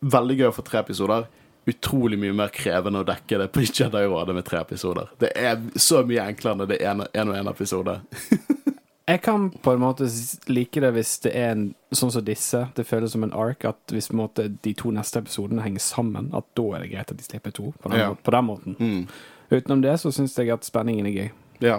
[0.00, 1.26] veldig gøy å få tre episoder.
[1.68, 5.10] Utrolig mye mer krevende å dekke det på Jedi-rådet med tre episoder.
[5.20, 7.98] Det er så mye enklere enn det er én og én episode.
[9.08, 10.04] Jeg kan på en måte
[10.52, 11.62] like det hvis det er en,
[11.96, 12.60] sånn som disse.
[12.76, 13.64] Det føles som en ark.
[13.64, 17.16] At hvis måte, de to neste episodene henger sammen, at da er det greit at
[17.16, 17.70] de slipper to.
[17.80, 18.10] På den, Ja.
[18.14, 18.76] på den måten.
[18.78, 19.06] Mm.
[19.48, 21.30] Utenom det så syns jeg at spenningen er gøy.
[21.64, 21.78] Ja.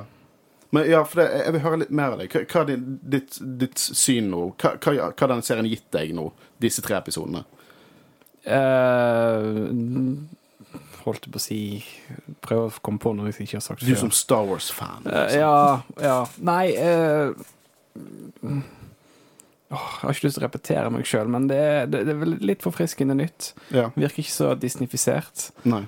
[0.70, 2.36] Men ja, for det, jeg vil høre litt mer av deg.
[2.52, 2.82] Hva, er
[3.16, 4.42] ditt, ditt syn nå?
[4.62, 6.28] Hva, hva, hva har denne serien gitt deg nå,
[6.62, 7.42] disse tre episodene?
[8.46, 9.66] Uh,
[11.04, 11.58] holdt jeg på å si
[12.40, 13.90] Prøve å komme på noe jeg ikke har sagt før.
[13.90, 15.10] Du som Star Wars-fan.
[15.10, 15.58] Uh, ja,
[16.02, 16.20] ja.
[16.46, 17.34] Nei uh,
[18.54, 18.62] oh,
[19.74, 22.38] Jeg har ikke lyst til å repetere meg sjøl, men det, det, det er vel
[22.46, 23.52] litt forfriskende nytt.
[23.76, 23.90] Ja.
[23.98, 25.50] Virker ikke så disnifisert.
[25.66, 25.84] Nei.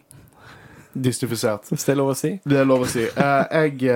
[0.91, 1.69] Disnifisert.
[1.71, 2.35] hvis det er lov å si.
[2.43, 3.05] Det er lov å si.
[3.07, 3.91] Jeg,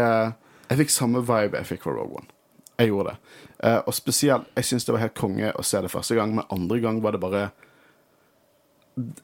[0.70, 2.32] jeg fikk samme vibe jeg fikk fra Rogue One.
[2.76, 3.36] Jeg gjorde det.
[3.68, 6.50] Eh, og spesielt, jeg syns det var helt konge å se det første gang, men
[6.52, 7.44] andre gang var det bare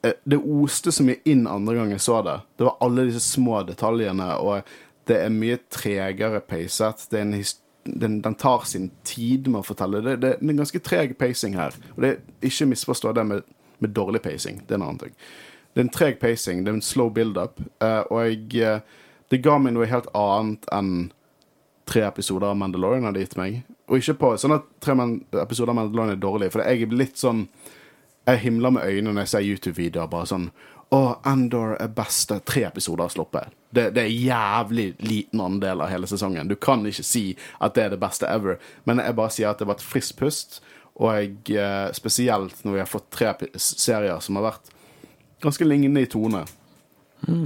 [0.06, 2.38] eh, Det oste så mye inn andre gang jeg så det.
[2.56, 4.72] Det var alle disse små detaljene, og
[5.10, 7.08] det er mye tregere pacet.
[7.12, 7.26] Det
[7.84, 10.04] den, den tar sin tid med å fortelle.
[10.06, 11.76] Det, det, det er en ganske treg pacing her.
[11.96, 12.12] Og det,
[12.46, 13.48] Ikke misforstå det med,
[13.82, 14.62] med dårlig pacing.
[14.68, 15.16] Det er en annen ting.
[15.74, 18.82] Det er en treg pacing, det er en slow build-up, eh, og jeg, eh,
[19.32, 21.12] det ga meg noe helt annet enn
[21.92, 23.62] tre episoder av Mandalorian hadde gitt meg.
[23.92, 24.96] Og ikke på sånn at tre
[25.42, 27.48] episoder av Mandalorian er dårlig, for jeg er litt sånn
[28.30, 30.44] Jeg himler med øynene når jeg ser YouTube-videoer bare sånn
[30.94, 32.38] Å, Andor er beste.
[32.46, 33.56] Tre episoder sluppet.
[33.72, 36.52] Det, det er jævlig liten andel av hele sesongen.
[36.52, 37.24] Du kan ikke si
[37.60, 40.20] at det er det beste ever, men jeg bare sier at det var et friskt
[40.20, 40.60] pust,
[41.00, 44.74] og jeg, eh, spesielt når vi har fått tre serier som har vært
[45.42, 46.44] ganske lignende i tone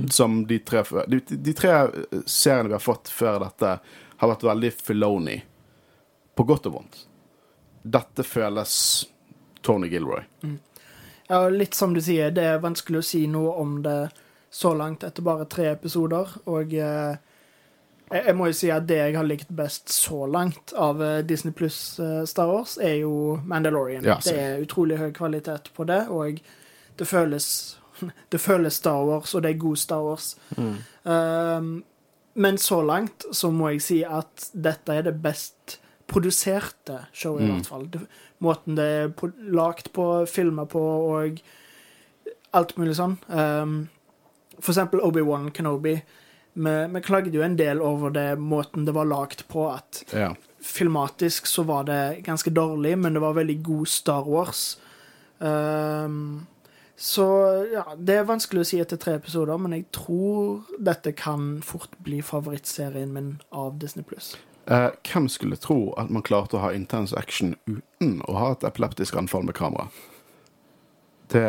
[0.09, 3.77] som de tre, de, de tre eh, seriene vi har fått før dette,
[4.17, 5.35] har vært veldig Filoni.
[6.35, 7.01] På godt og vondt.
[7.85, 8.73] Dette føles
[9.61, 10.23] Tony Gilroy.
[11.27, 14.09] Ja, litt som du sier, det er vanskelig å si noe om det
[14.53, 16.35] så langt etter bare tre episoder.
[16.51, 17.15] Og eh,
[18.11, 21.55] jeg, må jo si at det jeg har likt best så langt av eh, Disney
[21.55, 24.05] pluss eh, Star Wars, er jo Mandalorian.
[24.05, 26.39] Ja, det er utrolig høy kvalitet på det, og
[26.95, 27.49] det føles
[28.31, 30.35] det føles Star Wars, og det er god Star Wars.
[31.03, 31.83] Um,
[32.35, 37.45] men så langt så må jeg si at dette er det best produserte showet, i
[37.49, 37.55] Mm.
[37.55, 38.07] hvert fall.
[38.41, 41.39] Måten det er pro- lagt på, filma på og
[42.53, 43.17] alt mulig sånn.
[43.29, 43.89] Um,
[44.59, 46.01] for eksempel Obi-Wan Kenobi.
[46.55, 50.33] Vi klagde jo en del over det måten det var lagt på, at Ja.
[50.61, 54.77] filmatisk så var det ganske dårlig, men det var veldig god Star Wars.
[55.39, 56.47] Um,
[56.97, 57.25] så
[57.73, 61.91] ja, det er vanskelig å si etter tre episoder, men jeg tror dette kan fort
[62.05, 64.35] bli favorittserien min av Disney pluss.
[64.71, 68.63] Eh, hvem skulle tro at man klarte å ha intens action uten å ha et
[68.65, 69.89] epileptisk anfall med kamera?
[71.31, 71.41] Det,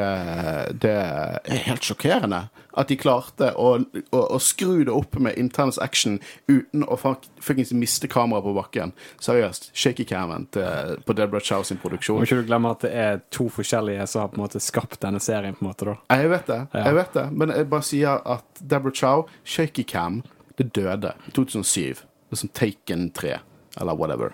[0.80, 2.46] det er helt sjokkerende
[2.76, 3.70] at de klarte å,
[4.12, 8.92] å, å skru det opp med intens action uten å fuckings miste kameraet på bakken.
[9.22, 9.70] Seriøst.
[9.76, 12.20] Shaky camen til, på Deborah Chow sin produksjon.
[12.20, 15.00] Må ikke du glemme at det er to forskjellige som har på en måte skapt
[15.04, 15.56] denne serien.
[15.56, 16.84] på en måte da Jeg vet det, Ja.
[16.90, 20.22] jeg vet det, men jeg bare sier at Deborah Chow, shaky cam,
[20.56, 22.02] det døde i 2007.
[22.26, 23.38] Det er som Taken 3,
[23.80, 24.32] eller whatever.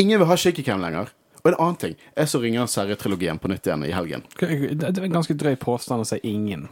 [0.00, 1.12] Ingen vil ha shaky cam lenger.
[1.42, 4.22] Og en annen ting, jeg så ringer serietrilogien på nytt igjen i helgen.
[4.38, 6.68] Det er en ganske drøy påstand å si ingen.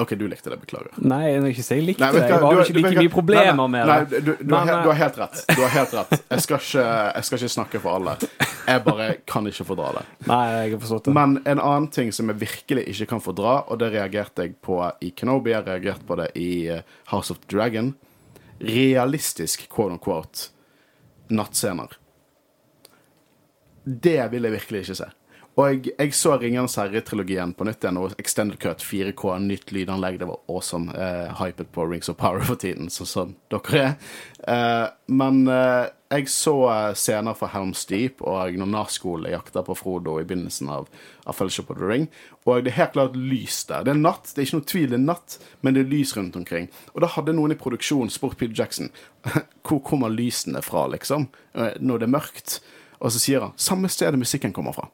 [0.00, 0.94] Ok, du likte det, beklager.
[1.04, 2.20] Nei, jeg ikke si jeg likte Nei, det.
[2.30, 4.20] Jeg har ikke like mye problemer Nei, med nei, det.
[4.20, 5.42] Nei, du, du, har, Men, he- du har helt rett.
[5.50, 6.14] Du har helt rett.
[6.30, 6.84] Jeg skal ikke,
[7.18, 8.14] jeg skal ikke snakke for alle.
[8.62, 10.04] Jeg bare kan ikke fordra det.
[10.30, 11.14] Nei, jeg har forstått det.
[11.18, 14.78] Men en annen ting som jeg virkelig ikke kan fordra, og det reagerte jeg på
[15.04, 16.48] i Kenobi, jeg reagerte på det i
[16.78, 16.80] eh,
[17.12, 17.92] House of Dragon
[18.62, 20.48] Realistisk, quote unquote,
[21.34, 21.98] nattscener.
[23.84, 25.10] Det vil jeg virkelig ikke se.
[25.52, 30.16] Og jeg, jeg så Ringenes herre-trilogien på nytt igjen, og Extended Cut 4K, nytt lydanlegg.
[30.22, 30.94] Det var awesome.
[30.96, 34.14] Eh, hypet på Rings of Power for tiden, sånn som dere er.
[34.48, 36.56] Eh, men eh, jeg så
[36.96, 40.88] scener fra Helm's Deep og når Nazgul jakter på Frodo i begynnelsen av,
[41.28, 42.08] av Fellowship of the Ring.
[42.46, 43.84] Og det er helt klart lys der.
[43.84, 46.16] Det er natt, det er ikke noe tvil, det er natt, men det er lys
[46.16, 46.72] rundt omkring.
[46.96, 48.88] Og da hadde noen i produksjonen spurt Peter Jackson
[49.68, 52.62] hvor kommer lysene fra, liksom, når det er mørkt.
[53.02, 54.88] Og så sier han samme stedet musikken kommer fra.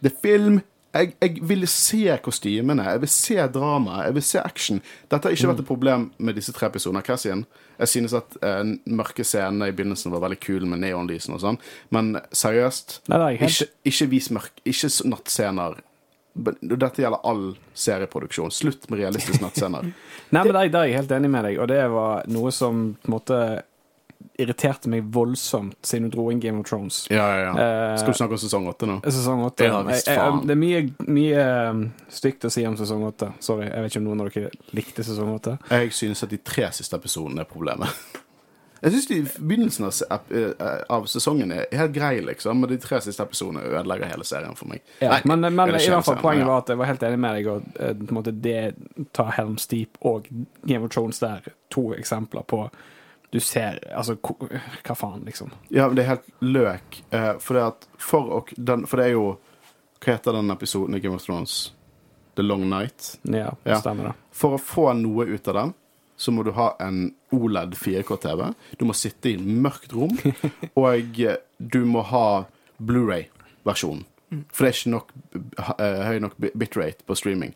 [0.00, 0.60] Det er film.
[0.94, 4.78] Jeg, jeg vil se kostymene, jeg vil se drama, jeg vil se action.
[5.10, 7.02] Dette har ikke vært et problem med disse tre episodene.
[7.04, 7.42] Cassian.
[7.78, 11.58] Jeg synes at eh, mørke scenene i begynnelsen var veldig kule med neonlysene og sånn,
[11.94, 15.76] men seriøst Nei, helt- ikke, ikke vis mørk Ikke s- nattscener.
[16.38, 17.44] Men Dette gjelder all
[17.78, 18.50] serieproduksjon.
[18.54, 19.90] Slutt med realistiske nattscener.
[19.92, 22.94] Nei, men det, det er jeg helt enig med deg, og det var noe som
[23.02, 23.38] på en måte
[24.38, 27.06] irriterte meg voldsomt siden du dro inn Game of Thrones.
[27.10, 27.52] Ja, ja, ja.
[27.64, 29.00] Eh, Skal du snakke om sesong åtte nå?
[29.04, 30.44] Sesong 8, Ja, visst faen.
[30.46, 31.82] Det er mye, mye um,
[32.12, 33.32] stygt å si om sesong åtte.
[33.42, 35.58] Sorry, jeg vet ikke om noen av dere likte sesong åtte.
[35.74, 38.22] Jeg synes at de tre siste episodene er problemet.
[38.78, 43.00] Jeg synes de begynnelsen av, eh, av sesongen er helt grei, liksom, men de tre
[43.02, 44.84] siste episodene ødelegger hele serien for meg.
[45.00, 46.50] Ja, Nei, men, men i hvert fall poenget ja.
[46.52, 47.48] var at jeg var helt enig med deg.
[47.50, 48.60] Og eh, på en måte det
[49.18, 50.30] tar Helms Deep og
[50.62, 52.68] Game of Thrones der to eksempler på
[53.30, 55.50] Du ser Altså, hva faen, liksom?
[55.68, 57.02] Ja, men det er helt løk.
[57.10, 59.26] eh, for, det at for, og den, for det er jo
[60.00, 61.72] Hva heter den episoden i Game of Thrones?
[62.38, 63.18] The Long Night.
[63.22, 63.80] Ja, Ja.
[63.80, 64.12] stemmer det.
[64.32, 65.72] For å få noe ut av den,
[66.16, 68.54] så må du ha en OLED 4K-TV.
[68.78, 70.14] Du må sitte i et mørkt rom,
[70.78, 71.18] og
[71.58, 72.44] du må ha
[72.78, 74.04] Blu-ray-versjonen.
[74.52, 75.12] For det er ikke nok,
[75.80, 77.54] eh, høy nok bitrate på streaming.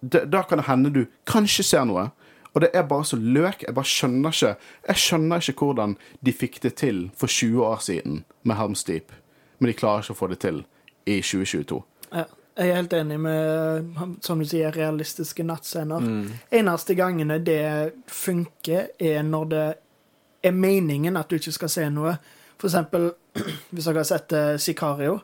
[0.00, 2.10] Da, da kan det hende du kanskje ser noe.
[2.58, 3.60] Og det er bare så løk.
[3.62, 4.56] Jeg bare skjønner ikke
[4.88, 5.92] Jeg skjønner ikke hvordan
[6.26, 9.12] de fikk det til for 20 år siden med Helms Deep,
[9.58, 10.64] men de klarer ikke å få det til
[11.06, 11.78] i 2022.
[12.10, 12.24] Ja,
[12.58, 16.02] jeg er helt enig med, som du sier, realistiske nattscener.
[16.50, 19.66] Eneste gangene det funker, er når det
[20.42, 22.16] er meningen at du ikke skal se noe.
[22.58, 23.12] For eksempel,
[23.70, 25.20] hvis dere har sett eh, Sicario.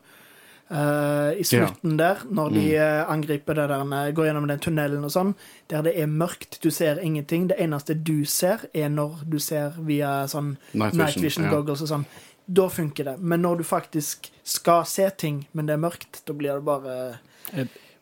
[0.70, 3.12] Eh, I slutten der, når de mm.
[3.12, 5.34] angriper det der, eh, går gjennom den tunnelen og sånn,
[5.72, 7.48] der det er mørkt, du ser ingenting.
[7.52, 11.88] Det eneste du ser, er når du ser via sånn Night night vision, goggles ja.
[11.88, 12.08] og sånn.
[12.44, 13.16] Da funker det.
[13.20, 16.98] Men når du faktisk skal se ting, men det er mørkt, da blir det bare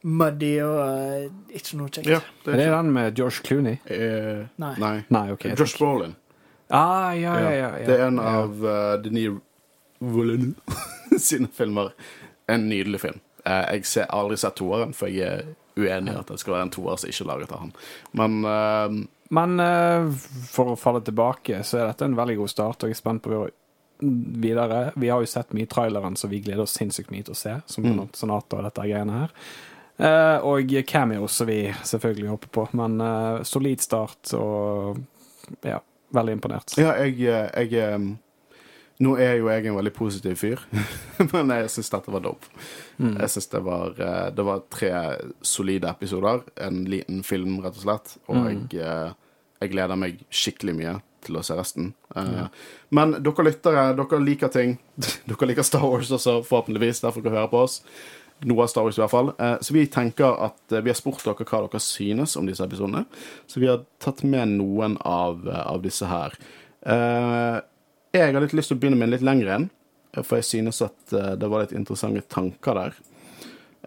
[0.02, 2.10] muddy og uh, ikke noe kjekt.
[2.10, 2.20] Ja,
[2.50, 3.78] Er det den med George Clooney?
[3.86, 4.74] Uh, Nei.
[4.82, 4.96] nei.
[5.14, 6.16] Nei, okay, Josh Brolin.
[6.72, 7.86] Ah, ja, ja, ja, ja.
[7.86, 8.34] Det er en Ja.
[8.42, 9.38] av uh, Denis
[10.00, 10.54] Villeneuve
[11.18, 11.92] sine filmer.
[12.50, 13.20] En nydelig film.
[13.44, 16.66] Eh, jeg har aldri sett toeren, for jeg er uenig i at det skal være
[16.68, 17.72] en toer som ikke er laget av han.
[18.18, 18.96] Men eh,
[19.32, 20.10] Men eh,
[20.52, 23.22] for å falle tilbake, så er dette en veldig god start, og jeg er spent
[23.24, 23.48] på
[24.42, 24.92] videre.
[25.00, 27.38] Vi har jo sett mye i traileren, så vi gleder oss sinnssykt mye til å
[27.38, 28.08] se, som Mm.
[28.12, 30.42] Sonata og dette greiene her.
[30.42, 34.98] Og cameos som vi selvfølgelig håper på, men solid start og
[35.62, 35.78] ja,
[36.10, 36.74] veldig imponert.
[36.76, 38.16] ja, jeg, jeg
[39.02, 40.60] Nå er jo jeg en veldig positiv fyr,
[41.32, 42.46] men jeg syns dette var dope.
[43.00, 43.16] Mm.
[43.18, 44.92] Jeg synes det var eh, Det var tre
[45.42, 46.44] solide episoder.
[46.62, 48.16] En liten film, rett og slett.
[48.28, 48.68] Og Mm.
[48.70, 49.12] jeg, eh,
[49.62, 51.92] jeg gleder meg skikkelig mye til å se resten.
[52.14, 52.48] Mm.
[52.98, 54.76] Men dere lyttere, dere liker ting.
[55.30, 57.00] Dere liker Star Wars også, forhåpentligvis.
[57.04, 57.76] Derfor dere hører på oss.
[58.42, 59.30] Noe av Star Wars i hvert fall.
[59.62, 63.04] Så vi tenker at vi har spurt dere hva dere synes om disse episodene.
[63.46, 66.34] Så vi har tatt med noen av, av disse her.
[66.82, 67.60] Eh,
[68.12, 69.70] Jeg har litt lyst til å begynne med en litt lengre en,
[70.18, 72.98] for jeg synes at eh, det var litt interessante tanker der.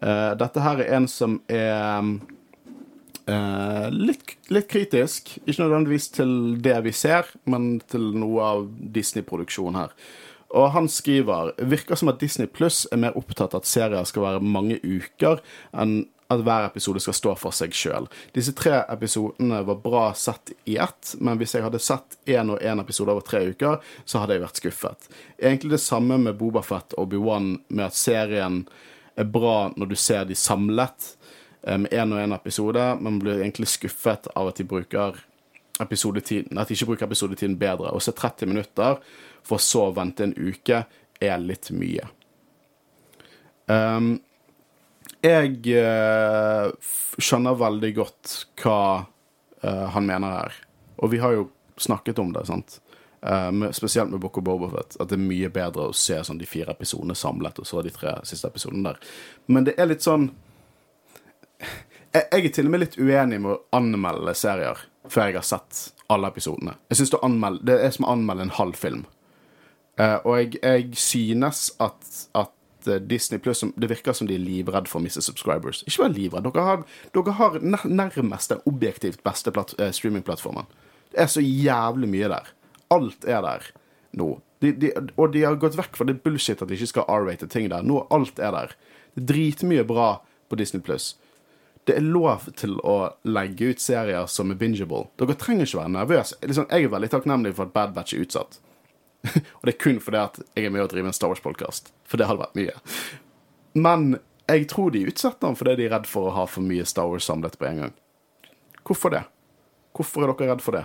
[0.02, 2.08] Eh, Dette her er en som er
[3.30, 5.36] eh, litt, litt kritisk.
[5.44, 8.66] Ikke nødvendigvis til det vi ser, men til noe av
[8.96, 9.94] Disney-produksjonen her.
[10.58, 14.26] Og han skriver virker som at Disney Pluss er mer opptatt av at serier skal
[14.26, 15.38] være mange uker,
[15.70, 18.08] enn at hver episode skal stå for seg sjøl.
[18.34, 22.62] Disse tre episodene var bra sett i ett, men hvis jeg hadde sett én og
[22.62, 25.08] én episode over tre uker, så hadde jeg vært skuffet.
[25.38, 28.64] Egentlig det samme med Bobafett og Obi-Wan, med at serien
[29.16, 31.12] er bra når du ser de samlet
[31.62, 35.22] eh, med én og én episode, men blir egentlig skuffet av at de bruker
[35.80, 37.92] episodetiden, at de ikke bruker episodetiden bedre.
[37.92, 39.00] Å se 30 minutter
[39.46, 40.84] for så å vente en uke
[41.22, 42.08] er litt mye.
[43.66, 44.16] Um,
[45.30, 46.70] jeg eh,
[47.18, 48.32] skjønner veldig godt
[48.62, 48.80] hva
[49.62, 50.56] eh, han mener her.
[51.02, 51.48] Og vi har jo
[51.80, 52.78] snakket om det, sant.
[53.22, 54.74] Eh, spesielt med Book of.
[54.80, 57.94] At det er mye bedre å se sånn de fire episodene samlet, og så de
[57.94, 59.00] tre siste episodene der.
[59.46, 60.30] Men det er litt sånn
[61.56, 65.46] jeg, jeg er til og med litt uenig med å anmelde serier før jeg har
[65.48, 65.82] sett
[66.12, 66.76] alle episodene.
[66.90, 69.06] Jeg synes det, anmelde, det er som å anmelde en halv film.
[69.96, 72.55] Og jeg, jeg synes at, at
[72.86, 75.82] Disney Plus Det virker som de er livredd for å miste subscribers.
[75.86, 76.48] Ikke vær livredd.
[76.48, 76.84] Dere har,
[77.14, 80.68] dere har nærmest den objektivt beste eh, streamingplattformen.
[81.12, 82.50] Det er så jævlig mye der.
[82.94, 83.70] Alt er der
[84.16, 84.36] nå.
[84.64, 84.90] De, de,
[85.20, 87.84] og de har gått vekk fra det bullshit at de ikke skal R-rate ting der.
[87.84, 88.74] Nå alt er der.
[89.14, 90.10] Det er dritmye bra
[90.48, 91.14] på Disney Plus.
[91.86, 95.04] Det er lov til å legge ut serier som er bingeable.
[95.20, 96.38] Dere trenger ikke være nervøse.
[96.42, 98.58] Liksom, jeg er veldig takknemlig for at Bad Batch er utsatt.
[99.58, 101.92] og det er kun fordi at jeg er med å drive en Star Wars-podkast.
[102.06, 102.74] For det hadde vært mye.
[103.76, 106.86] Men jeg tror de utsetter den fordi de er redd for å ha for mye
[106.88, 107.96] Star Wars samlet på en gang.
[108.86, 109.24] Hvorfor det?
[109.96, 110.84] Hvorfor er dere redd for det?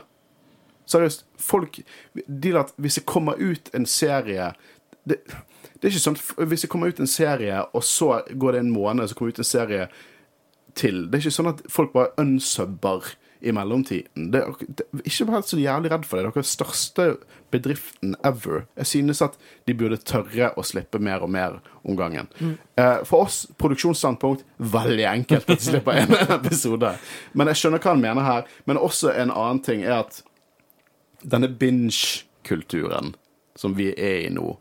[0.90, 1.80] Seriøst, folk
[2.14, 4.50] de at Hvis det kommer ut en serie
[5.06, 5.22] det,
[5.78, 8.74] det er ikke sånn Hvis det kommer ut en serie, og så går det en
[8.74, 9.88] måned, så kommer det ut en serie
[10.78, 14.32] til Det er ikke sånn at folk bare unsubber i mellomtiden.
[14.32, 16.30] Det, det, ikke vær så jævlig redd for det.
[16.30, 17.06] Dere er største
[17.52, 18.66] bedriften ever.
[18.78, 19.38] Jeg synes at
[19.68, 22.30] de burde tørre å slippe mer og mer om gangen.
[22.78, 26.94] Eh, for oss, produksjonsstandpunkt, veldig enkelt at de slipper en episode.
[27.34, 28.52] Men jeg skjønner hva han mener her.
[28.70, 30.22] Men også en annen ting er at
[31.22, 33.16] denne binge-kulturen
[33.56, 34.56] som vi er i nå,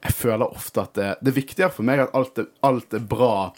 [0.00, 3.02] jeg føler ofte at det, det er viktigere for meg at alt er, alt er
[3.04, 3.50] bra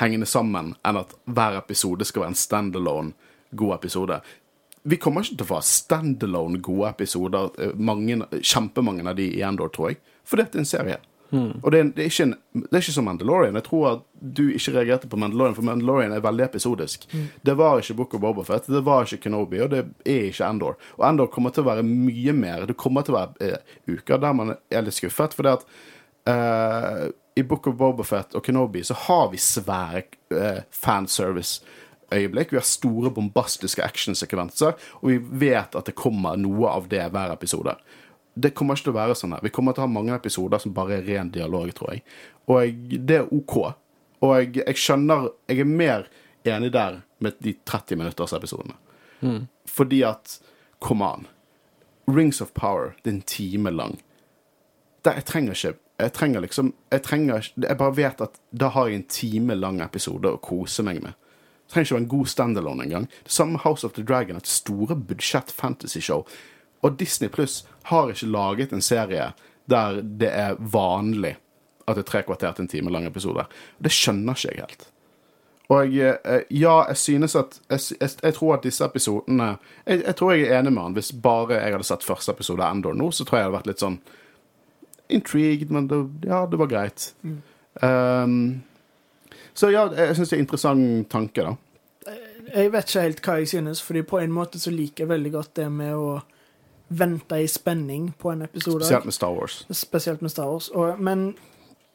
[0.00, 3.21] hengende sammen, enn at hver episode skal være en standalone
[3.52, 4.20] god episode.
[4.82, 9.42] Vi kommer ikke til å få standalone gode episoder, eh, mange, kjempemange av de i
[9.46, 10.98] Endor, tror jeg, For dette det er en serie.
[11.32, 13.56] Og det er, det, er en, det er ikke som Mandalorian.
[13.56, 17.06] Jeg tror at du ikke reagerte på Mandalorian, for Mandalorian er veldig episodisk.
[17.40, 20.76] Det var ikke Book of Bobafett, det var ikke Kenobi, og det er ikke Endor.
[20.98, 22.66] Og Endor kommer til å være mye mer.
[22.68, 25.66] Det kommer til å være eh, uker der man er litt skuffet, fordi at
[26.28, 27.06] eh,
[27.40, 30.04] i Book of Bobafett og Kenobi så har vi svære
[30.36, 30.60] eh,
[32.12, 32.52] fanservice-øyeblikk.
[32.52, 37.32] Vi har store, bombastiske actionsekvenser, og vi vet at det kommer noe av det hver
[37.32, 37.76] episode.
[38.34, 39.42] Det kommer ikke til å være sånn her.
[39.42, 42.02] Vi kommer til å ha mange episoder som bare er ren dialog, tror jeg.
[42.48, 43.56] Og jeg, det er OK.
[44.22, 46.08] Og jeg, jeg skjønner Jeg er mer
[46.44, 48.74] enig der med de 30 minutters episodene.
[49.66, 50.40] Fordi at
[50.80, 51.26] Come on.
[52.06, 54.00] Rings of Power, det er en time lang.
[55.04, 58.88] Det, jeg trenger ikke Jeg trenger liksom Jeg trenger Jeg bare vet at da har
[58.88, 61.14] jeg en time lang episode å kose meg med.
[61.72, 63.08] Trenger ikke være en god standalone engang.
[63.24, 66.26] Det samme House of the Dragon, et store budsjett fantasy-show.
[66.82, 69.32] Og Disney Pluss har ikke laget en serie
[69.70, 71.36] der det er vanlig
[71.86, 73.44] at det er tre kvarter til en time lang episode.
[73.82, 74.88] Det skjønner ikke jeg helt.
[75.72, 76.18] Og jeg,
[76.50, 79.54] ja, jeg synes at jeg, jeg, jeg tror at disse episodene
[79.86, 80.96] jeg, jeg tror jeg er enig med han.
[80.96, 83.58] Hvis bare jeg hadde sett første episode av Endor nå, så tror jeg jeg hadde
[83.58, 83.98] vært litt sånn
[85.12, 87.08] intrigued, men det, ja, det var greit.
[87.80, 88.62] Um,
[89.54, 91.56] så ja, jeg syns det er en interessant tanke, da.
[92.52, 95.32] Jeg vet ikke helt hva jeg synes, fordi på en måte så liker jeg veldig
[95.32, 96.20] godt det med å
[96.92, 98.84] vente i spenning på en episode.
[98.84, 99.66] Spesielt med Star Wars.
[99.70, 100.68] Spesielt med Star Wars.
[100.68, 101.30] Og, men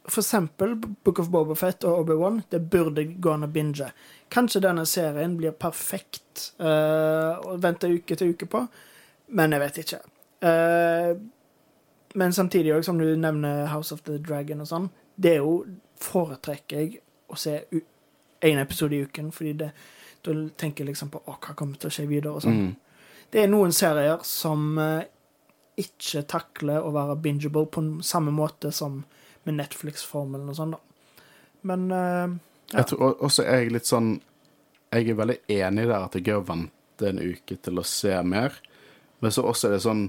[0.07, 3.91] for eksempel Book of Bobafett og Obi-Wan, det burde gå an å binge.
[4.33, 8.63] Kanskje denne serien blir perfekt uh, å vente uke til uke på,
[9.35, 9.99] men jeg vet ikke.
[10.45, 11.11] Uh,
[12.17, 14.87] men samtidig òg, som du nevner House of the Dragon og sånn,
[15.19, 15.59] det er jo
[16.01, 17.59] foretrekker jeg å se
[18.47, 19.69] én episode i uken, fordi det,
[20.25, 22.59] da tenker jeg liksom på å, hva kommer til å skje videre og sånn.
[22.67, 23.05] Mm.
[23.33, 25.07] Det er noen serier som eh,
[25.81, 29.01] ikke takler å være bingeable på samme måte som
[29.47, 30.83] med Netflix-formelen og sånn, da.
[31.67, 32.27] Men uh,
[32.67, 32.81] Ja.
[32.81, 34.09] Jeg tror også er jeg litt sånn
[34.91, 38.55] Jeg er veldig enig der at det er vente en uke til å se mer.
[39.23, 40.03] Men så også er det sånn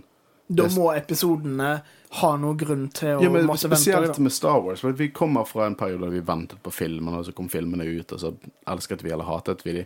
[0.48, 1.70] da må episodene
[2.18, 3.82] ha noen grunn til å Ja, men måtte vente.
[3.82, 4.22] Spesielt da.
[4.24, 4.80] med Star Wars.
[4.80, 7.84] For vi kommer fra en periode der vi ventet på filmene, og så kom filmene
[7.84, 8.32] ut, og så
[8.72, 9.84] elsket vi eller hatet vi de.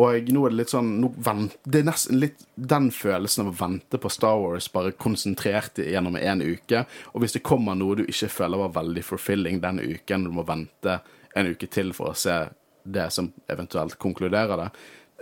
[0.00, 3.58] Og nå er det litt sånn vent, Det er nesten litt den følelsen av å
[3.58, 6.86] vente på Star Wars bare konsentrert gjennom en uke.
[7.12, 10.46] Og hvis det kommer noe du ikke føler var veldig forfilling den uken, du må
[10.48, 11.00] vente
[11.36, 12.38] en uke til for å se
[12.82, 14.70] det som eventuelt konkluderer det.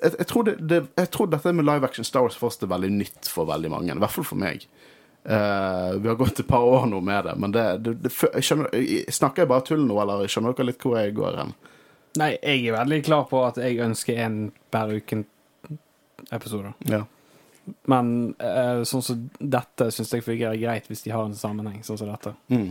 [0.02, 2.70] Jeg, jeg, tror, det, det, jeg tror dette med live action Star Wars først er
[2.70, 3.94] veldig nytt for veldig mange.
[3.94, 4.68] I hvert fall for meg.
[5.28, 8.70] Uh, vi har gått et par år nå med det, men det, det, skjønner,
[9.12, 11.52] Snakker jeg bare tull nå, eller skjønner dere litt hvor jeg går hen?
[12.16, 14.38] Nei, jeg er veldig klar på at jeg ønsker en
[14.72, 16.72] hver uken-episode.
[16.88, 17.02] Ja.
[17.92, 22.00] Men uh, sånn som dette syns jeg fungerer greit hvis de har en sammenheng, sånn
[22.00, 22.32] som dette.
[22.48, 22.70] Mm.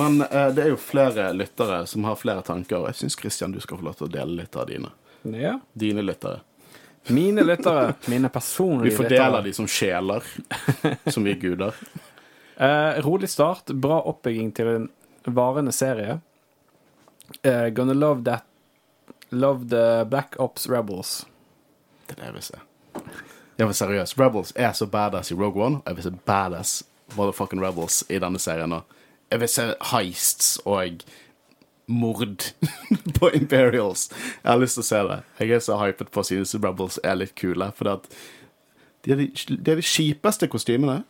[0.00, 3.52] Men uh, det er jo flere lyttere som har flere tanker, og jeg syns Christian
[3.52, 4.94] du skal få lov til å dele litt av dine.
[5.22, 5.58] Ja.
[5.72, 6.40] Dine lyttere.
[7.08, 8.90] Mine lyttere, mine personlige lyttere.
[8.90, 9.42] Vi fordeler lyttere.
[9.42, 10.22] de som sjeler,
[11.06, 11.74] som vi er guder.
[12.58, 14.86] Eh, rolig start, bra oppbygging til en
[15.30, 16.16] varende serie.
[17.46, 18.42] Eh, gonna love that
[19.30, 21.26] Love the Black Ops Rebels.
[22.06, 22.60] Det er det jeg vil se.
[23.58, 24.18] Ja, men seriøst.
[24.18, 26.82] Rebels er så badass i Rogue One, og jeg vil se badass
[27.16, 28.82] motherfucking Rebels i denne serien Og
[29.30, 31.04] Jeg vil se heists og
[31.88, 32.44] mord
[33.18, 34.08] på Imperials.
[34.44, 35.18] Jeg har lyst til å se det.
[35.40, 39.30] Jeg er så hypet på å synes Rebels er litt kule, for de er de,
[39.48, 41.00] de de kjipeste kostymene.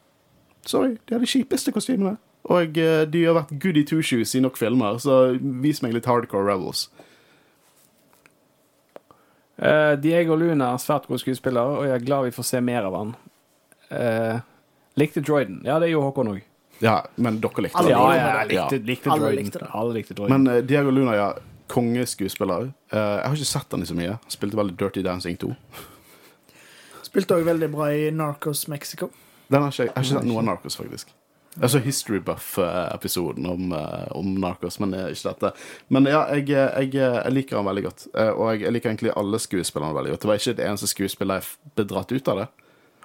[0.66, 2.16] Sorry, de er de kjipeste kostymene.
[2.48, 6.08] Og eh, de har vært goody two shoes i nok filmer, så vis meg litt
[6.08, 6.86] hardcore Rebels.
[9.58, 12.86] Uh, Diego Luna er svært god skuespiller, og jeg er glad vi får se mer
[12.86, 13.16] av han.
[13.90, 14.38] Uh,
[15.00, 15.64] likte Droiden.
[15.66, 16.44] Ja, det er jo Håkon òg.
[16.80, 17.98] Ja, men dere likte Alle det.
[17.98, 19.44] Ja, jeg likte, likte Alle Droiden.
[19.44, 19.68] likte det.
[19.74, 20.42] Alle likte Droiden.
[20.44, 21.28] Men eh, Diego Luna, ja.
[21.68, 22.68] Kongeskuespiller.
[22.92, 24.14] Eh, jeg har ikke sett han i så mye.
[24.16, 25.50] Han spilte veldig Dirty Dancing 2.
[27.08, 29.10] Spilte òg veldig bra i Narcos Mexico.
[29.48, 31.14] Den har ikke, jeg har ikke sett noe av Narcos, faktisk.
[31.58, 35.50] Jeg så History Buff-episoden om, eh, om Narcos, men eh, ikke dette.
[35.90, 38.04] Men ja, jeg, jeg, jeg liker han veldig godt.
[38.14, 40.22] Eh, og jeg, jeg liker egentlig alle skuespillerne veldig godt.
[40.26, 42.48] Det var ikke det eneste skuespiller jeg f- ble dratt ut av det.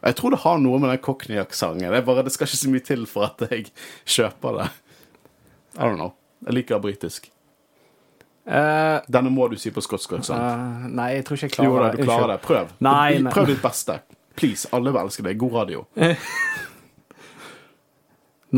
[0.04, 1.86] Jeg tror det har noe med den Cockney-aksenten.
[1.94, 3.70] Det, det skal ikke så mye til for at jeg
[4.04, 4.72] kjøper det.
[5.78, 6.12] I don't know.
[6.44, 7.30] Jeg liker britisk.
[8.44, 10.36] Uh, Denne må du si på skotsk aksent.
[10.36, 12.40] Uh, nei, jeg tror ikke jeg Jo klarer da, du klarer det.
[12.44, 12.74] Prøv.
[12.84, 13.32] Nei, nei.
[13.32, 14.02] Prøv ditt beste.
[14.36, 14.68] Please.
[14.76, 15.40] Alle vil elske deg.
[15.40, 15.86] God radio.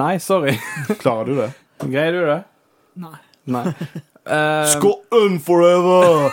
[0.01, 0.57] Nei, sorry.
[0.99, 1.51] Klarer du det?
[1.85, 2.41] Greier du det?
[3.05, 3.17] Nei.
[3.45, 3.69] Nei.
[4.25, 6.31] Uh, Scotland forever!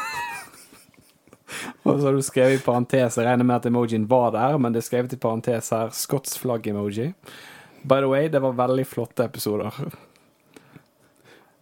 [1.84, 4.72] Og så har du skrevet i parentes, jeg regner med at emojien var der, men
[4.74, 7.12] det er skrevet i parentes her, Scots flagg-emoji.
[7.82, 9.74] By the way, det var veldig flotte episoder.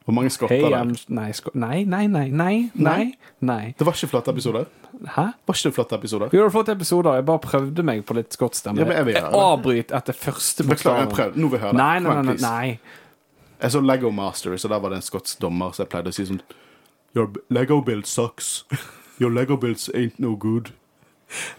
[0.05, 1.05] Hvor mange skotter Hey, det?
[1.13, 3.75] nei, sko nei, nei, nei, nei, nei, nei.
[3.79, 4.67] Det var ikke flotte episoder.
[5.15, 5.27] Hæ?
[5.47, 6.29] Var ikke det flotte episoder?
[6.33, 8.81] Vi har flotte episoder, jeg bare prøvde meg på litt skottstemme.
[8.83, 9.45] Ja, jeg vil jeg gjøre det.
[9.53, 11.13] avbryt etter første bokstaven.
[11.37, 11.79] Nå vil jeg høre det.
[11.79, 12.81] Nei, nei, nei, nei, nei.
[13.61, 16.17] Jeg så Lego Master, så der var det en skotsk dommer som jeg pleide å
[16.17, 16.41] si sånn
[17.15, 18.65] Your Lego build sucks.
[19.21, 20.73] Your Lego builds ain't no good.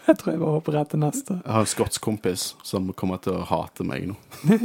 [0.08, 1.38] Jeg tror jeg bare hopper rett til neste.
[1.46, 4.18] Jeg har en skotsk kompis som kommer til å hate meg nå.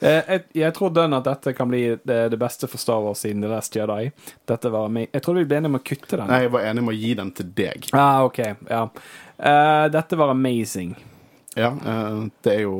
[0.00, 3.20] Eh, jeg, jeg tror dønn at dette kan bli det, det beste for Star Wars
[3.20, 4.06] siden The Last Jedi.
[4.48, 5.10] Dette var meg.
[5.12, 6.30] Jeg trodde vi ble enige om å kutte den.
[6.30, 7.90] Nei, jeg var enig med å gi den til deg.
[7.92, 8.78] Ah, ok, ja.
[9.36, 10.94] Uh, dette var amazing.
[11.52, 12.78] Ja, uh, det er jo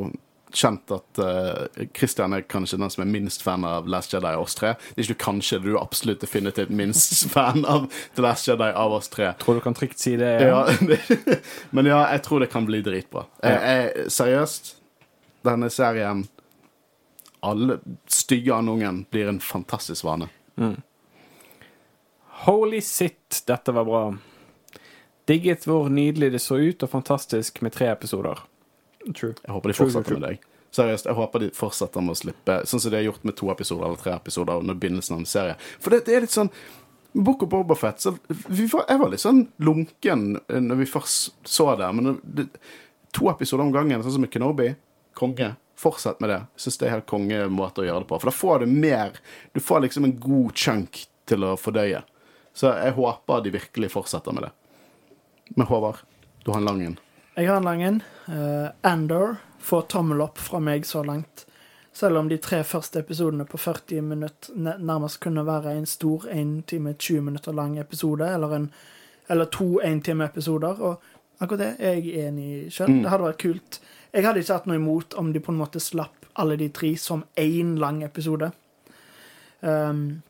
[0.53, 4.43] kjent at uh, Christian er kanskje den som er minst fan av Last Jedi av
[4.43, 4.73] oss tre.
[4.91, 8.93] Det er ikke kanskje, du er absolutt definitivt minst fan av The Last Jedi av
[8.97, 9.31] oss tre.
[9.41, 10.33] Tror du kan trygt si det?
[10.45, 10.97] Ja, ja.
[11.75, 13.25] men ja, jeg tror det kan bli dritbra.
[13.43, 14.75] Jeg, jeg, seriøst,
[15.47, 16.27] denne serien
[17.41, 20.27] Alle stygge andungen blir en fantastisk vane.
[22.45, 24.03] Holy shit, dette var bra.
[25.25, 28.41] Digget hvor nydelig det så ut, og fantastisk med tre episoder.
[29.09, 29.33] True.
[29.41, 30.45] Jeg håper de True, fortsetter true, med deg.
[30.71, 33.49] Seriøst, jeg håper de fortsetter med å slippe Sånn som de har gjort med to
[33.51, 35.57] episoder eller tre episoder under begynnelsen av en serie.
[35.83, 36.51] For det, det er litt sånn
[37.11, 41.67] Book of Bobafett så var, Jeg var litt sånn lunken eh, når vi først så
[41.75, 41.89] det.
[41.97, 42.47] Men det,
[43.11, 44.69] to episoder om gangen, sånn som med Kenobi,
[45.19, 45.49] konge.
[45.81, 46.39] Fortsett med det.
[46.61, 48.21] Syns det er helt kongemåte å gjøre det på.
[48.21, 49.17] For da får du mer
[49.51, 52.03] Du får liksom en god chunk til å fordøye.
[52.53, 54.51] Så jeg håper de virkelig fortsetter med det.
[55.55, 56.03] Men Håvard,
[56.45, 56.99] du har en lang en.
[57.35, 58.03] Jeg har en lang en.
[58.27, 61.45] Eh, Andor får tommel opp fra meg så langt.
[61.93, 66.65] Selv om de tre første episodene på 40 minutter nærmest kunne være en stor 1
[66.67, 68.73] time 20 minutter lang episode, eller, en,
[69.29, 70.81] eller to 1 time episoder.
[70.81, 70.99] Og
[71.39, 72.99] akkurat det er jeg enig i sjøl.
[72.99, 73.79] Det hadde vært kult.
[74.11, 76.97] Jeg hadde ikke hatt noe imot om de på en måte slapp alle de tre
[76.99, 78.51] som én lang episode.
[79.61, 80.21] Um,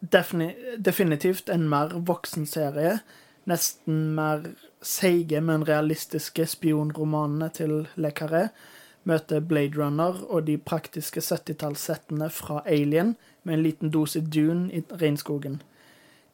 [0.00, 3.00] defini definitivt en mer voksen serie.
[3.46, 4.52] Nesten mer
[4.86, 8.48] seige, men realistiske spionromanene til Le Carré
[9.06, 14.82] møter Blade Runner og de praktiske 70-tallssettene fra Alien med en liten dose Dune i
[14.90, 15.62] regnskogen.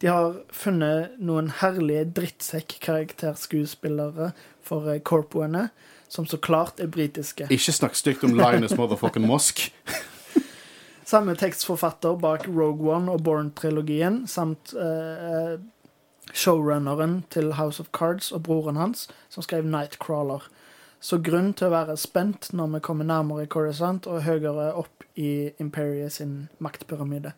[0.02, 4.32] De har funnet noen herlige drittsekk-karakterskuespillere
[4.64, 5.68] for eh, corpoene,
[6.10, 7.46] som så klart er britiske.
[7.54, 9.72] Ikke snakk stygt om Linus motherfucking Mosk.
[11.06, 15.54] Samme tekstforfatter bak Rogue One og Born-trilogien, samt eh,
[16.30, 20.46] showrunneren til House of Cards og broren hans, som skrev Nightcrawler.
[21.02, 25.50] Så grunn til å være spent når vi kommer nærmere Coruscant og høyere opp i
[25.60, 27.32] Imperiet sin maktpyramide.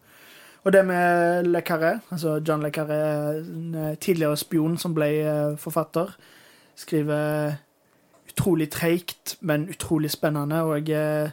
[0.65, 3.01] Og det med Le Carré, altså John Le Carré,
[3.36, 6.15] eh, tidligere spion som ble eh, forfatter,
[6.77, 7.56] skriver
[8.31, 11.31] utrolig treigt, men utrolig spennende, og eh,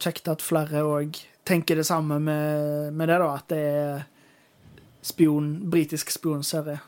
[0.00, 1.16] kjekt at flere òg
[1.48, 4.04] tenker det samme med, med det, da, at det er
[5.02, 6.78] spion, britisk spionserie.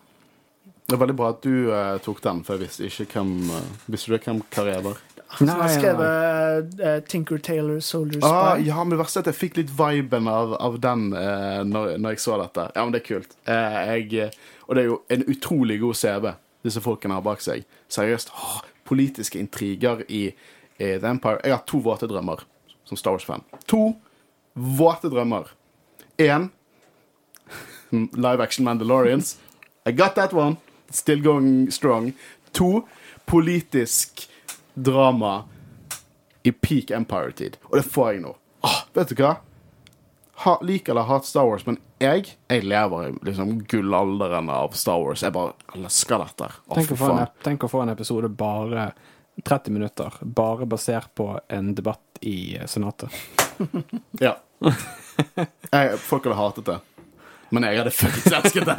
[0.86, 3.86] Det er veldig bra at du uh, tok den, for jeg visste ikke hvem uh,
[3.86, 4.98] Visste du hvem Karriere var?
[5.38, 8.26] Som har skrevet uh, Tinker Taylor Soldier Spy.
[8.26, 11.62] Ah, ja, men det verste er at jeg fikk litt viben av, av den uh,
[11.66, 12.66] når, når jeg så dette.
[12.74, 13.36] Ja, men det er kult.
[13.46, 13.78] Eh,
[14.10, 14.32] jeg,
[14.66, 16.32] og det er jo en utrolig god CV
[16.66, 17.64] disse folkene har bak seg.
[17.92, 18.34] Seriøst.
[18.34, 18.60] åh,
[18.90, 20.26] politiske intriger i,
[20.82, 21.38] i The Empire.
[21.46, 22.42] Jeg har to våte drømmer
[22.88, 23.46] som Star Wars-fan.
[23.70, 23.92] To
[24.54, 25.52] våte drømmer.
[26.18, 26.50] Én
[27.92, 29.36] live action Mandalorians.
[29.86, 30.56] I got that one.
[30.90, 32.12] Still going strong.
[32.52, 32.86] To
[33.26, 34.28] politisk
[34.74, 35.44] drama
[36.42, 37.56] i peak Empire-tid.
[37.70, 38.34] Og det får jeg nå.
[38.64, 39.36] Åh, vet du hva?
[40.40, 45.02] Ha, liker eller hat Star Wars, men jeg jeg lever i liksom gullalderen av Star
[45.02, 45.20] Wars.
[45.22, 46.48] Jeg bare elsker dette.
[46.66, 48.90] Åh, Tenk å, få en, tenk å få en episode bare
[49.44, 53.12] 30 minutter, bare basert på en debatt i Senatet.
[54.20, 54.38] Ja.
[55.70, 56.78] Jeg, folk hadde hatet det.
[57.50, 58.76] Men jeg hadde fuckings elsket det.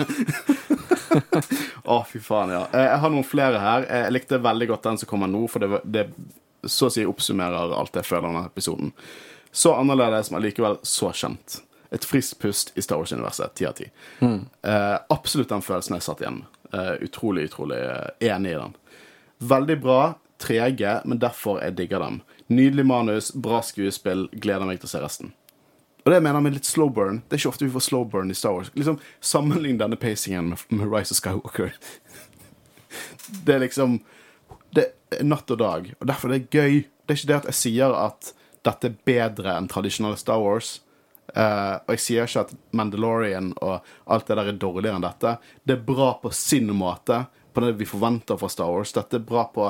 [1.92, 2.62] Å, fy faen, ja.
[2.72, 3.88] Eh, Jeg har noen flere her.
[3.90, 6.06] Eh, Jeg likte veldig godt den som kommer nå, for det, det
[6.70, 8.92] så å si oppsummerer alt jeg føler om denne episoden.
[9.52, 11.60] Så annerledes, men likevel så kjent.
[11.92, 13.56] Et friskt pust i Star Wars-universet.
[13.58, 13.88] Ti av ti.
[14.22, 16.60] Eh, absolutt den følelsen jeg satt igjen med.
[16.72, 18.76] Eh, utrolig, utrolig eh, enig i den.
[19.52, 20.00] Veldig bra,
[20.40, 22.22] trege, men derfor jeg digger dem.
[22.54, 25.34] Nydelig manus, bra skuespill, gleder meg til å se resten.
[26.02, 27.22] Og det jeg mener med litt slow burn.
[27.28, 28.72] Det er ikke ofte vi får slow burn i Star Wars.
[28.74, 31.76] Liksom, Sammenlign denne pacingen med, med Rise of Skywalker.
[33.46, 34.02] Det er liksom
[34.76, 34.84] Det
[35.16, 36.82] er natt og dag, og derfor er det gøy.
[37.06, 38.32] Det er ikke det at jeg sier at
[38.66, 40.80] dette er bedre enn tradisjonelle Star Wars.
[41.32, 45.36] Uh, og jeg sier ikke at Mandalorian og alt det der er dårligere enn dette.
[45.64, 48.94] Det er bra på sin måte, på det vi forventer fra Star Wars.
[48.96, 49.70] Dette er bra på,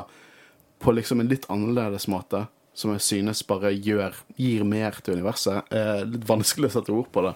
[0.81, 5.67] på liksom en litt annerledes måte, som jeg synes bare gjør, gir mer til universet.
[5.75, 7.33] Eh, litt vanskelig å sette ord på det.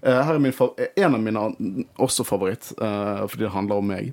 [0.00, 1.44] Eh, her er min, en av mine
[2.00, 4.12] også favoritt, eh, fordi det handler om meg.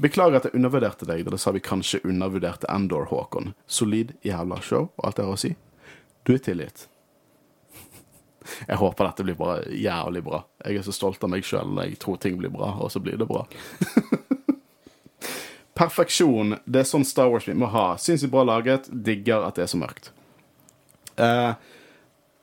[0.00, 3.54] Beklager at jeg undervurderte deg da det sa vi kanskje undervurderte Endor, Håkon.
[3.66, 5.54] Solid jævla show og alt jeg har å si.
[6.24, 6.86] Du er tilgitt.
[8.66, 10.42] Jeg håper dette blir bare jævlig bra.
[10.64, 13.02] Jeg er så stolt av meg sjøl når jeg tror ting blir bra, og så
[13.02, 13.44] blir det bra.
[15.80, 16.58] Perfeksjon.
[16.68, 17.94] Det er sånn Star Wars vi må ha.
[17.96, 18.90] Sinnssykt bra laget.
[18.92, 20.10] Digger at det er så mørkt.
[21.16, 21.54] Eh,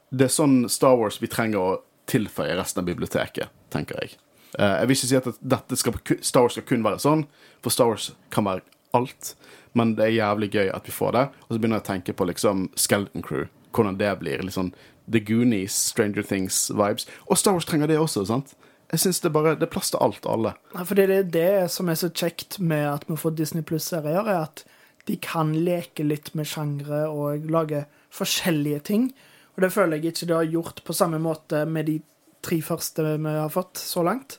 [0.09, 1.75] det er sånn Star Wars vi trenger å
[2.09, 4.17] tilføye resten av biblioteket, tenker jeg.
[4.57, 7.27] Eh, jeg vil ikke si at dette skal, Star Wars skal kun være sånn,
[7.61, 8.65] for Star Wars kan være
[8.97, 9.35] alt.
[9.77, 11.25] Men det er jævlig gøy at vi får det.
[11.45, 13.45] Og så begynner jeg å tenke på liksom Skeleton Crew.
[13.75, 14.41] Hvordan det blir.
[14.41, 14.73] Litt sånn
[15.05, 17.05] The Goonies, Stranger Things-vibes.
[17.27, 18.25] Og Star Wars trenger det også.
[18.25, 18.55] sant?
[18.91, 20.53] Jeg synes Det bare, det er plass til alt og alle.
[20.73, 24.27] Ja, fordi det er det som er så kjekt med at vi får Disney Pluss-serier,
[24.27, 24.63] er at
[25.07, 27.85] de kan leke litt med sjangre og lage
[28.15, 29.09] forskjellige ting.
[29.55, 31.97] Og det føler jeg ikke de har gjort på samme måte med de
[32.45, 34.37] tre første vi har fått så langt.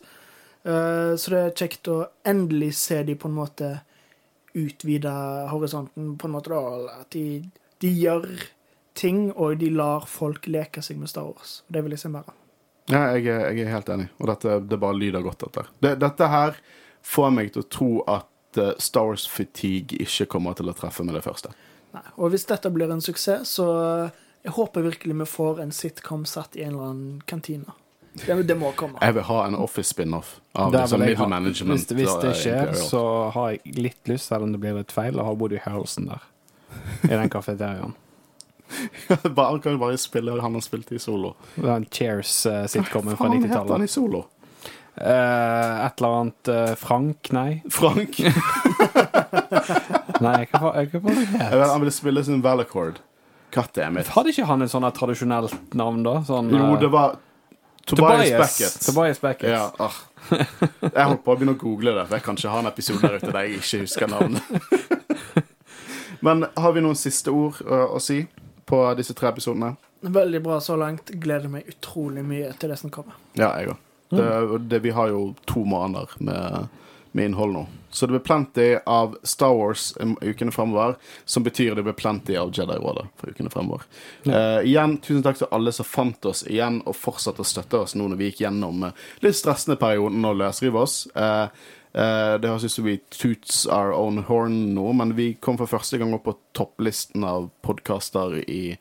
[0.65, 3.81] Eh, Så det er kjekt å endelig se de på en måte
[4.55, 5.13] utvide
[5.51, 7.43] horisonten, på en måte da, at de,
[7.81, 8.27] de gjør
[8.95, 11.63] ting, og de lar folk leke seg med Star Wars.
[11.69, 12.35] Det vil jeg se mer av.
[12.89, 15.39] Ja, jeg, er- jeg er helt enig, og dette det bare lyder godt.
[15.47, 16.57] Dette det, Dette her
[17.05, 21.05] får meg til å tro at eh, Star Wars fatigue ikke kommer til å treffe
[21.05, 21.53] med det første.
[21.95, 22.03] Nei.
[22.17, 23.67] Og hvis dette blir en suksess, så
[24.45, 27.77] jeg håper virkelig vi får en sitcom satt i en eller annen kantine.
[28.19, 28.99] Det, det må komme.
[29.05, 31.93] Jeg vil ha en Office spin-off av liksom middle ha- management.
[31.93, 32.89] Hvis, hvis det eh, skjer, Imperial.
[32.89, 33.03] så
[33.37, 36.25] har jeg litt lyst, selv om det blir litt feil, å ha Woody Harrelson der.
[37.05, 37.95] I den kafeteriaen.
[39.37, 41.35] Bare, kan bare spille han har spilt i solo.
[41.55, 43.17] Den Cheers-sitcomen fra 90-tallet.
[43.17, 44.25] Hva Faen, heter han i solo?
[44.99, 47.29] Uh, et eller annet uh, Frank?
[47.31, 47.63] Nei.
[47.71, 48.19] Frank?
[50.25, 51.55] Nei, jeg kan ikke hva det het?
[51.55, 52.99] han ville spille sin Valacord.
[53.55, 54.11] Goddammit.
[54.13, 56.19] Hadde ikke han et sånn tradisjonelt navn, da?
[56.27, 57.15] Sånn, Jo, eh, det var
[57.89, 58.75] Tobias Beckett.
[58.85, 59.55] Tobias Beckett.
[59.55, 59.95] Ja, ah.
[60.29, 63.01] Jeg holdt på å begynne å google det, for jeg kan ikke ha en episode
[63.07, 64.43] der ute der jeg ikke husker navnet.
[66.27, 68.27] Men har vi noen siste ord uh, å si
[68.69, 69.75] på disse tre episodene?
[70.01, 71.11] Veldig bra så langt.
[71.11, 73.17] Gleder meg utrolig mye til det som kommer.
[73.39, 73.85] Ja, jeg òg.
[74.09, 76.69] Det, det, vi har jo to måneder med,
[77.13, 77.67] med innhold nå.
[77.91, 82.53] Så det blir plenty av Star Wars ukene fremover, som betyr det blir plenty av
[82.53, 83.85] Jedi-rådet for ukene fremover.
[84.25, 87.97] Eh, igjen, tusen takk til alle som fant oss igjen og fortsatte å støtte oss
[87.97, 91.03] nå når vi gikk gjennom eh, litt stressende perioden og løsrive oss.
[91.17, 91.47] Eh,
[91.99, 95.99] det høres ut som vi toots our own horn nå, men vi kom for første
[95.99, 98.77] gang opp på topplisten av podkaster i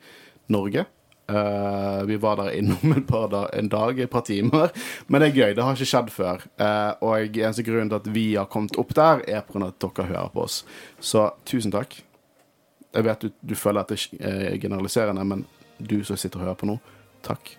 [0.54, 0.86] Norge.
[1.32, 4.72] Uh, vi var der innom et par da, en dag, et par timer.
[5.08, 5.56] Men det er gøy.
[5.56, 6.46] Det har ikke skjedd før.
[6.60, 9.68] Uh, og eneste grunnen til at vi har kommet opp der, er pga.
[9.68, 10.62] at dere hører på oss.
[11.00, 12.00] Så tusen takk.
[12.96, 15.44] Jeg vet du, du føler at det er generaliserende, men
[15.78, 16.80] du som sitter og hører på nå,
[17.28, 17.58] takk.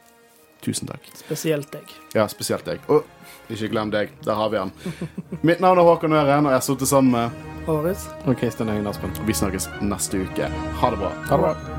[0.65, 1.05] Tusen takk.
[1.15, 1.93] Spesielt deg.
[2.15, 2.83] Ja, spesielt deg.
[2.91, 3.07] Og
[3.49, 4.13] ikke glem deg.
[4.27, 4.73] Der har vi han.
[5.43, 7.31] Mitt navn er Håkon Øren, og jeg har sittet sammen med
[7.69, 8.09] Håris?
[8.27, 9.13] Og Kristian Øyen Aspen.
[9.27, 10.49] Vi snakkes neste uke.
[10.83, 11.13] Ha det bra.
[11.31, 11.78] Ha det bra.